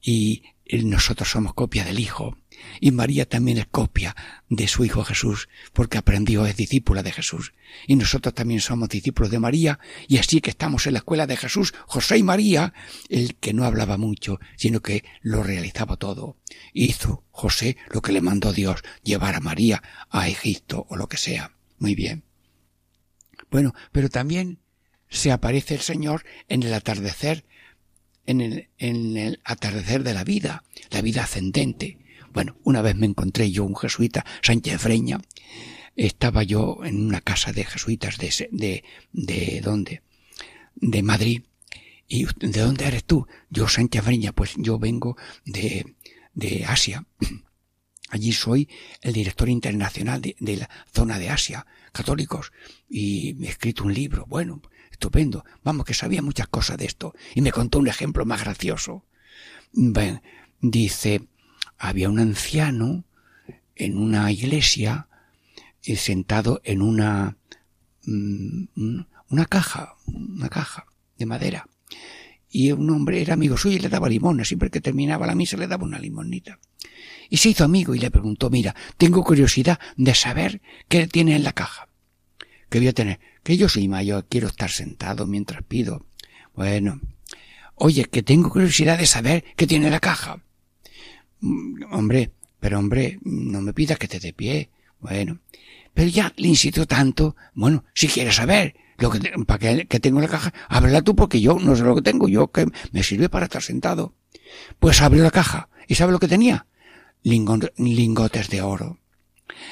y 0.00 0.44
nosotros 0.70 1.28
somos 1.28 1.52
copia 1.52 1.84
del 1.84 1.98
Hijo. 1.98 2.38
Y 2.80 2.90
María 2.90 3.28
también 3.28 3.58
es 3.58 3.66
copia 3.66 4.14
de 4.48 4.68
su 4.68 4.84
Hijo 4.84 5.04
Jesús, 5.04 5.48
porque 5.72 5.98
aprendió, 5.98 6.46
es 6.46 6.56
discípula 6.56 7.02
de 7.02 7.12
Jesús. 7.12 7.52
Y 7.86 7.96
nosotros 7.96 8.34
también 8.34 8.60
somos 8.60 8.88
discípulos 8.88 9.30
de 9.30 9.38
María, 9.38 9.78
y 10.08 10.18
así 10.18 10.40
que 10.40 10.50
estamos 10.50 10.86
en 10.86 10.94
la 10.94 10.98
escuela 11.00 11.26
de 11.26 11.36
Jesús, 11.36 11.74
José 11.86 12.18
y 12.18 12.22
María, 12.22 12.74
el 13.08 13.36
que 13.36 13.52
no 13.52 13.64
hablaba 13.64 13.96
mucho, 13.96 14.40
sino 14.56 14.80
que 14.80 15.04
lo 15.20 15.42
realizaba 15.42 15.96
todo. 15.96 16.36
Hizo 16.72 17.24
José 17.30 17.76
lo 17.90 18.02
que 18.02 18.12
le 18.12 18.20
mandó 18.20 18.52
Dios, 18.52 18.82
llevar 19.02 19.34
a 19.34 19.40
María 19.40 19.82
a 20.10 20.28
Egipto 20.28 20.86
o 20.88 20.96
lo 20.96 21.08
que 21.08 21.16
sea. 21.16 21.52
Muy 21.78 21.94
bien. 21.94 22.24
Bueno, 23.50 23.74
pero 23.92 24.08
también 24.08 24.60
se 25.08 25.30
aparece 25.30 25.74
el 25.74 25.82
Señor 25.82 26.24
en 26.48 26.62
el 26.62 26.72
atardecer, 26.72 27.44
en 28.24 28.40
el, 28.40 28.68
en 28.78 29.16
el 29.16 29.40
atardecer 29.44 30.02
de 30.04 30.14
la 30.14 30.24
vida, 30.24 30.64
la 30.90 31.02
vida 31.02 31.24
ascendente. 31.24 31.98
Bueno, 32.32 32.56
una 32.64 32.82
vez 32.82 32.96
me 32.96 33.06
encontré 33.06 33.50
yo 33.50 33.64
un 33.64 33.76
jesuita, 33.76 34.24
Sánchez 34.42 34.80
Freña, 34.80 35.20
estaba 35.96 36.42
yo 36.42 36.80
en 36.84 37.06
una 37.06 37.20
casa 37.20 37.52
de 37.52 37.64
jesuitas 37.64 38.18
de, 38.18 38.48
de, 38.50 38.84
de 39.12 39.60
dónde? 39.62 40.02
De 40.74 41.02
Madrid. 41.02 41.42
¿Y 42.08 42.24
de 42.24 42.60
dónde 42.60 42.86
eres 42.86 43.04
tú? 43.04 43.26
Yo, 43.50 43.68
Sánchez 43.68 44.02
Freña, 44.02 44.32
pues 44.32 44.54
yo 44.56 44.78
vengo 44.78 45.16
de, 45.44 45.94
de 46.34 46.64
Asia. 46.64 47.06
Allí 48.10 48.32
soy 48.32 48.68
el 49.00 49.14
director 49.14 49.48
internacional 49.48 50.20
de, 50.20 50.36
de, 50.38 50.56
la 50.58 50.70
zona 50.92 51.18
de 51.18 51.30
Asia, 51.30 51.66
católicos, 51.92 52.52
y 52.88 53.42
he 53.42 53.48
escrito 53.48 53.84
un 53.84 53.94
libro. 53.94 54.26
Bueno, 54.26 54.60
estupendo. 54.90 55.44
Vamos, 55.64 55.86
que 55.86 55.94
sabía 55.94 56.22
muchas 56.22 56.48
cosas 56.48 56.76
de 56.76 56.84
esto. 56.84 57.14
Y 57.34 57.40
me 57.40 57.52
contó 57.52 57.78
un 57.78 57.88
ejemplo 57.88 58.24
más 58.26 58.42
gracioso. 58.42 59.06
dice, 60.60 61.28
había 61.82 62.08
un 62.08 62.20
anciano 62.20 63.04
en 63.74 63.98
una 63.98 64.30
iglesia 64.30 65.08
eh, 65.82 65.96
sentado 65.96 66.60
en 66.62 66.80
una, 66.80 67.36
mm, 68.04 69.00
una 69.28 69.46
caja, 69.46 69.96
una 70.06 70.48
caja 70.48 70.86
de 71.18 71.26
madera. 71.26 71.66
Y 72.48 72.70
un 72.70 72.88
hombre 72.88 73.20
era 73.20 73.34
amigo 73.34 73.56
suyo 73.56 73.78
y 73.78 73.80
le 73.80 73.88
daba 73.88 74.08
limones. 74.08 74.46
Siempre 74.46 74.70
que 74.70 74.80
terminaba 74.80 75.26
la 75.26 75.34
misa 75.34 75.56
le 75.56 75.66
daba 75.66 75.84
una 75.84 75.98
limonita. 75.98 76.60
Y 77.28 77.38
se 77.38 77.48
hizo 77.48 77.64
amigo 77.64 77.96
y 77.96 77.98
le 77.98 78.12
preguntó, 78.12 78.48
mira, 78.48 78.76
tengo 78.96 79.24
curiosidad 79.24 79.80
de 79.96 80.14
saber 80.14 80.62
qué 80.88 81.08
tiene 81.08 81.34
en 81.34 81.42
la 81.42 81.52
caja. 81.52 81.88
¿Qué 82.70 82.78
voy 82.78 82.88
a 82.88 82.92
tener? 82.92 83.18
Que 83.42 83.56
yo 83.56 83.68
soy 83.68 83.88
mayor, 83.88 84.26
quiero 84.28 84.46
estar 84.46 84.70
sentado 84.70 85.26
mientras 85.26 85.64
pido. 85.64 86.06
Bueno. 86.54 87.00
Oye, 87.74 88.04
que 88.04 88.22
tengo 88.22 88.50
curiosidad 88.50 88.98
de 88.98 89.06
saber 89.06 89.44
qué 89.56 89.66
tiene 89.66 89.90
la 89.90 89.98
caja. 89.98 90.44
Mm, 91.42 91.92
hombre, 91.92 92.32
pero 92.58 92.78
hombre, 92.78 93.18
no 93.22 93.60
me 93.60 93.74
pidas 93.74 93.98
que 93.98 94.08
te 94.08 94.18
dé 94.18 94.32
pie. 94.32 94.70
Bueno. 95.00 95.40
Pero 95.92 96.08
ya 96.08 96.32
le 96.36 96.48
insisto 96.48 96.86
tanto. 96.86 97.36
Bueno, 97.54 97.84
si 97.92 98.08
quieres 98.08 98.36
saber 98.36 98.74
lo 98.96 99.10
que, 99.10 99.20
para 99.46 99.84
que, 99.84 100.00
tengo 100.00 100.18
en 100.18 100.24
la 100.24 100.30
caja, 100.30 100.54
ábrela 100.68 101.02
tú 101.02 101.14
porque 101.14 101.40
yo 101.40 101.58
no 101.58 101.76
sé 101.76 101.82
lo 101.82 101.94
que 101.94 102.02
tengo. 102.02 102.28
Yo 102.28 102.50
que 102.50 102.66
me 102.92 103.02
sirve 103.02 103.28
para 103.28 103.44
estar 103.44 103.62
sentado. 103.62 104.14
Pues 104.78 105.02
abre 105.02 105.20
la 105.20 105.30
caja. 105.30 105.68
¿Y 105.88 105.96
sabe 105.96 106.12
lo 106.12 106.18
que 106.18 106.28
tenía? 106.28 106.66
lingotes 107.24 108.48
de 108.48 108.62
oro. 108.62 108.98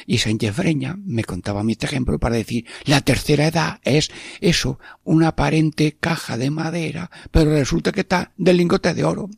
Y 0.06 0.18
Sánchez 0.18 0.54
Freña 0.54 0.96
me 1.04 1.24
contaba 1.24 1.64
mi 1.64 1.72
este 1.72 1.86
ejemplo 1.86 2.18
para 2.18 2.36
decir, 2.36 2.66
la 2.84 3.00
tercera 3.00 3.46
edad 3.46 3.80
es 3.82 4.10
eso, 4.40 4.78
una 5.04 5.28
aparente 5.28 5.96
caja 5.98 6.36
de 6.36 6.50
madera, 6.50 7.10
pero 7.30 7.50
resulta 7.50 7.90
que 7.90 8.00
está 8.00 8.32
del 8.36 8.58
lingote 8.58 8.94
de 8.94 9.04
oro. 9.04 9.30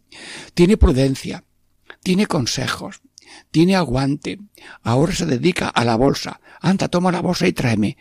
Tiene 0.55 0.77
prudencia, 0.77 1.45
tiene 2.03 2.27
consejos, 2.27 3.01
tiene 3.51 3.77
aguante, 3.77 4.39
ahora 4.83 5.15
se 5.15 5.27
dedica 5.27 5.69
a 5.69 5.85
la 5.85 5.97
bolsa. 5.97 6.41
Anda, 6.61 6.89
toma 6.89 7.13
la 7.13 7.21
bolsa 7.21 7.47
y 7.47 7.53
tráeme. 7.53 7.97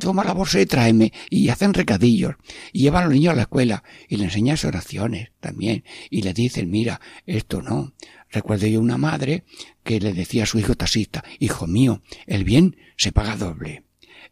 Toma 0.00 0.24
la 0.24 0.32
bolsa 0.32 0.60
y 0.60 0.66
tráeme. 0.66 1.12
Y 1.28 1.48
hacen 1.48 1.74
recadillos. 1.74 2.36
Y 2.72 2.82
llevan 2.82 3.04
a 3.04 3.06
los 3.06 3.14
niños 3.14 3.32
a 3.32 3.36
la 3.36 3.42
escuela. 3.42 3.82
Y 4.08 4.16
le 4.16 4.24
enseñan 4.24 4.56
oraciones 4.64 5.32
también. 5.40 5.84
Y 6.08 6.22
le 6.22 6.32
dicen, 6.32 6.70
mira, 6.70 7.00
esto 7.26 7.62
no. 7.62 7.94
Recuerdo 8.30 8.66
yo 8.66 8.80
una 8.80 8.98
madre 8.98 9.44
que 9.82 10.00
le 10.00 10.12
decía 10.12 10.42
a 10.42 10.46
su 10.46 10.58
hijo 10.58 10.74
taxista, 10.74 11.24
hijo 11.38 11.66
mío, 11.66 12.02
el 12.26 12.44
bien 12.44 12.76
se 12.96 13.12
paga 13.12 13.36
doble, 13.36 13.84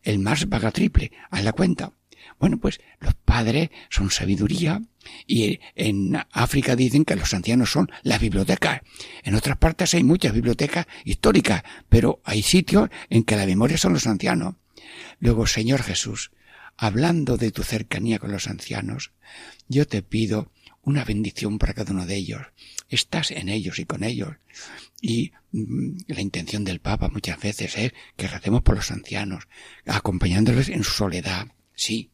el 0.03 0.19
mal 0.19 0.37
se 0.37 0.47
paga 0.47 0.73
triple, 0.73 1.13
haz 1.31 1.45
la 1.45 1.53
cuenta. 1.53 1.93
Bueno, 2.39 2.59
pues 2.59 2.81
los 3.01 3.15
padres 3.15 3.71
son 3.91 4.11
sabiduría 4.11 4.83
y 5.27 5.61
en 5.75 6.17
África 6.33 6.77
dicen 6.77 7.05
que 7.05 7.17
los 7.17 7.33
ancianos 7.35 7.71
son 7.71 7.91
las 8.03 8.21
bibliotecas. 8.21 8.81
En 9.23 9.35
otras 9.35 9.57
partes 9.59 9.95
hay 9.95 10.05
muchas 10.05 10.33
bibliotecas 10.33 10.87
históricas, 11.05 11.63
pero 11.89 12.21
hay 12.25 12.43
sitios 12.43 12.91
en 13.11 13.25
que 13.25 13.37
la 13.37 13.47
memoria 13.47 13.79
son 13.79 13.93
los 13.93 14.07
ancianos. 14.07 14.55
Luego, 15.21 15.47
Señor 15.47 15.83
Jesús, 15.83 16.31
hablando 16.77 17.37
de 17.37 17.51
tu 17.51 17.63
cercanía 17.63 18.19
con 18.19 18.33
los 18.33 18.49
ancianos, 18.49 19.13
yo 19.69 19.87
te 19.87 20.03
pido 20.03 20.51
una 20.83 21.05
bendición 21.05 21.59
para 21.59 21.75
cada 21.75 21.93
uno 21.93 22.07
de 22.07 22.17
ellos. 22.17 22.43
Estás 22.89 23.31
en 23.31 23.49
ellos 23.49 23.79
y 23.79 23.87
con 23.87 24.05
ellos. 24.05 24.37
Y 25.01 25.33
mm, 25.53 25.97
la 26.09 26.21
intención 26.21 26.65
del 26.65 26.81
Papa 26.81 27.09
muchas 27.09 27.41
veces 27.41 27.77
es 27.77 27.93
que 28.17 28.29
recemos 28.29 28.63
por 28.63 28.77
los 28.77 28.91
ancianos, 28.91 29.49
acompañándoles 29.87 30.69
en 30.69 30.85
su 30.85 30.93
soledad. 30.93 31.49
Sí. 31.75 32.11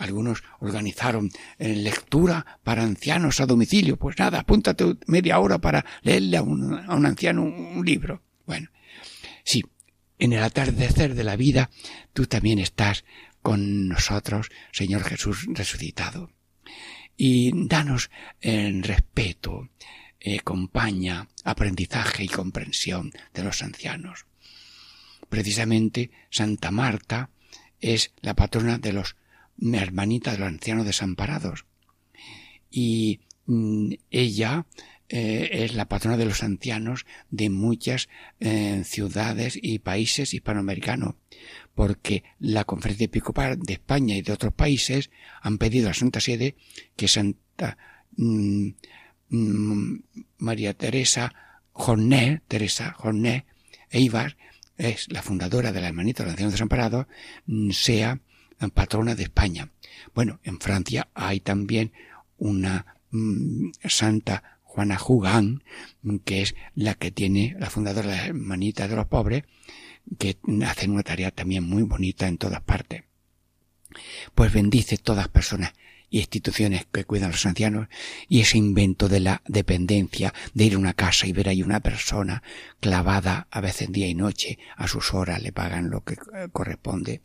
Algunos 0.00 0.42
organizaron 0.60 1.30
eh, 1.58 1.74
lectura 1.76 2.58
para 2.64 2.82
ancianos 2.82 3.38
a 3.40 3.46
domicilio. 3.46 3.98
Pues 3.98 4.18
nada, 4.18 4.40
apúntate 4.40 4.96
media 5.06 5.38
hora 5.38 5.58
para 5.58 5.84
leerle 6.00 6.38
a 6.38 6.42
un, 6.42 6.72
a 6.72 6.94
un 6.94 7.04
anciano 7.04 7.42
un 7.42 7.84
libro. 7.84 8.22
Bueno, 8.46 8.70
sí, 9.44 9.62
en 10.18 10.32
el 10.32 10.42
atardecer 10.42 11.14
de 11.14 11.22
la 11.22 11.36
vida 11.36 11.70
tú 12.14 12.26
también 12.26 12.58
estás 12.58 13.04
con 13.42 13.88
nosotros, 13.88 14.48
Señor 14.72 15.04
Jesús 15.04 15.46
resucitado. 15.48 16.30
Y 17.14 17.50
danos 17.68 18.10
en 18.40 18.82
respeto, 18.82 19.68
eh, 20.18 20.40
compañía, 20.40 21.28
aprendizaje 21.44 22.24
y 22.24 22.28
comprensión 22.28 23.12
de 23.34 23.44
los 23.44 23.62
ancianos. 23.62 24.24
Precisamente 25.28 26.10
Santa 26.30 26.70
Marta 26.70 27.28
es 27.80 28.12
la 28.22 28.34
patrona 28.34 28.78
de 28.78 28.94
los 28.94 29.16
hermanitas 29.60 30.34
de 30.34 30.40
los 30.40 30.48
ancianos 30.48 30.86
desamparados. 30.86 31.66
Y 32.70 33.20
mm, 33.46 33.92
ella 34.10 34.66
eh, 35.12 35.64
es 35.64 35.74
la 35.74 35.88
patrona 35.88 36.16
de 36.16 36.24
los 36.24 36.44
ancianos 36.44 37.04
de 37.30 37.50
muchas 37.50 38.08
eh, 38.38 38.82
ciudades 38.84 39.58
y 39.60 39.80
países 39.80 40.34
hispanoamericanos, 40.34 41.16
porque 41.74 42.22
la 42.38 42.64
Conferencia 42.64 43.06
Episcopal 43.06 43.58
de 43.58 43.72
España 43.72 44.14
y 44.14 44.22
de 44.22 44.32
otros 44.32 44.54
países 44.54 45.10
han 45.42 45.58
pedido 45.58 45.90
a 45.90 45.94
Santa 45.94 46.20
Sede 46.20 46.54
que 46.94 47.08
Santa 47.08 47.76
mm, 48.16 48.68
mm, 49.30 50.02
María 50.38 50.74
Teresa 50.74 51.34
Jornet, 51.72 52.44
Teresa 52.46 52.92
Jornet 52.92 53.46
Eibar, 53.90 54.36
es 54.76 55.10
la 55.10 55.22
fundadora 55.22 55.72
de 55.72 55.80
la 55.80 55.88
Hermanita 55.88 56.22
de 56.22 56.26
los 56.28 56.32
Ancianos 56.34 56.52
Desamparados, 56.52 57.06
sea 57.72 58.20
patrona 58.68 59.14
de 59.14 59.22
España. 59.22 59.70
Bueno, 60.14 60.40
en 60.44 60.60
Francia 60.60 61.08
hay 61.14 61.40
también 61.40 61.92
una 62.36 62.86
santa 63.84 64.58
Juana 64.62 64.98
Jugán, 64.98 65.64
que 66.24 66.42
es 66.42 66.54
la 66.74 66.94
que 66.94 67.10
tiene, 67.10 67.56
la 67.58 67.70
fundadora 67.70 68.10
de 68.10 68.16
la 68.16 68.26
Hermanita 68.26 68.86
de 68.86 68.96
los 68.96 69.06
Pobres, 69.06 69.44
que 70.18 70.36
hacen 70.64 70.92
una 70.92 71.02
tarea 71.02 71.30
también 71.30 71.64
muy 71.64 71.82
bonita 71.82 72.28
en 72.28 72.38
todas 72.38 72.60
partes. 72.60 73.02
Pues 74.34 74.52
bendice 74.52 74.96
todas 74.96 75.28
personas 75.28 75.72
y 76.08 76.18
instituciones 76.18 76.86
que 76.92 77.04
cuidan 77.04 77.30
a 77.30 77.32
los 77.32 77.46
ancianos 77.46 77.88
y 78.28 78.40
ese 78.40 78.58
invento 78.58 79.08
de 79.08 79.20
la 79.20 79.42
dependencia, 79.46 80.34
de 80.54 80.64
ir 80.64 80.74
a 80.74 80.78
una 80.78 80.94
casa 80.94 81.26
y 81.26 81.32
ver 81.32 81.48
ahí 81.48 81.62
una 81.62 81.80
persona 81.80 82.42
clavada 82.80 83.48
a 83.50 83.60
veces 83.60 83.90
día 83.90 84.06
y 84.06 84.14
noche, 84.14 84.58
a 84.76 84.86
sus 84.88 85.14
horas 85.14 85.42
le 85.42 85.52
pagan 85.52 85.90
lo 85.90 86.04
que 86.04 86.16
corresponde 86.52 87.22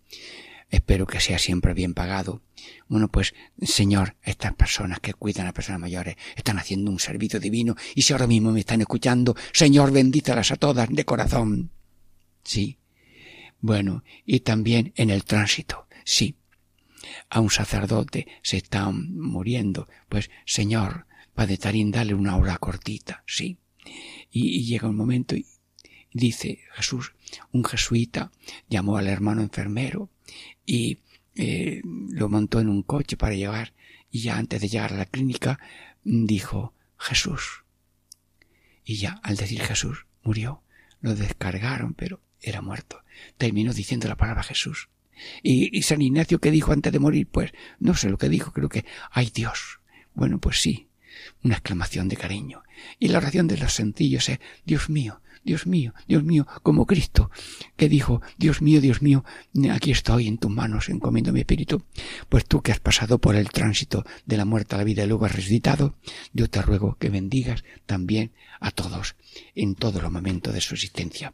espero 0.75 1.07
que 1.07 1.19
sea 1.19 1.39
siempre 1.39 1.73
bien 1.73 1.93
pagado. 1.93 2.41
Bueno, 2.87 3.09
pues, 3.09 3.33
Señor, 3.61 4.15
estas 4.23 4.53
personas 4.53 4.99
que 4.99 5.13
cuidan 5.13 5.47
a 5.47 5.53
personas 5.53 5.81
mayores 5.81 6.15
están 6.35 6.59
haciendo 6.59 6.91
un 6.91 6.99
servicio 6.99 7.39
divino 7.39 7.75
y 7.95 8.03
si 8.03 8.13
ahora 8.13 8.27
mismo 8.27 8.51
me 8.51 8.59
están 8.59 8.81
escuchando, 8.81 9.35
Señor, 9.53 9.91
bendícelas 9.91 10.51
a 10.51 10.55
todas 10.55 10.89
de 10.89 11.05
corazón. 11.05 11.71
Sí. 12.43 12.77
Bueno, 13.59 14.03
y 14.25 14.41
también 14.41 14.93
en 14.95 15.09
el 15.09 15.23
tránsito, 15.23 15.87
sí. 16.03 16.35
A 17.29 17.39
un 17.39 17.49
sacerdote 17.49 18.27
se 18.41 18.57
está 18.57 18.89
muriendo, 18.91 19.87
pues, 20.09 20.29
Señor, 20.45 21.07
Padre 21.33 21.57
Tarín, 21.57 21.91
dale 21.91 22.13
una 22.13 22.37
hora 22.37 22.57
cortita, 22.57 23.23
sí. 23.25 23.57
Y, 24.31 24.57
y 24.57 24.65
llega 24.65 24.89
un 24.89 24.95
momento 24.95 25.35
y 25.35 25.45
dice 26.11 26.59
Jesús, 26.73 27.13
un 27.51 27.63
jesuita 27.63 28.31
llamó 28.69 28.97
al 28.97 29.07
hermano 29.07 29.41
enfermero 29.41 30.09
y 30.65 30.99
eh, 31.35 31.81
lo 31.83 32.29
montó 32.29 32.59
en 32.59 32.69
un 32.69 32.83
coche 32.83 33.17
para 33.17 33.35
llevar 33.35 33.73
y 34.11 34.21
ya 34.21 34.37
antes 34.37 34.61
de 34.61 34.67
llegar 34.67 34.93
a 34.93 34.97
la 34.97 35.05
clínica 35.05 35.59
dijo 36.03 36.73
Jesús. 36.97 37.63
Y 38.83 38.95
ya 38.95 39.19
al 39.23 39.35
decir 39.35 39.61
Jesús 39.61 40.05
murió. 40.23 40.61
Lo 41.01 41.15
descargaron, 41.15 41.93
pero 41.93 42.21
era 42.41 42.61
muerto. 42.61 43.03
Terminó 43.37 43.73
diciendo 43.73 44.07
la 44.07 44.15
palabra 44.17 44.43
Jesús. 44.43 44.89
Y, 45.43 45.77
y 45.77 45.83
San 45.83 46.01
Ignacio 46.01 46.39
que 46.39 46.51
dijo 46.51 46.71
antes 46.71 46.91
de 46.91 46.99
morir, 46.99 47.27
pues 47.27 47.51
no 47.79 47.93
sé 47.95 48.09
lo 48.09 48.17
que 48.17 48.29
dijo, 48.29 48.51
creo 48.51 48.69
que 48.69 48.85
ay 49.11 49.31
Dios. 49.33 49.79
Bueno, 50.13 50.39
pues 50.39 50.61
sí, 50.61 50.87
una 51.43 51.55
exclamación 51.55 52.09
de 52.09 52.17
cariño. 52.17 52.63
Y 52.99 53.09
la 53.09 53.19
oración 53.19 53.47
de 53.47 53.57
los 53.57 53.73
sencillos 53.73 54.29
es 54.29 54.39
Dios 54.65 54.89
mío, 54.89 55.21
Dios 55.45 55.67
mío, 55.67 55.93
Dios 56.07 56.23
mío, 56.23 56.47
como 56.63 56.87
Cristo, 56.87 57.29
que 57.77 57.87
dijo, 57.87 58.21
Dios 58.37 58.63
mío, 58.63 58.81
Dios 58.81 59.03
mío, 59.03 59.23
aquí 59.71 59.91
estoy 59.91 60.27
en 60.27 60.39
tus 60.39 60.49
manos, 60.49 60.89
encomiendo 60.89 61.31
mi 61.31 61.41
espíritu. 61.41 61.83
Pues 62.29 62.45
tú 62.45 62.61
que 62.63 62.71
has 62.71 62.79
pasado 62.79 63.19
por 63.19 63.35
el 63.35 63.49
tránsito 63.49 64.03
de 64.25 64.37
la 64.37 64.45
muerte 64.45 64.73
a 64.73 64.79
la 64.79 64.83
vida 64.83 65.03
y 65.03 65.07
luego 65.07 65.25
has 65.25 65.35
resucitado, 65.35 65.95
yo 66.33 66.49
te 66.49 66.63
ruego 66.63 66.97
que 66.97 67.09
bendigas 67.09 67.63
también 67.85 68.31
a 68.59 68.71
todos 68.71 69.15
en 69.53 69.75
todos 69.75 70.01
los 70.01 70.11
momentos 70.11 70.51
de 70.51 70.61
su 70.61 70.73
existencia. 70.73 71.33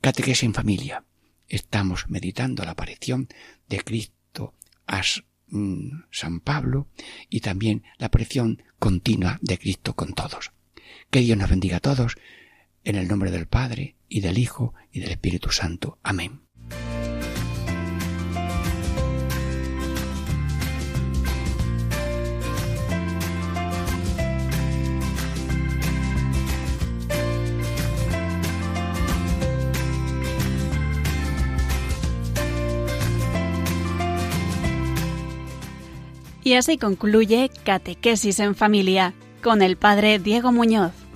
Catequesis 0.00 0.42
en 0.42 0.54
familia. 0.54 1.04
Estamos 1.48 2.06
meditando 2.08 2.64
la 2.64 2.72
aparición 2.72 3.28
de 3.68 3.78
Cristo 3.84 4.54
a 4.88 5.02
mm, 5.48 6.06
San 6.10 6.40
Pablo 6.40 6.88
y 7.30 7.38
también 7.40 7.84
la 7.98 8.06
aparición 8.06 8.64
continua 8.80 9.38
de 9.42 9.58
Cristo 9.58 9.94
con 9.94 10.12
todos. 10.12 10.50
Que 11.10 11.20
Dios 11.20 11.38
nos 11.38 11.48
bendiga 11.48 11.76
a 11.76 11.80
todos 11.80 12.16
en 12.84 12.96
el 12.96 13.08
nombre 13.08 13.30
del 13.30 13.46
Padre, 13.46 13.96
y 14.08 14.20
del 14.20 14.38
Hijo, 14.38 14.74
y 14.92 15.00
del 15.00 15.10
Espíritu 15.10 15.50
Santo. 15.50 15.98
Amén. 16.02 16.40
Y 36.48 36.54
así 36.54 36.78
concluye 36.78 37.50
Catequesis 37.62 38.40
en 38.40 38.54
Familia 38.54 39.12
con 39.42 39.60
el 39.60 39.76
Padre 39.76 40.18
Diego 40.18 40.50
Muñoz. 40.50 41.07